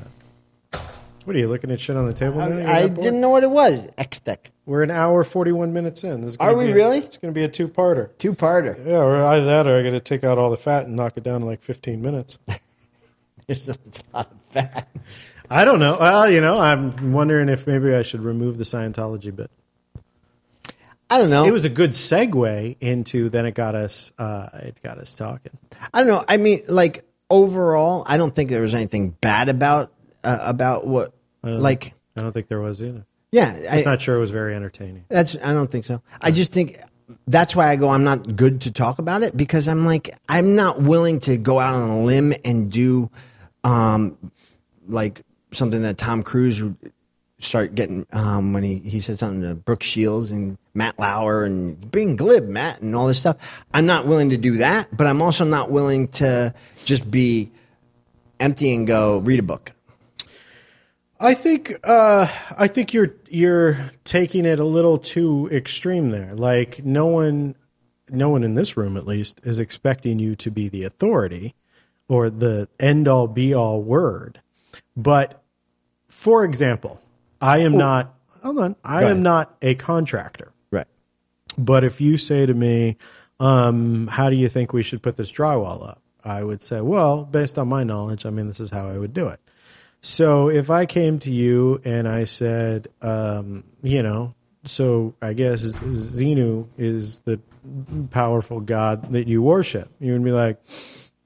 that. 0.71 0.81
What 1.25 1.35
are 1.35 1.39
you 1.41 1.49
looking 1.49 1.73
at 1.73 1.81
shit 1.81 1.97
on 1.97 2.07
the 2.07 2.13
table 2.13 2.37
now? 2.37 2.47
You're 2.47 2.65
I 2.69 2.83
bored? 2.87 2.95
didn't 3.03 3.21
know 3.21 3.31
what 3.31 3.43
it 3.43 3.51
was. 3.51 3.89
X-Tech. 3.99 4.53
We're 4.67 4.85
an 4.85 4.93
hour 4.93 5.25
forty 5.25 5.51
one 5.51 5.73
minutes 5.73 6.05
in. 6.05 6.21
This 6.21 6.31
is 6.33 6.37
gonna 6.37 6.53
Are 6.53 6.57
we 6.57 6.67
be 6.67 6.71
a- 6.71 6.75
really? 6.77 6.99
It's 6.99 7.17
going 7.17 7.35
to 7.35 7.37
be 7.37 7.43
a 7.43 7.49
two 7.49 7.67
parter. 7.67 8.17
Two-parter. 8.19 8.87
Yeah, 8.87 9.03
or 9.03 9.21
either 9.21 9.47
that, 9.47 9.67
or 9.67 9.77
I 9.77 9.83
got 9.83 9.91
to 9.91 9.99
take 10.01 10.23
out 10.23 10.39
all 10.39 10.49
the 10.51 10.57
fat 10.57 10.87
and 10.87 10.95
knock 10.95 11.17
it 11.17 11.25
down 11.25 11.41
to 11.41 11.47
like 11.47 11.61
fifteen 11.65 12.01
minutes. 12.01 12.39
There's 13.49 13.69
a 13.69 13.77
lot 14.15 14.31
of 14.31 14.41
fat. 14.53 14.87
I 15.51 15.65
don't 15.65 15.81
know. 15.81 15.97
Well, 15.99 16.31
you 16.31 16.41
know, 16.41 16.61
I'm 16.61 17.11
wondering 17.13 17.49
if 17.49 17.67
maybe 17.67 17.93
I 17.97 18.03
should 18.03 18.21
remove 18.21 18.59
the 18.59 18.65
Scientology 18.65 19.35
bit. 19.35 19.51
I 21.09 21.19
don't 21.19 21.31
know. 21.31 21.45
It 21.45 21.53
was 21.53 21.65
a 21.65 21.71
good 21.71 21.91
segue 21.91 22.77
into. 22.81 23.29
Then 23.29 23.47
it 23.47 23.55
got 23.55 23.75
us. 23.75 24.13
Uh, 24.19 24.49
it 24.55 24.83
got 24.83 24.99
us 24.99 25.15
talking. 25.15 25.57
I 25.95 25.99
don't 26.01 26.09
know. 26.09 26.25
I 26.29 26.37
mean, 26.37 26.63
like 26.69 27.05
overall, 27.31 28.05
I 28.07 28.17
don't 28.17 28.35
think 28.35 28.51
there 28.51 28.63
was 28.63 28.75
anything 28.75 29.11
bad 29.11 29.49
about 29.49 29.93
uh, 30.25 30.39
about 30.41 30.87
what. 30.87 31.13
Like, 31.43 31.95
I 32.17 32.23
don't 32.23 32.33
think 32.33 32.49
there 32.49 32.61
was 32.61 32.83
either. 32.83 33.07
yeah, 33.31 33.57
I, 33.71 33.75
Just 33.75 33.87
not 33.87 34.01
sure 34.01 34.17
it 34.17 34.21
was 34.21 34.31
very 34.31 34.55
entertaining. 34.57 35.05
That's 35.09 35.37
I 35.37 35.53
don't 35.53 35.71
think 35.71 35.85
so. 35.85 36.03
I 36.21 36.33
just 36.33 36.53
think 36.53 36.77
that's 37.29 37.55
why 37.55 37.69
I 37.71 37.77
go 37.77 37.89
I'm 37.89 38.03
not 38.03 38.35
good 38.35 38.63
to 38.63 38.73
talk 38.73 38.99
about 38.99 39.23
it 39.23 39.37
because 39.37 39.69
I'm 39.69 39.87
like 39.87 40.11
I'm 40.29 40.57
not 40.57 40.83
willing 40.83 41.21
to 41.21 41.37
go 41.37 41.61
out 41.61 41.75
on 41.75 41.89
a 41.89 42.03
limb 42.03 42.35
and 42.45 42.73
do 42.73 43.11
um 43.63 44.19
like 44.89 45.23
something 45.53 45.83
that 45.83 45.99
Tom 45.99 46.25
Cruise 46.25 46.61
would 46.61 46.77
start 47.39 47.75
getting 47.75 48.07
um 48.13 48.53
when 48.53 48.63
he, 48.63 48.79
he 48.79 49.01
said 49.01 49.19
something 49.19 49.43
to 49.43 49.55
Brooke 49.55 49.83
Shields 49.83 50.31
and 50.31 50.57
Matt 50.75 50.99
Lauer 50.99 51.45
and 51.45 51.91
being 51.91 52.17
glib 52.17 52.45
Matt 52.49 52.81
and 52.81 52.95
all 52.95 53.07
this 53.07 53.19
stuff. 53.19 53.65
I'm 53.73 53.87
not 53.87 54.07
willing 54.07 54.31
to 54.31 54.37
do 54.37 54.59
that, 54.59 54.95
but 54.97 55.07
I'm 55.07 55.23
also 55.23 55.45
not 55.45 55.71
willing 55.71 56.09
to 56.09 56.55
just 56.85 57.11
be 57.11 57.51
empty 58.41 58.75
and 58.75 58.87
go 58.87 59.19
read 59.19 59.39
a 59.39 59.43
book. 59.43 59.73
I 61.19 61.33
think 61.35 61.73
uh, 61.85 62.27
I 62.59 62.69
think 62.69 62.93
you're 62.93 63.15
you're 63.29 63.79
taking 64.05 64.45
it 64.45 64.59
a 64.59 64.65
little 64.65 64.99
too 64.99 65.49
extreme 65.51 66.11
there. 66.11 66.35
Like 66.35 66.85
no 66.85 67.07
one, 67.07 67.55
no 68.11 68.29
one 68.29 68.45
in 68.45 68.55
this 68.55 68.77
room 68.77 68.97
at 68.97 69.07
least 69.07 69.41
is 69.45 69.59
expecting 69.59 70.19
you 70.19 70.35
to 70.37 70.51
be 70.51 70.69
the 70.69 70.85
authority 70.85 71.55
or 72.09 72.29
the 72.29 72.69
end 72.79 73.09
all 73.09 73.29
be 73.29 73.55
all 73.55 73.83
word. 73.83 74.43
But 74.95 75.43
for 76.09 76.45
example, 76.45 77.01
I 77.41 77.59
am 77.59 77.73
not. 77.73 78.15
Hold 78.43 78.59
on, 78.59 78.77
I 78.85 79.01
Go 79.01 79.07
am 79.07 79.13
ahead. 79.13 79.23
not 79.23 79.57
a 79.63 79.75
contractor. 79.75 80.53
Right. 80.71 80.87
But 81.59 81.85
if 81.85 82.01
you 82.01 82.19
say 82.19 82.47
to 82.47 82.55
me, 82.55 82.97
um, 83.41 84.07
"How 84.07 84.31
do 84.31 84.37
you 84.37 84.49
think 84.49 84.73
we 84.73 84.83
should 84.83 85.03
put 85.03 85.17
this 85.17 85.33
drywall 85.33 85.89
up?" 85.89 86.03
I 86.25 86.43
would 86.45 86.63
say, 86.63 86.81
"Well, 86.81 87.25
based 87.25 87.59
on 87.59 87.69
my 87.69 87.85
knowledge, 87.85 88.25
I 88.27 88.31
mean, 88.31 88.47
this 88.47 88.61
is 88.61 88.71
how 88.71 88.89
I 88.89 88.99
would 88.99 89.13
do 89.15 89.29
it." 89.29 89.41
So 90.01 90.49
if 90.49 90.71
I 90.71 90.87
came 90.87 91.19
to 91.21 91.33
you 91.33 91.81
and 91.85 92.07
I 92.07 92.25
said, 92.25 92.89
um, 93.03 93.65
you 93.83 94.03
know, 94.03 94.35
so 94.65 95.15
I 95.21 95.33
guess 95.33 95.65
Xenu 95.81 96.69
is 96.79 97.21
the 97.21 97.41
powerful 98.11 98.61
god 98.61 99.11
that 99.13 99.27
you 99.27 99.43
worship, 99.43 99.91
you 99.99 100.13
would 100.13 100.23
be 100.25 100.31
like, 100.33 100.61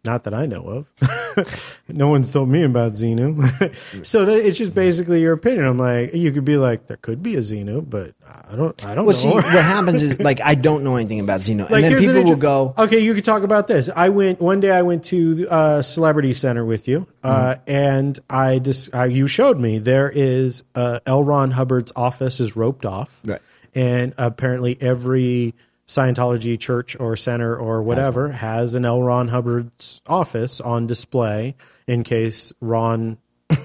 not 0.05 0.25
that 0.25 0.33
I 0.35 0.47
know 0.47 0.63
of. 0.65 1.75
no 1.89 2.09
one's 2.09 2.33
told 2.33 2.49
me 2.49 2.63
about 2.63 2.93
Xenu. 2.93 4.05
so 4.07 4.25
that, 4.25 4.39
it's 4.47 4.57
just 4.59 4.75
basically 4.75 5.21
your 5.21 5.35
opinion. 5.35 5.67
I'm 5.67 5.79
like, 5.79 6.15
you 6.15 6.33
could 6.33 6.45
be 6.45 6.57
like, 6.57 6.87
there 6.87 6.97
could 6.97 7.23
be 7.23 7.35
a 7.37 7.41
Xenu, 7.41 7.89
but 7.89 8.15
I 8.27 8.57
don't, 8.57 8.85
I 8.85 8.95
don't 8.95 9.05
Well, 9.07 9.15
know. 9.15 9.21
see, 9.21 9.29
what 9.31 9.45
happens 9.45 10.03
is 10.03 10.19
like 10.19 10.41
I 10.41 10.55
don't 10.55 10.85
know 10.85 10.97
anything 10.97 11.21
about 11.21 11.43
Xenu, 11.43 11.61
Like, 11.71 11.71
and 11.71 11.85
then 11.85 11.91
here's 11.93 12.07
an 12.07 12.15
people 12.15 12.31
will 12.33 12.39
go, 12.41 12.75
Okay, 12.79 13.01
you 13.01 13.15
could 13.15 13.25
talk 13.25 13.43
about 13.43 13.69
this. 13.69 13.89
I 13.95 14.09
went 14.09 14.41
one 14.41 14.61
day. 14.61 14.71
I 14.71 14.83
went 14.83 15.05
to 15.05 15.47
uh, 15.51 15.83
Celebrity 15.83 16.33
Center 16.33 16.65
with 16.65 16.89
you, 16.89 17.07
uh, 17.23 17.55
Mm-hmm. 17.57 17.71
and 17.71 18.19
I 18.31 18.59
just 18.59 18.95
uh, 18.95 19.03
you 19.05 19.27
showed 19.27 19.59
me 19.59 19.79
there 19.79 20.11
is 20.11 20.65
uh, 20.75 21.01
L. 21.07 21.23
Ron 21.25 21.51
Hubbard's 21.53 21.93
office 21.95 22.41
is 22.41 22.57
roped 22.57 22.87
off, 22.87 23.21
Right. 23.25 23.41
And 23.75 24.15
apparently 24.19 24.77
every 24.81 25.55
Scientology 25.91 26.57
church 26.57 26.97
or 27.01 27.17
center 27.17 27.57
or 27.57 27.83
whatever 27.83 28.31
has 28.31 28.77
an 28.77 28.85
L. 28.85 29.03
Ron 29.03 29.27
Hubbard's 29.27 30.03
office 30.07 30.61
on 30.61 30.87
display 30.87 31.57
in 31.89 32.05
case 32.05 32.53
Ron 32.61 33.19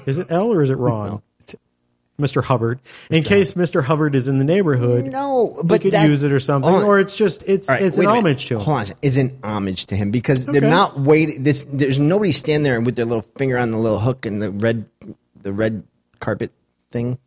is 0.07 0.17
it 0.17 0.25
L 0.31 0.51
or 0.51 0.63
is 0.63 0.71
it 0.71 0.77
Ron? 0.79 1.21
Mr. 2.19 2.43
Hubbard. 2.45 2.79
In 3.11 3.21
case 3.23 3.53
Mr. 3.53 3.83
Hubbard 3.83 4.15
is 4.15 4.27
in 4.27 4.39
the 4.39 4.43
neighborhood, 4.43 5.05
No, 5.11 5.53
but 5.57 5.67
but 5.67 5.81
could 5.81 5.91
that- 5.91 6.07
use 6.07 6.23
it 6.23 6.31
or 6.31 6.39
something, 6.39 6.67
Hold 6.71 6.81
on. 6.83 6.89
or 6.89 6.97
it's 6.99 7.15
just 7.15 7.47
it's 7.47 7.69
All 7.69 7.75
right, 7.75 7.83
it's 7.83 7.97
an 7.99 8.05
wait 8.05 8.05
a 8.05 8.09
minute. 8.09 8.19
homage 8.21 8.45
to 8.47 8.53
him. 8.55 8.61
Hold 8.61 8.77
on, 8.77 8.81
a 8.81 8.85
second. 8.88 8.99
it's 9.03 9.17
an 9.17 9.39
homage 9.43 9.85
to 9.88 9.95
him 9.95 10.09
because 10.09 10.47
Okay. 10.49 10.57
they're 10.59 10.69
not 10.71 10.99
waiting. 10.99 11.43
This 11.43 11.63
there's 11.71 11.99
nobody 11.99 12.31
standing 12.31 12.63
there 12.63 12.81
with 12.81 12.95
their 12.95 13.05
little 13.05 13.25
finger 13.38 13.57
on 13.59 13.69
the 13.69 13.77
little 13.77 13.99
hook 13.99 14.25
and 14.25 14.41
the 14.41 14.49
red, 14.49 14.85
the 15.39 15.53
red 15.53 15.83
carpet 16.19 16.51
thing, 16.89 17.19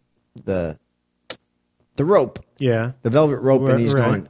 the 0.44 0.76
the 1.94 2.04
rope, 2.04 2.42
Yeah. 2.58 2.92
the 3.02 3.10
velvet 3.10 3.36
rope, 3.38 3.62
Right, 3.62 3.72
and 3.72 3.80
he's 3.80 3.92
right. 3.94 4.04
going. 4.06 4.28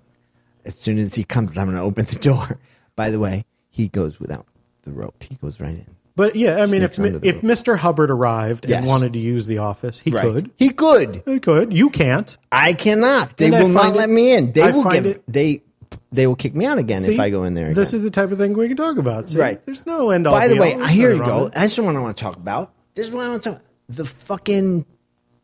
As 0.69 0.77
soon 0.79 0.99
as 0.99 1.15
he 1.17 1.25
comes, 1.25 1.57
I'm 1.59 1.65
going 1.67 1.77
to 1.77 1.83
open 1.83 2.05
the 2.05 2.15
door. 2.21 2.61
By 2.95 3.11
the 3.11 3.19
way, 3.19 3.45
he 3.71 3.89
goes 3.89 4.21
without 4.21 4.47
the 4.83 4.93
rope. 4.93 5.21
He 5.23 5.35
goes 5.37 5.59
right 5.59 5.71
in. 5.75 5.87
But 6.15 6.37
yeah, 6.37 6.57
I 6.63 6.67
mean, 6.67 6.83
if 6.83 6.95
Sneaks 6.95 6.99
under 7.15 7.19
the 7.21 7.29
if. 7.29 7.41
Mr. 7.43 7.77
Hubbard 7.79 8.11
arrived 8.11 8.65
and 8.65 8.71
Yes. 8.71 8.87
wanted 8.87 9.13
to 9.15 9.19
use 9.19 9.47
the 9.47 9.59
office, 9.59 9.99
he 10.01 10.11
could. 10.11 10.51
He 10.57 10.71
could. 10.71 11.23
He 11.25 11.39
could. 11.41 11.73
You 11.73 11.91
can't. 11.91 12.37
I 12.53 12.73
cannot. 12.73 13.37
They 13.37 13.47
And 13.47 13.55
will 13.55 13.69
not 13.69 13.83
find 13.83 13.97
let 13.97 14.09
me 14.11 14.35
in. 14.35 14.53
They 14.53 14.63
I 14.63 14.71
will 14.73 14.87
it- 14.91 15.23
they 15.29 15.63
they 16.11 16.27
will 16.27 16.35
kick 16.37 16.55
me 16.57 16.67
out 16.67 16.79
again 16.79 17.03
if 17.05 17.21
I 17.21 17.31
go 17.31 17.45
in 17.45 17.55
there. 17.55 17.73
This 17.73 17.95
is 17.95 18.03
the 18.03 18.11
type 18.11 18.31
of 18.33 18.39
thing 18.39 18.53
we 18.55 18.67
can 18.69 18.77
talk 18.77 18.99
about. 18.99 19.29
See? 19.29 19.39
Right. 19.39 19.65
There's 19.65 19.87
no 19.87 20.11
end 20.11 20.27
all. 20.27 20.35
By 20.35 20.49
the 20.49 20.57
way, 20.57 20.75
all. 20.75 20.83
I 20.83 20.87
There's 20.87 20.91
here 20.91 21.13
you 21.15 21.25
go. 21.25 21.47
it. 21.47 21.55
That's 21.55 21.77
the 21.77 21.83
one 21.85 21.97
I 21.97 22.01
want 22.01 22.17
to 22.17 22.23
talk 22.23 22.37
about. 22.37 22.73
This 22.95 23.07
is 23.07 23.13
what 23.13 23.25
I 23.27 23.29
want 23.31 23.43
to 23.45 23.51
talk. 23.53 23.63
The 23.89 24.05
fucking 24.05 24.87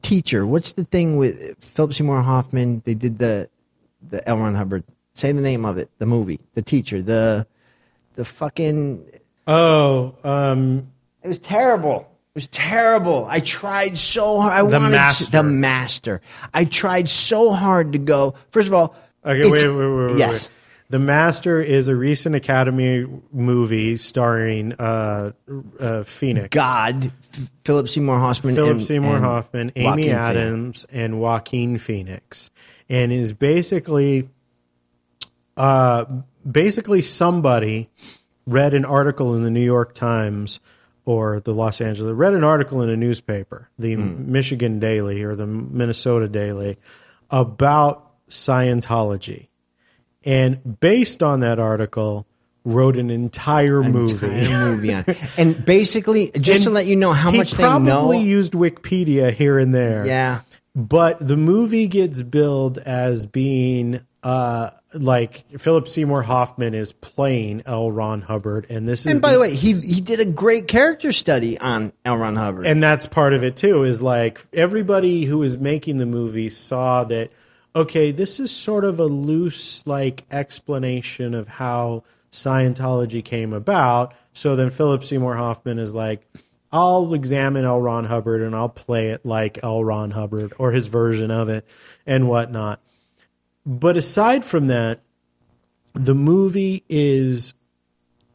teacher. 0.03 0.45
What's 0.45 0.73
the 0.73 0.85
thing 0.85 1.17
with 1.17 1.57
Philip 1.63 1.95
Seymour 1.95 2.23
Hoffman? 2.23 2.83
They 2.85 2.95
did 2.95 3.19
the 3.19 3.49
the 4.11 4.27
L. 4.29 4.39
Ron 4.39 4.55
Hubbard. 4.57 4.85
Say 5.15 5.33
the 5.33 5.41
name 5.41 5.65
of 5.65 5.79
it. 5.79 5.91
The 5.99 6.07
movie. 6.07 6.41
The 6.55 6.63
teacher. 6.63 7.01
The 7.03 7.47
the 8.15 8.25
fucking. 8.25 9.05
Oh, 9.47 10.15
um, 10.25 10.89
It 11.23 11.29
was 11.29 11.39
terrible. 11.39 12.11
It 12.35 12.39
was 12.39 12.47
terrible. 12.49 13.27
I 13.29 13.41
tried 13.41 13.97
so 13.99 14.41
hard. 14.41 14.53
I 14.53 14.63
The 14.69 14.79
wanted 14.79 14.91
Master. 14.91 15.31
the 15.31 15.43
master. 15.43 16.21
I 16.53 16.65
tried 16.65 17.09
so 17.09 17.51
hard 17.53 17.93
to 17.93 17.99
go. 17.99 18.35
First 18.51 18.69
of 18.69 18.75
all, 18.75 18.95
okay. 19.25 19.49
Wait, 19.49 19.69
wait, 19.69 19.77
wait, 19.77 20.07
wait. 20.11 20.19
yes. 20.19 20.33
wait. 20.33 20.51
The 20.91 20.99
Master 20.99 21.61
is 21.63 21.89
a 21.89 21.97
recent 21.97 22.35
Academy 22.37 23.07
movie 23.33 23.97
starring 23.97 24.75
uh, 24.75 25.33
uh, 25.81 26.03
Phoenix. 26.05 26.49
God, 26.55 27.11
Philip 27.65 27.89
Seymour 27.89 28.19
Hoffman, 28.19 28.55
Philip 28.55 28.71
and- 28.73 28.85
Seymour 28.85 29.17
and 29.17 29.25
Hoffman, 29.25 29.73
Amy 29.77 29.87
Joaquin 29.87 30.05
Phoenix. 30.05 30.19
Adams, 30.21 30.87
and 30.93 31.21
Joaquin 31.21 31.79
Phoenix, 31.79 32.51
and 32.91 33.13
is 33.13 33.33
basically, 33.33 34.29
uh, 35.57 36.05
basically 36.51 37.03
somebody 37.03 37.89
read 38.47 38.75
an 38.75 38.85
article 38.85 39.35
in 39.35 39.43
the 39.45 39.51
New 39.51 39.65
York 39.65 39.95
Times 39.95 40.61
or 41.07 41.41
the 41.41 41.53
Los 41.53 41.81
Angeles, 41.81 42.13
read 42.15 42.35
an 42.35 42.45
article 42.45 42.81
in 42.83 42.89
a 42.91 42.97
newspaper, 42.97 43.69
the 43.79 43.95
Hmm. 43.95 44.31
Michigan 44.33 44.79
Daily 44.79 45.23
or 45.23 45.35
the 45.37 45.47
Minnesota 45.47 46.29
Daily, 46.29 46.77
about 47.31 48.11
Scientology, 48.29 49.49
and 50.25 50.81
based 50.81 51.23
on 51.23 51.41
that 51.41 51.59
article, 51.59 52.27
wrote 52.65 52.97
an 52.97 53.11
entire 53.11 53.83
movie. 53.83 54.27
entire 54.27 54.71
movie 54.77 54.95
on. 54.95 55.05
And 55.39 55.63
basically, 55.67 56.31
just 56.41 56.63
to 56.63 56.71
let 56.71 56.87
you 56.87 56.97
know 56.97 57.13
how 57.13 57.31
much 57.31 57.53
they 57.53 57.63
probably 57.65 58.21
used 58.21 58.53
Wikipedia 58.55 59.31
here 59.33 59.59
and 59.59 59.75
there. 59.75 60.07
Yeah. 60.07 60.41
But 60.75 61.27
the 61.27 61.37
movie 61.37 61.87
gets 61.87 62.23
billed 62.23 62.79
as 62.79 63.27
being 63.27 64.01
uh, 64.23 64.71
like 64.95 65.45
Philip 65.59 65.87
Seymour 65.87 66.23
Hoffman 66.23 66.75
is 66.75 66.93
playing 66.93 67.63
L. 67.67 67.91
Ron 67.91 68.23
Hubbard, 68.23 68.67
and 68.71 68.89
this 68.89 69.01
is 69.01 69.07
And 69.13 69.21
by 69.21 69.35
the 69.35 69.41
way, 69.41 69.55
he 69.55 69.75
he 69.81 70.01
did 70.01 70.19
a 70.19 70.25
great 70.25 70.67
character 70.67 71.13
study 71.13 71.59
on 71.59 71.93
L. 72.07 72.17
Ron 72.17 72.35
Hubbard. 72.35 72.67
and 72.67 72.83
that's 72.83 73.07
part 73.07 73.35
of 73.35 73.45
it 73.45 73.55
too 73.57 73.85
is 73.85 74.01
like 74.01 74.43
everybody 74.53 75.25
who 75.25 75.39
was 75.39 75.59
making 75.59 75.99
the 75.99 76.07
movie 76.07 76.49
saw 76.49 77.05
that 77.05 77.31
okay 77.77 78.13
this 78.13 78.41
is 78.41 78.51
sort 78.51 78.85
of 78.85 78.99
a 78.99 79.05
loose 79.05 79.87
like 79.87 80.25
explanation 80.31 81.35
of 81.35 81.49
how 81.49 82.03
scientology 82.33 83.23
came 83.25 83.53
about 83.53 84.15
so 84.33 84.55
then 84.57 84.71
philip 84.71 85.05
seymour 85.05 85.35
hoffman 85.37 85.79
is 85.79 85.93
like 85.93 86.27
i'll 86.75 87.15
examine 87.15 87.65
l 87.65 87.81
ron 87.81 88.05
hubbard 88.05 88.43
and 88.43 88.55
i'll 88.55 88.69
play 88.69 89.09
it 89.11 89.25
like 89.25 89.59
l 89.63 89.83
ron 89.83 90.11
hubbard 90.11 90.53
or 90.59 90.73
his 90.73 90.89
version 90.89 91.31
of 91.31 91.49
it 91.49 91.67
and 92.07 92.29
whatnot 92.29 92.81
but 93.65 93.97
aside 93.97 94.45
from 94.45 94.67
that 94.67 95.01
the 95.95 96.15
movie 96.15 96.83
is 96.89 97.55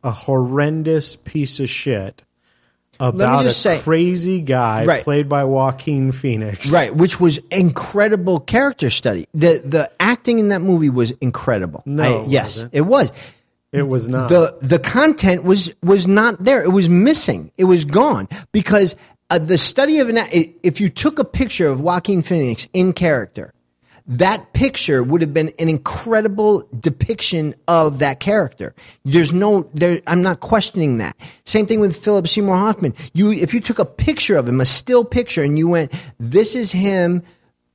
a 0.03 0.11
horrendous 0.11 1.15
piece 1.17 1.59
of 1.59 1.69
shit 1.69 2.23
about 3.01 3.45
a 3.45 3.49
say- 3.49 3.79
crazy 3.79 4.41
guy 4.41 4.83
Right. 4.85 5.03
played 5.03 5.29
by 5.29 5.43
Joaquin 5.45 6.11
Phoenix. 6.11 6.69
Right, 6.71 6.93
which 6.93 7.17
was 7.19 7.37
incredible 7.49 8.41
character 8.41 8.89
study. 8.89 9.25
The 9.33 9.61
the 9.63 9.89
acting 10.01 10.39
in 10.39 10.49
that 10.49 10.59
movie 10.61 10.89
was 10.89 11.11
incredible. 11.21 11.81
No, 11.85 12.23
I- 12.23 12.25
yes, 12.27 12.65
it 12.73 12.81
was. 12.81 13.11
It 13.71 13.83
was 13.83 14.07
not. 14.07 14.29
the 14.29 14.57
the 14.61 14.79
content 14.79 15.43
was 15.43 15.71
was 15.83 16.07
not 16.07 16.43
there. 16.43 16.63
It 16.63 16.71
was 16.71 16.89
missing. 16.89 17.51
It 17.57 17.65
was 17.65 17.85
gone 17.85 18.27
because 18.51 18.95
uh, 19.29 19.37
the 19.37 19.57
study 19.57 19.99
of 19.99 20.09
an 20.09 20.17
if 20.31 20.81
you 20.81 20.89
took 20.89 21.19
a 21.19 21.23
picture 21.23 21.67
of 21.67 21.79
Joaquin 21.79 22.23
Phoenix 22.23 22.67
in 22.73 22.93
character, 22.93 23.53
that 24.07 24.53
picture 24.53 25.03
would 25.03 25.21
have 25.21 25.35
been 25.35 25.53
an 25.59 25.69
incredible 25.69 26.67
depiction 26.79 27.53
of 27.67 27.99
that 27.99 28.19
character. 28.19 28.73
There's 29.05 29.31
no 29.31 29.69
there. 29.75 30.01
I'm 30.07 30.23
not 30.23 30.39
questioning 30.39 30.97
that. 30.97 31.15
Same 31.45 31.67
thing 31.67 31.79
with 31.79 31.95
Philip 31.95 32.27
Seymour 32.27 32.55
Hoffman. 32.55 32.95
You 33.13 33.31
if 33.31 33.53
you 33.53 33.61
took 33.61 33.77
a 33.77 33.85
picture 33.85 34.35
of 34.35 34.49
him, 34.49 34.61
a 34.61 34.65
still 34.65 35.05
picture, 35.05 35.43
and 35.43 35.59
you 35.59 35.67
went, 35.67 35.93
"This 36.17 36.55
is 36.55 36.71
him." 36.71 37.23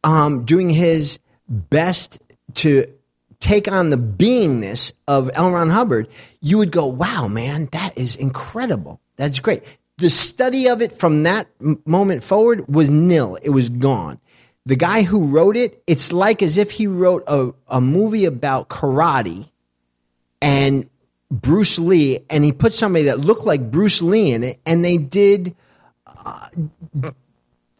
Um, 0.03 0.45
doing 0.45 0.69
his 0.69 1.19
best 1.49 2.21
to 2.57 2.85
take 3.45 3.71
on 3.71 3.91
the 3.91 3.97
beingness 3.97 4.93
of 5.07 5.31
L. 5.35 5.51
Ron 5.53 5.69
Hubbard, 5.71 6.09
you 6.41 6.59
would 6.59 6.73
go, 6.73 6.87
wow, 6.87 7.29
man, 7.29 7.69
that 7.73 7.97
is 7.99 8.17
incredible. 8.17 9.01
That's 9.17 9.39
great. 9.41 9.63
The 9.99 10.11
study 10.11 10.67
of 10.69 10.81
it 10.83 10.93
from 10.93 11.23
that 11.25 11.47
m- 11.61 11.81
moment 11.87 12.25
forward 12.25 12.67
was 12.69 12.91
nil. 12.91 13.37
It 13.43 13.51
was 13.51 13.69
gone. 13.69 14.19
The 14.67 14.77
guy 14.77 15.03
who 15.03 15.27
wrote 15.27 15.57
it, 15.57 15.83
it's 15.87 16.11
like 16.13 16.43
as 16.43 16.57
if 16.57 16.71
he 16.71 16.87
wrote 16.87 17.23
a, 17.27 17.53
a 17.69 17.81
movie 17.81 18.25
about 18.25 18.69
karate 18.71 19.49
and 20.41 20.89
Bruce 21.31 21.79
Lee, 21.79 22.21
and 22.31 22.45
he 22.45 22.53
put 22.53 22.75
somebody 22.75 23.05
that 23.07 23.19
looked 23.21 23.45
like 23.45 23.71
Bruce 23.71 24.01
Lee 24.01 24.33
in 24.33 24.43
it, 24.45 24.61
and 24.65 24.85
they 24.85 24.97
did 24.99 25.55
uh, 26.25 26.49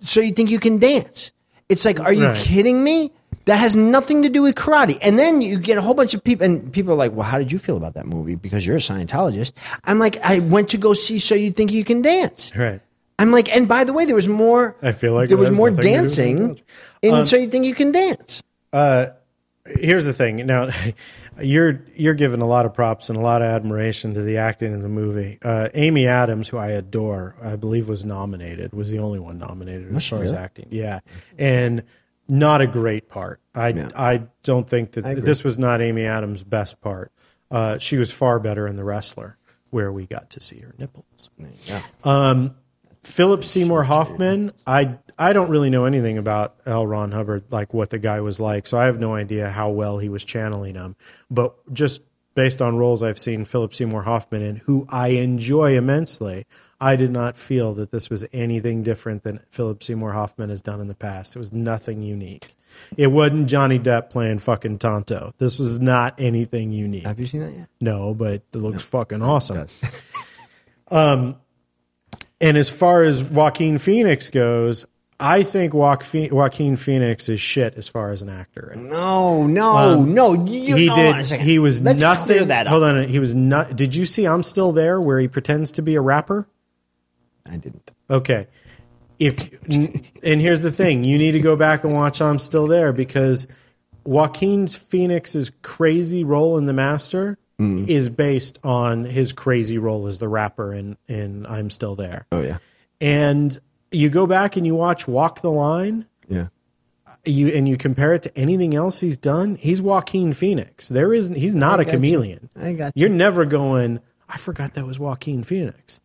so 0.03 0.21
you 0.21 0.33
think 0.33 0.51
you 0.51 0.59
can 0.59 0.79
dance. 0.79 1.33
It's 1.69 1.85
like, 1.85 1.99
are 2.01 2.13
you 2.13 2.27
Right. 2.27 2.37
kidding 2.37 2.83
me? 2.85 3.13
That 3.47 3.59
has 3.59 3.77
nothing 3.77 4.23
to 4.23 4.29
do 4.29 4.43
with 4.43 4.55
karate. 4.55 4.99
And 5.03 5.19
then 5.19 5.43
you 5.43 5.59
get 5.59 5.77
a 5.77 5.83
whole 5.83 5.95
bunch 5.95 6.15
of 6.15 6.25
people, 6.25 6.45
and 6.47 6.73
people 6.73 6.93
are 6.93 6.97
like, 6.97 7.13
well, 7.13 7.23
how 7.27 7.39
did 7.39 7.53
you 7.53 7.59
feel 7.59 7.77
about 7.77 7.95
that 7.95 8.07
movie? 8.07 8.35
Because 8.37 8.67
you're 8.67 8.77
a 8.77 8.81
Scientologist. 8.81 9.53
I'm 9.85 9.99
like, 9.99 10.17
I 10.23 10.39
went 10.41 10.71
to 10.71 10.79
go 10.79 10.95
see 10.95 11.19
So 11.19 11.35
You 11.35 11.51
Think 11.51 11.73
You 11.73 11.85
Can 11.85 12.03
Dance. 12.03 12.55
right. 12.57 12.81
I'm 13.19 13.31
like, 13.31 13.55
and 13.55 13.69
by 13.69 13.85
the 13.85 13.93
way, 13.93 14.07
there 14.07 14.15
was 14.17 14.27
more. 14.27 14.77
I 14.83 14.91
feel 14.93 15.13
like 15.13 15.29
there 15.29 15.39
was 15.39 15.51
more 15.51 15.71
nothing 15.71 15.83
to 15.83 15.89
do 15.89 16.03
with 16.03 16.17
dancing 16.17 16.37
Scientology. 16.57 16.63
in 17.03 17.25
So 17.25 17.37
You 17.37 17.49
Think 17.49 17.65
You 17.67 17.75
Can 17.75 17.93
Dance. 17.93 18.43
Uh, 18.73 19.07
Here's 19.67 20.05
the 20.05 20.13
thing. 20.13 20.45
Now, 20.45 20.69
you're 21.43 21.83
you're 21.95 22.15
giving 22.15 22.41
a 22.43 22.47
lot 22.47 22.67
of 22.67 22.75
props 22.75 23.09
and 23.09 23.19
a 23.19 23.21
lot 23.23 23.41
of 23.41 23.49
admiration 23.49 24.13
to 24.15 24.21
the 24.23 24.37
acting 24.37 24.73
in 24.75 24.83
the 24.83 24.89
movie. 24.91 25.39
Uh, 25.43 25.71
Amy 25.75 26.07
Adams, 26.07 26.49
who 26.51 26.59
I 26.59 26.69
adore, 26.69 27.35
I 27.43 27.57
believe 27.57 27.89
was 27.89 28.05
nominated. 28.05 28.75
Was 28.75 28.91
the 28.91 28.99
only 28.99 29.19
one 29.21 29.39
nominated 29.39 29.91
as 29.95 30.07
far 30.07 30.23
as 30.23 30.33
acting. 30.35 30.67
Yeah, 30.71 31.01
and 31.39 31.83
not 32.29 32.61
a 32.61 32.67
great 32.67 33.09
part. 33.09 33.41
I 33.55 33.73
I 33.97 34.23
don't 34.43 34.67
think 34.69 34.93
that 34.93 35.05
this 35.25 35.45
was 35.45 35.59
not 35.59 35.81
Amy 35.83 36.07
Adams' 36.07 36.43
best 36.43 36.81
part. 36.81 37.13
Uh, 37.51 37.79
she 37.79 37.97
was 37.97 38.11
far 38.13 38.41
better 38.41 38.67
in 38.67 38.77
The 38.77 38.85
Wrestler, 38.85 39.37
where 39.71 39.93
we 39.93 40.07
got 40.07 40.31
to 40.31 40.41
see 40.41 40.59
her 40.61 40.75
nipples. 40.79 41.31
Um, 42.03 42.57
Philip 43.03 43.45
Seymour 43.45 43.85
Hoffman, 43.85 44.53
I 44.67 44.97
I 45.19 45.33
don't 45.33 45.51
really 45.51 45.71
know 45.71 45.85
anything 45.85 46.19
about 46.19 46.57
L. 46.67 46.87
Ron 46.87 47.13
Hubbard, 47.13 47.45
like 47.53 47.75
what 47.75 47.91
the 47.91 47.99
guy 47.99 48.21
was 48.21 48.41
like, 48.41 48.67
so 48.67 48.79
I 48.79 48.87
have 48.87 48.99
no 48.99 49.15
idea 49.15 49.51
how 49.51 49.71
well 49.71 49.99
he 49.99 50.09
was 50.09 50.25
channeling 50.25 50.75
him. 50.75 50.97
But 51.31 51.55
just 51.73 52.03
based 52.35 52.61
on 52.61 52.77
roles 52.77 53.03
I've 53.03 53.19
seen 53.19 53.45
Philip 53.45 53.75
Seymour 53.75 54.03
Hoffman 54.03 54.43
in, 54.43 54.57
who 54.57 54.87
I 54.89 55.09
enjoy 55.09 55.77
immensely, 55.77 56.47
I 56.81 56.97
did 56.97 57.11
not 57.11 57.37
feel 57.37 57.75
that 57.75 57.91
this 57.91 58.11
was 58.11 58.27
anything 58.33 58.83
different 58.83 59.23
than 59.23 59.41
Philip 59.51 59.83
Seymour 59.83 60.13
Hoffman 60.13 60.51
has 60.51 60.61
done 60.61 60.81
in 60.81 60.89
the 60.89 60.95
past. 60.95 61.37
It 61.37 61.39
was 61.39 61.53
nothing 61.53 62.03
unique. 62.03 62.55
It 62.97 63.07
wasn't 63.09 63.49
Johnny 63.49 63.79
Depp 63.79 64.11
playing 64.11 64.41
fucking 64.41 64.79
Tonto. 64.79 65.33
This 65.39 65.59
was 65.59 65.81
not 65.81 66.21
anything 66.21 66.73
unique. 66.73 67.07
Have 67.07 67.21
you 67.21 67.27
seen 67.27 67.41
that 67.41 67.53
yet? 67.53 67.69
No, 67.81 68.15
but 68.15 68.43
it 68.53 68.57
looks 68.57 68.83
fucking 68.83 69.23
awesome. 69.23 69.69
um, 70.91 71.37
and 72.41 72.57
as 72.57 72.69
far 72.69 73.03
as 73.05 73.23
Joaquin 73.23 73.79
Phoenix 73.79 74.29
goes, 74.29 74.87
I 75.21 75.43
think 75.45 75.73
Joaquin, 75.75 76.77
Phoenix 76.77 77.29
is 77.29 77.41
shit 77.41 77.75
as 77.77 77.89
far 77.89 78.11
as 78.11 78.21
an 78.23 78.29
actor. 78.29 78.73
is. 78.75 78.81
No, 78.81 79.47
no, 79.47 80.05
no. 80.05 80.33
You, 80.33 80.75
Um, 80.75 80.79
he 80.81 80.87
hold 80.89 80.99
on 81.01 81.07
a 81.07 81.17
did. 81.19 81.27
second. 81.27 81.47
He 81.47 81.59
was 81.59 81.81
Let's 81.81 82.01
nothing. 82.01 82.49
that 82.49 82.67
up. 82.67 82.71
Hold 82.73 82.83
on. 82.85 83.05
He 83.05 83.19
was 83.19 83.35
not. 83.35 83.77
Did 83.77 83.95
you 83.95 84.05
see? 84.05 84.27
I'm 84.27 84.43
still 84.43 84.73
there, 84.73 85.01
where 85.01 85.19
he 85.21 85.29
pretends 85.29 85.73
to 85.73 85.83
be 85.83 85.95
a 85.95 86.01
rapper. 86.01 86.47
I 87.47 87.57
didn't. 87.57 87.93
Okay. 88.11 88.49
If 89.19 89.63
and 90.23 90.41
here's 90.41 90.61
the 90.63 90.73
thing, 90.73 91.05
you 91.05 91.19
need 91.19 91.33
to 91.33 91.41
go 91.41 91.55
back 91.57 91.85
and 91.85 91.93
watch 91.95 92.21
I'm 92.21 92.39
Still 92.39 92.67
There 92.67 92.93
because 92.93 93.47
Joaquin 94.05 94.67
Phoenix's 94.67 95.53
crazy 95.63 96.25
role 96.25 96.59
in 96.59 96.67
The 96.67 96.73
Master 96.75 97.39
Mm. 97.61 97.89
is 97.89 98.09
based 98.09 98.59
on 98.65 99.05
his 99.05 99.33
crazy 99.33 99.79
role 99.79 100.09
as 100.09 100.19
the 100.19 100.27
rapper 100.27 100.75
in 100.75 100.97
in 101.07 101.47
I'm 101.47 101.71
Still 101.71 101.95
There. 101.95 102.27
Oh 102.33 102.43
yeah, 102.43 102.59
And 103.01 103.57
you 103.91 104.11
go 104.11 104.27
back 104.27 104.57
and 104.57 104.67
you 104.67 104.75
watch 104.75 105.07
Walk 105.07 105.41
the 105.41 105.51
Line, 105.51 106.07
yeah. 106.29 106.49
you 107.25 107.49
and 107.49 107.69
you 107.69 107.77
compare 107.77 108.15
it 108.15 108.23
to 108.23 108.39
anything 108.39 108.75
else 108.75 109.01
he's 109.01 109.17
done, 109.17 109.57
he's 109.57 109.81
Joaquin 109.81 110.33
Phoenix. 110.33 110.89
There 110.89 111.13
is 111.13 111.29
he's 111.29 111.55
not 111.55 111.81
a 111.81 111.85
got 111.85 111.93
you. 111.93 111.99
chameleon. 111.99 112.51
I 112.57 112.73
got 112.73 112.93
you. 112.95 113.01
You're 113.03 113.11
never 113.11 113.45
going, 113.45 114.01
I 114.29 114.39
forgot 114.39 114.75
that 114.75 114.87
was 114.87 114.99
Joaquin 114.99 115.45
Phoenix. 115.45 116.01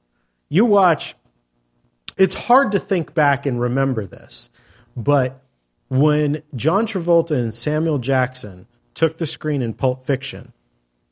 You 0.50 0.66
watch 0.66 1.16
it's 2.18 2.36
hard 2.36 2.74
to 2.74 2.80
think 2.80 3.14
back 3.14 3.46
and 3.46 3.60
remember 3.62 4.06
this, 4.06 4.50
but 4.96 5.42
when 5.88 6.44
John 6.56 6.86
Travolta 6.86 7.32
and 7.32 7.54
Samuel 7.54 7.98
Jackson 7.98 8.68
took 8.94 9.18
the 9.18 9.26
screen 9.26 9.62
in 9.62 9.74
Pulp 9.74 10.04
Fiction, 10.06 10.54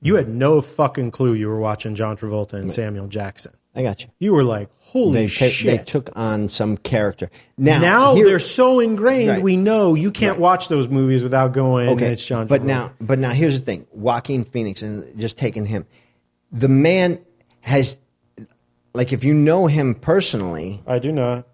you 0.01 0.15
had 0.15 0.27
no 0.27 0.61
fucking 0.61 1.11
clue 1.11 1.33
you 1.33 1.47
were 1.47 1.59
watching 1.59 1.95
John 1.95 2.17
Travolta 2.17 2.53
and 2.53 2.71
Samuel 2.71 3.07
Jackson. 3.07 3.53
I 3.73 3.83
got 3.83 4.03
you. 4.03 4.09
You 4.19 4.33
were 4.33 4.43
like, 4.43 4.69
holy 4.87 5.25
They, 5.25 5.27
ta- 5.27 5.65
they 5.65 5.77
took 5.79 6.09
on 6.15 6.49
some 6.49 6.77
character. 6.77 7.29
Now, 7.57 7.79
now 7.79 8.15
here- 8.15 8.25
they're 8.25 8.39
so 8.39 8.79
ingrained, 8.79 9.29
Right. 9.29 9.41
we 9.41 9.57
know 9.57 9.93
you 9.95 10.11
can't 10.11 10.39
watch 10.39 10.67
those 10.69 10.87
movies 10.87 11.23
without 11.23 11.51
going, 11.53 11.89
okay. 11.89 12.07
it's 12.11 12.25
John 12.25 12.45
Travolta. 12.45 12.49
But 12.49 12.63
now, 12.63 12.91
but 13.01 13.19
now, 13.19 13.31
here's 13.31 13.59
the 13.59 13.65
thing: 13.65 13.85
Joaquin 13.91 14.43
Phoenix, 14.45 14.81
and 14.81 15.19
just 15.19 15.37
taking 15.37 15.65
him, 15.65 15.85
the 16.51 16.69
man 16.69 17.19
has, 17.61 17.97
like, 18.93 19.11
if 19.13 19.23
you 19.23 19.33
know 19.33 19.67
him 19.67 19.93
personally, 19.95 20.81
I 20.87 20.99
do 20.99 21.11
not. 21.11 21.45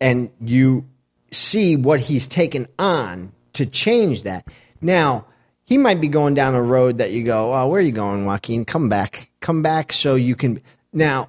and 0.00 0.30
you 0.40 0.84
see 1.30 1.76
what 1.76 2.00
he's 2.00 2.26
taken 2.28 2.66
on 2.78 3.32
to 3.54 3.64
change 3.64 4.24
that. 4.24 4.46
Now, 4.80 5.26
he 5.64 5.78
might 5.78 6.00
be 6.00 6.08
going 6.08 6.34
down 6.34 6.54
a 6.54 6.62
road 6.62 6.98
that 6.98 7.12
you 7.12 7.22
go, 7.22 7.54
oh, 7.54 7.68
where 7.68 7.78
are 7.78 7.82
you 7.82 7.92
going, 7.92 8.26
Joaquin? 8.26 8.64
Come 8.64 8.88
back. 8.88 9.30
Come 9.40 9.62
back 9.62 9.92
so 9.92 10.14
you 10.16 10.34
can. 10.34 10.60
Now, 10.92 11.28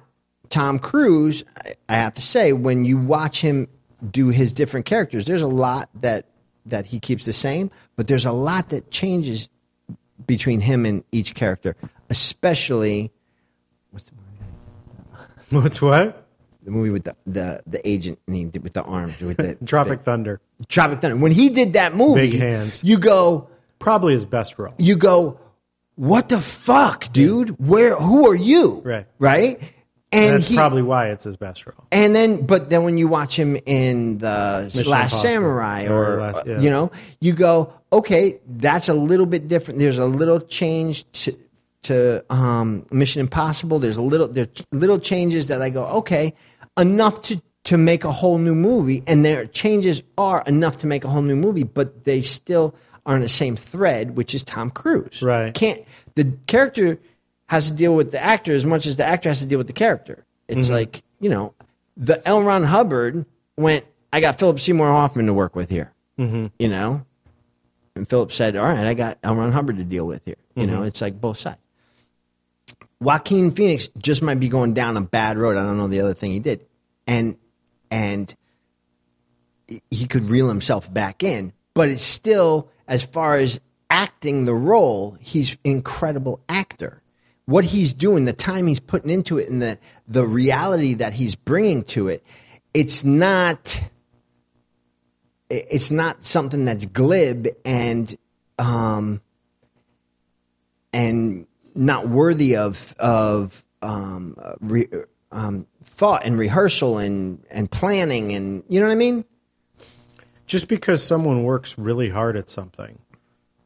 Tom 0.50 0.78
Cruise, 0.78 1.44
I- 1.88 1.96
have 1.96 2.14
to 2.14 2.22
say, 2.22 2.52
when 2.52 2.84
you 2.84 2.98
watch 2.98 3.40
him 3.40 3.68
do 4.10 4.28
his 4.28 4.52
different 4.52 4.86
characters, 4.86 5.24
there's 5.24 5.42
a 5.42 5.48
lot 5.48 5.88
that 6.00 6.26
that 6.66 6.86
he 6.86 6.98
keeps 6.98 7.24
the 7.26 7.32
same, 7.32 7.70
but 7.96 8.08
there's 8.08 8.24
a 8.24 8.32
lot 8.32 8.70
that 8.70 8.90
changes 8.90 9.48
between 10.26 10.60
him 10.60 10.86
and 10.86 11.04
each 11.12 11.34
character, 11.34 11.76
especially 12.08 13.12
What's 15.50 15.80
what? 15.82 16.26
the 16.62 16.70
movie 16.70 16.90
with 16.90 17.04
the 17.04 17.14
the, 17.26 17.62
the 17.66 17.86
agent 17.88 18.18
and 18.26 18.34
he 18.36 18.46
with 18.46 18.72
the 18.72 18.82
arms 18.82 19.20
with 19.20 19.36
the 19.36 19.54
Tropic 19.66 20.00
Thunder. 20.02 20.40
Tropic 20.68 21.00
Thunder. 21.00 21.16
When 21.16 21.32
he 21.32 21.50
did 21.50 21.74
that 21.74 21.94
movie, 21.94 22.30
Big 22.30 22.40
hands. 22.40 22.82
you 22.82 22.96
go, 22.98 23.48
Probably 23.78 24.14
his 24.14 24.24
best 24.24 24.58
role. 24.58 24.72
you 24.78 24.96
go, 24.96 25.38
what 25.96 26.28
the 26.30 26.40
fuck, 26.40 27.12
dude? 27.12 27.50
Where? 27.60 27.94
Who 27.96 28.30
are 28.30 28.34
you? 28.34 28.80
Right. 28.84 29.06
Right. 29.18 29.60
And 30.14 30.34
That's 30.36 30.48
he, 30.48 30.56
probably 30.56 30.82
why 30.82 31.08
it's 31.08 31.24
his 31.24 31.36
best 31.36 31.66
role. 31.66 31.84
and 31.92 32.14
then, 32.14 32.46
but 32.46 32.70
then 32.70 32.84
when 32.84 32.96
you 32.98 33.08
watch 33.08 33.38
him 33.38 33.56
in 33.66 34.18
the 34.18 34.70
Mission 34.74 34.90
Last 34.90 35.12
Impossible. 35.12 35.22
Samurai, 35.30 35.86
Or 35.88 36.14
or 36.14 36.20
Last- 36.20 36.46
yeah. 36.46 36.60
you 36.60 36.70
know, 36.70 36.90
you 37.20 37.32
go, 37.32 37.72
okay, 37.92 38.38
that's 38.46 38.88
a 38.88 38.94
little 38.94 39.26
bit 39.26 39.48
different. 39.48 39.80
There's 39.80 39.98
a 39.98 40.06
little 40.06 40.40
change 40.40 41.04
to 41.24 41.36
to 41.82 42.24
um, 42.32 42.86
Mission 42.90 43.20
Impossible. 43.20 43.78
There's 43.78 43.98
a 43.98 44.02
little 44.02 44.28
there's 44.28 44.48
little 44.72 44.98
changes 44.98 45.48
that 45.48 45.60
I 45.60 45.68
go, 45.70 45.84
okay, 45.86 46.32
enough 46.78 47.20
to 47.22 47.42
to 47.64 47.76
make 47.78 48.04
a 48.04 48.12
whole 48.12 48.38
new 48.38 48.54
movie, 48.54 49.02
and 49.06 49.24
their 49.24 49.46
changes 49.46 50.02
are 50.18 50.42
enough 50.46 50.76
to 50.78 50.86
make 50.86 51.04
a 51.04 51.08
whole 51.08 51.22
new 51.22 51.36
movie, 51.36 51.62
but 51.64 52.04
they 52.04 52.20
still 52.22 52.74
are 53.06 53.16
in 53.16 53.22
the 53.22 53.28
same 53.28 53.56
thread, 53.56 54.16
which 54.16 54.34
is 54.34 54.42
Tom 54.44 54.70
Cruise. 54.70 55.22
Right. 55.22 55.52
Can't 55.54 55.80
the 56.14 56.32
character 56.46 56.98
has 57.48 57.70
to 57.70 57.76
deal 57.76 57.94
with 57.94 58.10
the 58.10 58.22
actor 58.22 58.52
as 58.52 58.64
much 58.64 58.86
as 58.86 58.96
the 58.96 59.04
actor 59.04 59.28
has 59.28 59.40
to 59.40 59.46
deal 59.46 59.58
with 59.58 59.66
the 59.66 59.72
character. 59.72 60.24
It's 60.48 60.66
mm-hmm. 60.66 60.74
like 60.74 61.02
you 61.20 61.30
know, 61.30 61.54
the 61.96 62.26
L. 62.26 62.42
Ron 62.42 62.64
Hubbard 62.64 63.26
went. 63.56 63.84
I 64.12 64.20
got 64.20 64.38
Philip 64.38 64.60
Seymour 64.60 64.86
Hoffman 64.86 65.26
to 65.26 65.34
work 65.34 65.56
with 65.56 65.70
here. 65.70 65.92
Mm-hmm. 66.18 66.46
You 66.58 66.68
know, 66.68 67.04
and 67.96 68.08
Philip 68.08 68.32
said, 68.32 68.56
"All 68.56 68.64
right, 68.64 68.86
I 68.86 68.94
got 68.94 69.18
L. 69.22 69.36
Ron 69.36 69.52
Hubbard 69.52 69.78
to 69.78 69.84
deal 69.84 70.06
with 70.06 70.24
here." 70.24 70.36
You 70.54 70.64
mm-hmm. 70.64 70.72
know, 70.72 70.82
it's 70.82 71.00
like 71.00 71.20
both 71.20 71.38
sides. 71.38 71.58
Joaquin 73.00 73.50
Phoenix 73.50 73.88
just 73.98 74.22
might 74.22 74.40
be 74.40 74.48
going 74.48 74.72
down 74.72 74.96
a 74.96 75.00
bad 75.00 75.36
road. 75.36 75.56
I 75.56 75.64
don't 75.64 75.76
know 75.76 75.88
the 75.88 76.00
other 76.00 76.14
thing 76.14 76.30
he 76.30 76.40
did, 76.40 76.64
and 77.06 77.36
and 77.90 78.34
he 79.90 80.06
could 80.06 80.24
reel 80.24 80.48
himself 80.48 80.92
back 80.92 81.22
in, 81.22 81.52
but 81.74 81.88
it's 81.88 82.02
still 82.02 82.70
as 82.86 83.04
far 83.04 83.36
as 83.36 83.60
acting 83.90 84.44
the 84.44 84.54
role, 84.54 85.16
he's 85.20 85.56
incredible 85.64 86.40
actor. 86.48 87.00
What 87.46 87.64
he's 87.64 87.92
doing, 87.92 88.24
the 88.24 88.32
time 88.32 88.66
he's 88.66 88.80
putting 88.80 89.10
into 89.10 89.38
it, 89.38 89.50
and 89.50 89.60
the 89.60 89.78
the 90.08 90.24
reality 90.24 90.94
that 90.94 91.12
he's 91.12 91.34
bringing 91.34 91.82
to 91.84 92.08
it, 92.08 92.24
it's 92.72 93.04
not 93.04 93.88
it's 95.50 95.90
not 95.90 96.24
something 96.24 96.64
that's 96.64 96.86
glib 96.86 97.48
and 97.64 98.16
um 98.58 99.20
and 100.92 101.46
not 101.74 102.08
worthy 102.08 102.56
of 102.56 102.94
of 102.98 103.64
um, 103.82 104.36
re, 104.60 104.88
um, 105.30 105.66
thought 105.82 106.24
and 106.24 106.38
rehearsal 106.38 106.98
and 106.98 107.44
and 107.50 107.70
planning 107.70 108.32
and 108.32 108.64
you 108.68 108.80
know 108.80 108.86
what 108.86 108.92
I 108.92 108.96
mean. 108.96 109.24
Just 110.46 110.68
because 110.68 111.02
someone 111.02 111.42
works 111.42 111.78
really 111.78 112.10
hard 112.10 112.36
at 112.36 112.50
something 112.50 112.98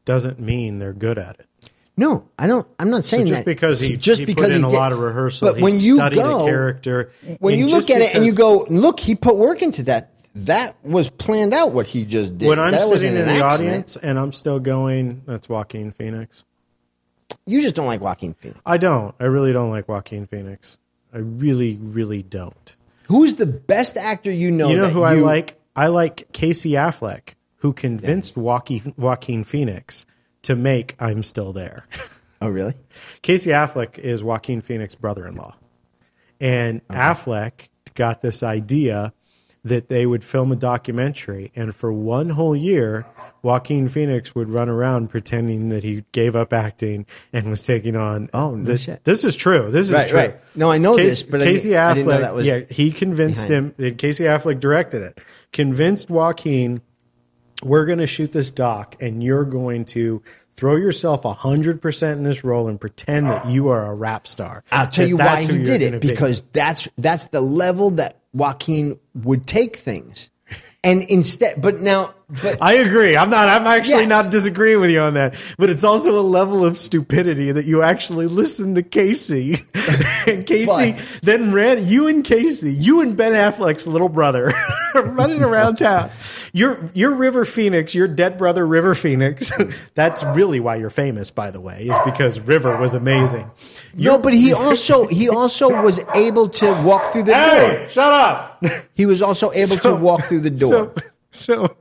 doesn't 0.05 0.39
mean 0.39 0.79
they're 0.79 0.93
good 0.93 1.17
at 1.17 1.39
it. 1.39 1.47
No, 1.99 2.29
I 2.39 2.47
don't. 2.47 2.65
I'm 2.79 2.89
not 2.89 3.03
So 3.03 3.17
saying 3.17 3.25
just 3.27 3.39
that. 3.41 3.45
because 3.45 3.77
he, 3.81 3.97
just 3.97 4.21
he 4.21 4.25
because 4.25 4.45
put 4.45 4.51
in 4.53 4.61
he 4.61 4.67
a 4.67 4.69
did- 4.69 4.75
lot 4.77 4.93
of 4.93 4.99
rehearsal, 4.99 5.49
But 5.49 5.57
he 5.57 5.63
when 5.63 5.73
you 5.77 5.95
studied 5.95 6.15
go, 6.15 6.45
the 6.45 6.49
character. 6.49 7.11
when 7.39 7.59
you 7.59 7.67
look 7.67 7.89
at 7.89 8.01
it 8.01 8.15
and 8.15 8.25
you 8.25 8.33
go, 8.33 8.65
look, 8.69 9.01
he 9.01 9.15
put 9.15 9.35
work 9.35 9.61
into 9.61 9.83
that. 9.83 10.11
That 10.35 10.77
was 10.81 11.09
planned 11.09 11.53
out. 11.53 11.71
What 11.73 11.87
he 11.87 12.05
just 12.05 12.37
did. 12.37 12.47
when 12.47 12.57
I'm 12.57 12.71
that 12.71 12.81
sitting 12.83 13.09
in 13.15 13.25
the 13.27 13.33
accident. 13.33 13.43
audience 13.51 13.97
and 13.97 14.17
I'm 14.17 14.31
still 14.31 14.59
going, 14.59 15.23
that's 15.25 15.49
Joaquin 15.49 15.91
Phoenix. 15.91 16.45
you 17.45 17.61
just 17.61 17.75
don't 17.75 17.87
like 17.87 17.99
Joaquin 17.99 18.33
Phoenix. 18.33 18.61
I 18.65 18.77
don't. 18.77 19.13
I 19.19 19.25
really 19.25 19.51
don't 19.51 19.69
like 19.69 19.89
Joaquin 19.89 20.25
Phoenix. 20.25 20.79
I 21.13 21.17
really, 21.17 21.77
really 21.81 22.23
don't. 22.23 22.77
Who's 23.07 23.33
the 23.33 23.45
best 23.45 23.97
actor 23.97 24.31
you 24.31 24.51
know? 24.51 24.69
You 24.69 24.77
know 24.77 24.89
who 24.89 25.01
I 25.01 25.15
like? 25.15 25.59
I 25.75 25.87
like 25.87 26.31
Casey 26.31 26.71
Affleck, 26.71 27.33
who 27.57 27.73
convinced 27.73 28.37
Joaquin, 28.37 28.93
Joaquin 28.97 29.43
Phoenix 29.43 30.05
to 30.43 30.55
make 30.55 30.95
I'm 30.99 31.23
Still 31.23 31.53
There. 31.53 31.85
Oh, 32.41 32.47
really? 32.47 32.73
Casey 33.21 33.49
Affleck 33.49 33.99
is 33.99 34.23
Joaquin 34.23 34.61
Phoenix's 34.61 34.95
brother-in-law, 34.95 35.57
and 36.39 36.87
Affleck 36.87 37.67
got 37.95 38.21
this 38.21 38.43
idea 38.43 39.11
that 39.65 39.89
they 39.89 40.05
would 40.05 40.23
film 40.23 40.53
a 40.53 40.55
documentary, 40.55 41.51
and 41.53 41.75
for 41.75 41.91
one 41.91 42.29
whole 42.29 42.55
year, 42.55 43.05
Joaquin 43.41 43.89
Phoenix 43.89 44.33
would 44.35 44.49
run 44.49 44.69
around 44.69 45.09
pretending 45.09 45.67
that 45.67 45.83
he 45.83 46.05
gave 46.13 46.33
up 46.33 46.53
acting 46.53 47.05
and 47.33 47.49
was 47.49 47.61
taking 47.61 47.97
on. 47.97 48.29
Oh, 48.33 48.55
no 48.55 48.63
the- 48.71 48.77
shit. 48.77 49.03
This 49.03 49.25
is 49.25 49.35
true. 49.35 49.69
This 49.69 49.87
is 49.89 49.95
Right, 49.95 50.07
true. 50.07 50.17
right. 50.19 50.35
No, 50.55 50.71
I 50.71 50.77
know 50.77 50.95
this, 50.95 51.23
but 51.23 51.41
Casey 51.41 51.77
I 51.77 51.91
Affleck, 51.91 51.95
didn't 51.95 52.09
know 52.09 52.21
that 52.21 52.35
was 52.35 52.45
yeah, 52.45 52.59
he 52.69 52.91
convinced 52.91 53.49
behind 53.49 53.73
him. 53.77 53.95
Casey 53.95 54.23
Affleck 54.23 54.61
directed 54.61 55.01
it. 55.01 55.19
Convinced 55.51 56.09
Joaquin 56.09 56.81
we're 57.63 57.85
going 57.85 57.99
to 57.99 58.07
shoot 58.07 58.31
this 58.31 58.49
doc 58.49 58.95
and 58.99 59.23
you're 59.23 59.45
going 59.45 59.85
to 59.85 60.21
throw 60.55 60.75
yourself 60.75 61.23
100% 61.23 62.13
in 62.13 62.23
this 62.23 62.43
role 62.43 62.67
and 62.67 62.81
pretend 62.81 63.27
that 63.27 63.47
you 63.47 63.69
are 63.69 63.85
a 63.85 63.95
rap 63.95 64.27
star. 64.27 64.63
I'll 64.71 64.87
tell 64.87 65.07
you 65.07 65.15
why 65.17 65.41
he 65.41 65.63
did 65.63 65.81
it 65.81 66.01
be. 66.01 66.09
because 66.09 66.43
that's 66.51 66.87
that's 66.97 67.27
the 67.27 67.39
level 67.39 67.91
that 67.91 68.17
Joaquin 68.33 68.99
would 69.15 69.47
take 69.47 69.77
things, 69.77 70.29
and 70.83 71.01
instead, 71.03 71.61
but 71.61 71.79
now, 71.79 72.13
but 72.41 72.57
I 72.61 72.73
agree. 72.75 73.17
I'm 73.17 73.29
not 73.29 73.49
I'm 73.49 73.65
actually 73.67 74.01
Yes. 74.01 74.09
not 74.09 74.31
disagreeing 74.31 74.79
with 74.81 74.91
you 74.91 75.01
on 75.01 75.15
that. 75.15 75.35
But 75.57 75.69
it's 75.69 75.83
also 75.83 76.17
a 76.17 76.21
level 76.21 76.63
of 76.63 76.77
stupidity 76.77 77.51
that 77.51 77.65
you 77.65 77.81
actually 77.81 78.27
listen 78.27 78.75
to 78.75 78.83
Casey. 78.83 79.65
and 80.27 80.45
Casey 80.45 80.65
But- 80.93 81.19
then 81.23 81.51
ran 81.53 81.87
you 81.87 82.07
and 82.07 82.23
Casey, 82.23 82.71
you 82.73 83.01
and 83.01 83.15
Ben 83.17 83.31
Affleck's 83.33 83.87
little 83.87 84.09
brother 84.09 84.51
running 84.95 85.43
around 85.43 85.77
town. 85.77 86.09
You're 86.51 86.89
you're 86.95 87.13
River 87.15 87.45
Phoenix, 87.45 87.93
your 87.93 88.07
dead 88.07 88.37
brother 88.37 88.65
River 88.65 88.95
Phoenix. 88.95 89.51
That's 89.93 90.23
really 90.23 90.59
why 90.59 90.77
you're 90.77 90.89
famous, 90.89 91.29
by 91.29 91.51
the 91.51 91.61
way, 91.61 91.83
is 91.83 91.95
because 92.05 92.39
River 92.39 92.75
was 92.79 92.95
amazing. 92.95 93.49
no, 93.93 94.17
but 94.17 94.33
he 94.33 94.51
also 94.53 95.05
he 95.05 95.29
also 95.29 95.83
was 95.83 95.99
able 96.15 96.49
to 96.49 96.65
walk 96.83 97.11
through 97.11 97.23
the 97.23 97.33
door. 97.33 97.89
Shut 97.89 98.13
up. 98.13 98.63
He 98.95 99.05
was 99.05 99.21
also 99.21 99.51
able 99.51 99.77
So- 99.77 99.91
to 99.91 100.01
walk 100.01 100.23
through 100.25 100.39
the 100.41 100.49
door. 100.49 100.91
So, 101.31 101.65
so 101.67 101.77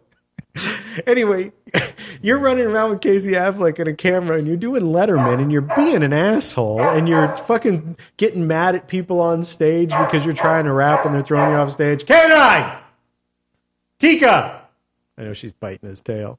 anyway, 1.06 1.52
you're 2.22 2.38
running 2.38 2.66
around 2.66 2.90
with 2.90 3.00
Casey 3.00 3.32
Affleck 3.32 3.78
and 3.78 3.88
a 3.88 3.94
camera, 3.94 4.38
and 4.38 4.46
you're 4.46 4.56
doing 4.56 4.82
Letterman, 4.82 5.40
and 5.40 5.52
you're 5.52 5.62
being 5.62 6.02
an 6.02 6.12
asshole, 6.12 6.80
and 6.80 7.08
you're 7.08 7.28
fucking 7.28 7.96
getting 8.16 8.46
mad 8.46 8.74
at 8.74 8.88
people 8.88 9.20
on 9.20 9.42
stage 9.42 9.90
because 9.90 10.24
you're 10.24 10.34
trying 10.34 10.64
to 10.64 10.72
rap 10.72 11.04
and 11.04 11.14
they're 11.14 11.22
throwing 11.22 11.50
you 11.50 11.56
off 11.56 11.70
stage. 11.70 12.06
Canine, 12.06 12.78
Tika. 13.98 14.62
I 15.16 15.22
know 15.22 15.32
she's 15.32 15.52
biting 15.52 15.88
his 15.88 16.00
tail. 16.00 16.38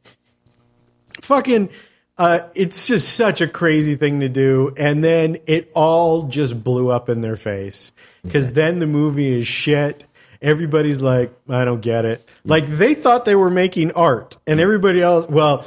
Fucking. 1.22 1.70
Uh, 2.18 2.50
it's 2.54 2.86
just 2.86 3.16
such 3.16 3.40
a 3.40 3.48
crazy 3.48 3.96
thing 3.96 4.20
to 4.20 4.28
do, 4.28 4.74
and 4.78 5.02
then 5.02 5.38
it 5.48 5.72
all 5.74 6.24
just 6.24 6.66
blew 6.66 6.90
up 6.90 7.08
in 7.08 7.22
their 7.22 7.38
face 7.38 7.94
because 8.24 8.52
then 8.52 8.80
the 8.80 8.88
movie 8.88 9.40
is 9.40 9.48
shit. 9.48 10.04
Everybody's 10.42 11.02
like, 11.02 11.34
I 11.50 11.66
don't 11.66 11.82
get 11.82 12.06
it. 12.06 12.28
Like 12.46 12.66
they 12.66 12.94
thought 12.94 13.26
they 13.26 13.36
were 13.36 13.50
making 13.50 13.92
art, 13.92 14.38
and 14.48 14.60
everybody 14.60 15.02
else, 15.02 15.28
well, 15.28 15.66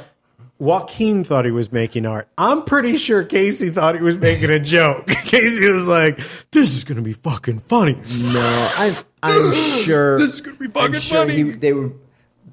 Joaquin 0.59 1.23
thought 1.23 1.45
he 1.45 1.51
was 1.51 1.71
making 1.71 2.05
art. 2.05 2.27
I'm 2.37 2.63
pretty 2.63 2.97
sure 2.97 3.23
Casey 3.23 3.69
thought 3.69 3.95
he 3.95 4.01
was 4.01 4.17
making 4.17 4.49
a 4.49 4.59
joke. 4.59 5.05
Casey 5.25 5.67
was 5.67 5.85
like, 5.87 6.17
"This 6.51 6.75
is 6.75 6.83
gonna 6.85 7.01
be 7.01 7.13
fucking 7.13 7.59
funny." 7.59 7.93
No, 8.33 8.69
I'm 8.77 8.93
I'm 9.21 9.53
sure 9.83 10.17
This 10.17 10.35
is 10.35 10.41
gonna 10.41 10.57
be 10.57 10.67
fucking 10.67 10.93
sure 11.01 11.17
funny. 11.19 11.35
he- 11.35 11.43
they 11.51 11.73
were 11.73 11.91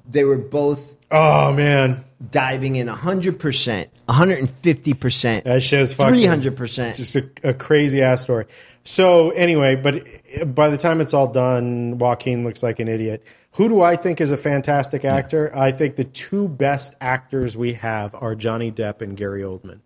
they 0.09 0.23
were 0.23 0.37
both 0.37 0.95
Oh 1.11 1.51
man, 1.51 2.05
diving 2.31 2.77
in 2.77 2.87
100%, 2.87 3.87
150%, 4.07 5.43
that 5.43 5.61
show's 5.61 5.93
fucking 5.93 6.21
300%. 6.21 6.95
just 6.95 7.15
a, 7.17 7.29
a 7.43 7.53
crazy 7.53 8.01
ass 8.01 8.21
story. 8.21 8.45
So 8.83 9.31
anyway, 9.31 9.75
but 9.75 10.03
by 10.55 10.69
the 10.69 10.77
time 10.77 11.01
it's 11.01 11.13
all 11.13 11.31
done, 11.31 11.97
Joaquin 11.97 12.43
looks 12.43 12.63
like 12.63 12.79
an 12.79 12.87
idiot. 12.87 13.23
Who 13.55 13.67
do 13.67 13.81
I 13.81 13.97
think 13.97 14.21
is 14.21 14.31
a 14.31 14.37
fantastic 14.37 15.03
actor? 15.03 15.51
I 15.55 15.71
think 15.71 15.97
the 15.97 16.05
two 16.05 16.47
best 16.47 16.95
actors 17.01 17.57
we 17.57 17.73
have 17.73 18.15
are 18.15 18.33
Johnny 18.33 18.71
Depp 18.71 19.01
and 19.01 19.17
Gary 19.17 19.41
Oldman. 19.41 19.81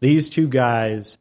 These 0.00 0.30
two 0.30 0.48
guys 0.48 1.18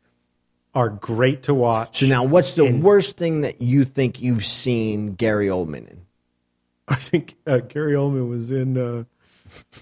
are 0.74 0.90
great 0.90 1.44
to 1.44 1.54
watch. 1.54 2.00
So 2.00 2.06
now, 2.06 2.24
what's 2.24 2.54
the 2.54 2.72
worst 2.72 3.18
thing 3.18 3.42
that 3.42 3.62
you 3.62 3.84
think 3.84 4.22
you've 4.22 4.46
seen 4.46 5.16
Gary 5.16 5.48
Oldman 5.48 5.90
in? 5.90 6.06
I 6.90 6.96
think 6.96 7.36
uh, 7.46 7.60
Gary 7.60 7.94
Oldman 7.94 8.30
was 8.30 8.52
in 8.52 8.78
uh, 8.78 9.04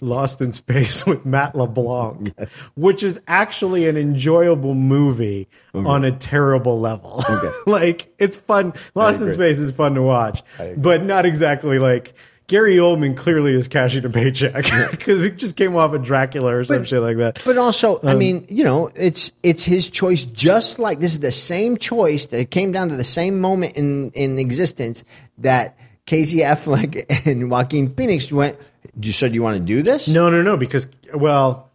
Lost 0.02 0.42
in 0.42 0.52
Space 0.52 1.06
with 1.08 1.26
Matt 1.26 1.56
LeBlanc, 1.56 2.34
which 2.76 3.04
is 3.04 3.22
actually 3.28 3.88
an 3.88 3.98
enjoyable 3.98 4.74
movie 4.74 5.48
on 5.74 6.04
a 6.06 6.12
terrible 6.12 6.80
level. 6.80 7.24
like 7.66 8.14
it's 8.20 8.38
fun. 8.38 8.74
Lost 8.96 9.22
in. 9.22 9.32
Space 9.32 9.60
is 9.60 9.72
fun 9.72 9.96
to 9.96 10.02
watch, 10.02 10.44
but 10.78 11.04
not 11.04 11.26
exactly 11.26 11.80
like. 11.80 12.14
Gary 12.48 12.78
Oldman 12.78 13.18
clearly 13.18 13.54
is 13.54 13.68
cashing 13.68 14.06
a 14.06 14.10
paycheck 14.10 14.54
because 14.90 15.22
he 15.26 15.32
just 15.32 15.58
came 15.58 15.76
off 15.76 15.92
of 15.94 16.02
Dracula 16.02 16.56
or 16.56 16.64
some 16.64 16.86
shit 16.86 17.02
like 17.02 17.18
that. 17.18 17.42
But 17.44 17.58
also, 17.58 17.98
Um, 17.98 18.08
I 18.08 18.14
mean, 18.16 18.46
you 18.48 18.64
know, 18.64 18.90
it's 18.96 19.34
it's 19.44 19.66
his 19.66 19.90
choice. 19.90 20.24
Just 20.24 20.80
like 20.80 21.02
this 21.02 21.12
is 21.12 21.20
the 21.20 21.34
same 21.34 21.76
choice 21.76 22.28
that 22.28 22.50
came 22.50 22.72
down 22.72 22.88
to 22.88 22.96
the 22.96 23.04
same 23.04 23.42
moment 23.42 23.76
in 23.76 24.12
in 24.12 24.40
existence 24.40 25.04
that 25.40 25.78
Casey 26.08 26.40
Affleck 26.40 27.06
and 27.28 27.52
Joaquin 27.52 27.90
Phoenix 27.90 28.32
went. 28.32 28.58
You 29.00 29.12
said 29.12 29.36
you 29.36 29.44
want 29.44 29.58
to 29.58 29.64
do 29.64 29.84
this? 29.84 30.08
No, 30.08 30.32
no, 30.32 30.42
no. 30.42 30.58
Because 30.58 30.88
well, 31.14 31.70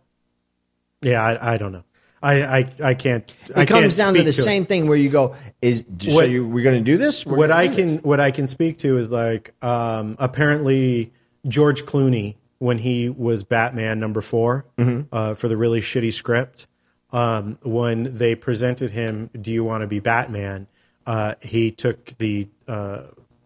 yeah, 1.02 1.22
I, 1.22 1.54
I 1.54 1.56
don't 1.58 1.72
know. 1.72 1.84
I 2.22 2.42
I, 2.42 2.72
I 2.82 2.94
can't. 2.94 3.32
I 3.54 3.62
It 3.62 3.66
comes 3.68 3.82
can't 3.94 3.96
down 3.96 4.14
to 4.14 4.22
the 4.24 4.32
same 4.32 4.62
it. 4.62 4.68
thing 4.68 4.88
where 4.88 4.96
you 4.96 5.08
go, 5.10 5.36
is 5.60 5.84
so 5.98 6.22
you 6.22 6.46
we're 6.48 6.64
going 6.64 6.78
to 6.78 6.90
do 6.90 6.96
this? 6.96 7.24
We're 7.26 7.36
What 7.36 7.50
I 7.52 7.68
can 7.68 7.96
this. 7.96 8.04
what 8.04 8.18
I 8.20 8.30
can 8.32 8.46
speak 8.48 8.78
to 8.80 8.96
is 8.98 9.10
like 9.10 9.52
um, 9.62 10.16
apparently 10.18 11.12
George 11.46 11.84
Clooney 11.84 12.36
when 12.58 12.78
he 12.78 13.08
was 13.08 13.42
Batman 13.42 13.98
number 13.98 14.20
4 14.20 14.64
uh, 15.12 15.34
for 15.34 15.48
the 15.48 15.56
really 15.56 15.80
shitty 15.80 16.12
script. 16.12 16.66
Um, 17.10 17.58
when 17.62 18.16
they 18.16 18.34
presented 18.36 18.92
him, 18.92 19.28
"Do 19.38 19.50
you 19.50 19.64
want 19.64 19.82
to 19.82 19.86
be 19.86 19.98
Batman?" 20.00 20.66
Uh, 21.06 21.34
he 21.42 21.70
took 21.72 22.16
the 22.18 22.48
uh, 22.68 23.02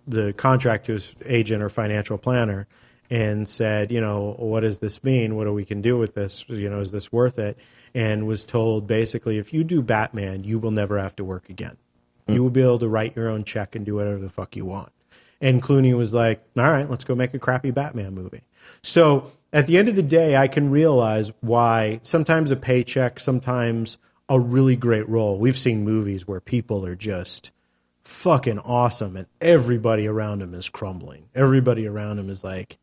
the 0.06 0.32
contract 0.32 0.86
to 0.86 0.92
his 0.92 1.14
agent 1.24 1.62
or 1.62 1.68
financial 1.68 2.18
planner 2.18 2.66
and 3.10 3.48
said, 3.48 3.92
"You 3.92 4.00
know, 4.00 4.34
what 4.38 4.60
does 4.60 4.80
this 4.80 5.02
mean? 5.04 5.36
What 5.36 5.44
do 5.44 5.52
we 5.52 5.64
can 5.64 5.80
do 5.80 5.96
with 5.98 6.14
this? 6.14 6.44
You 6.48 6.68
know, 6.68 6.80
is 6.80 6.90
this 6.90 7.12
worth 7.12 7.38
it?" 7.38 7.56
And 7.94 8.26
was 8.26 8.44
told 8.44 8.86
basically, 8.86 9.38
if 9.38 9.52
you 9.52 9.64
do 9.64 9.82
Batman, 9.82 10.44
you 10.44 10.58
will 10.58 10.70
never 10.70 10.98
have 10.98 11.16
to 11.16 11.24
work 11.24 11.48
again. 11.48 11.76
Hmm. 12.26 12.34
You 12.34 12.42
will 12.42 12.50
be 12.50 12.62
able 12.62 12.78
to 12.80 12.88
write 12.88 13.16
your 13.16 13.28
own 13.28 13.44
check 13.44 13.74
and 13.74 13.86
do 13.86 13.94
whatever 13.96 14.18
the 14.18 14.28
fuck 14.28 14.56
you 14.56 14.64
want. 14.64 14.92
And 15.40 15.62
Clooney 15.62 15.96
was 15.96 16.14
like, 16.14 16.42
all 16.56 16.64
right, 16.64 16.88
let's 16.88 17.04
go 17.04 17.14
make 17.14 17.34
a 17.34 17.38
crappy 17.38 17.70
Batman 17.70 18.14
movie. 18.14 18.42
So 18.82 19.30
at 19.52 19.66
the 19.66 19.76
end 19.78 19.88
of 19.88 19.96
the 19.96 20.02
day, 20.02 20.36
I 20.36 20.48
can 20.48 20.70
realize 20.70 21.32
why 21.40 22.00
sometimes 22.02 22.50
a 22.50 22.56
paycheck, 22.56 23.20
sometimes 23.20 23.98
a 24.28 24.40
really 24.40 24.76
great 24.76 25.08
role. 25.08 25.38
We've 25.38 25.58
seen 25.58 25.84
movies 25.84 26.26
where 26.26 26.40
people 26.40 26.84
are 26.86 26.96
just 26.96 27.50
fucking 28.06 28.58
awesome 28.60 29.16
and 29.16 29.26
everybody 29.40 30.06
around 30.06 30.40
him 30.42 30.54
is 30.54 30.68
crumbling. 30.68 31.28
Everybody 31.34 31.86
around 31.86 32.18
him 32.18 32.30
is 32.30 32.44
like 32.44 32.78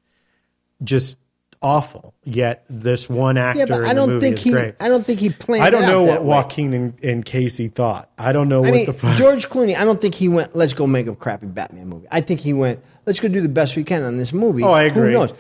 just 0.84 1.17
awful. 1.61 2.13
Yet 2.26 2.65
this 2.69 3.09
one 3.09 3.38
actor 3.38 3.59
Yeah, 3.59 3.65
but 3.67 3.86
I 3.86 3.93
don't 3.93 4.19
think 4.19 4.38
he. 4.39 4.51
great. 4.51 4.76
I 4.80 4.89
don't 4.89 5.05
think 5.05 5.19
he 5.19 5.30
planned. 5.30 5.63
I 5.63 5.69
don't 5.69 5.84
know 5.88 6.03
what. 6.03 6.24
Joaquin 6.24 6.74
and, 6.74 7.03
and 7.03 7.26
Casey 7.26 7.69
thought. 7.69 8.09
I 8.17 8.34
don't 8.34 8.49
know 8.49 8.59
I 8.59 8.69
what 8.69 8.74
mean, 8.74 8.86
the 8.86 8.93
fuck. 8.93 9.17
George 9.17 9.47
Clooney. 9.49 9.78
I 9.78 9.86
don't 9.86 10.01
think 10.01 10.13
he 10.15 10.28
went. 10.28 10.55
Let's 10.55 10.74
go 10.74 10.86
make 10.86 11.07
a 11.07 11.15
crappy 11.15 11.47
Batman 11.47 11.88
movie. 11.88 12.07
I 12.11 12.21
think 12.21 12.41
he 12.41 12.51
went. 12.53 12.84
Let's 13.05 13.19
go 13.19 13.28
do 13.30 13.41
the 13.41 13.49
best 13.49 13.76
we 13.78 13.84
can 13.84 14.03
on 14.03 14.17
this 14.17 14.34
movie. 14.34 14.63
Oh, 14.63 14.71
I 14.71 14.89
Who 14.89 15.01
agree. 15.01 15.13
knows? 15.13 15.34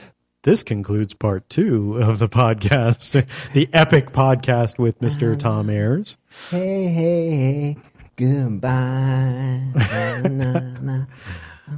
This 0.43 0.61
concludes 0.61 1.13
part 1.13 1.49
two 1.49 1.97
of 2.01 2.19
the 2.19 2.27
podcast, 2.27 3.25
the 3.53 3.69
epic 3.71 4.11
podcast 4.11 4.77
with. 4.77 4.99
Mr. 4.99 5.37
Tom 5.39 5.69
Ayers. 5.69 6.17
Hey, 6.49 6.87
hey, 6.87 7.29
hey. 7.35 7.77
Goodbye. 8.15 9.61
Na, 10.23 10.59
na. 10.81 11.05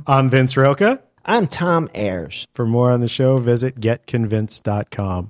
I'm 0.07 0.29
Vince 0.29 0.57
Roca. 0.57 1.01
I'm 1.25 1.47
Tom 1.47 1.89
Ayers. 1.95 2.45
For 2.53 2.65
more 2.65 2.91
on 2.91 3.01
the 3.01 3.07
show, 3.07 3.37
visit 3.37 3.79
getconvinced.com. 3.79 5.23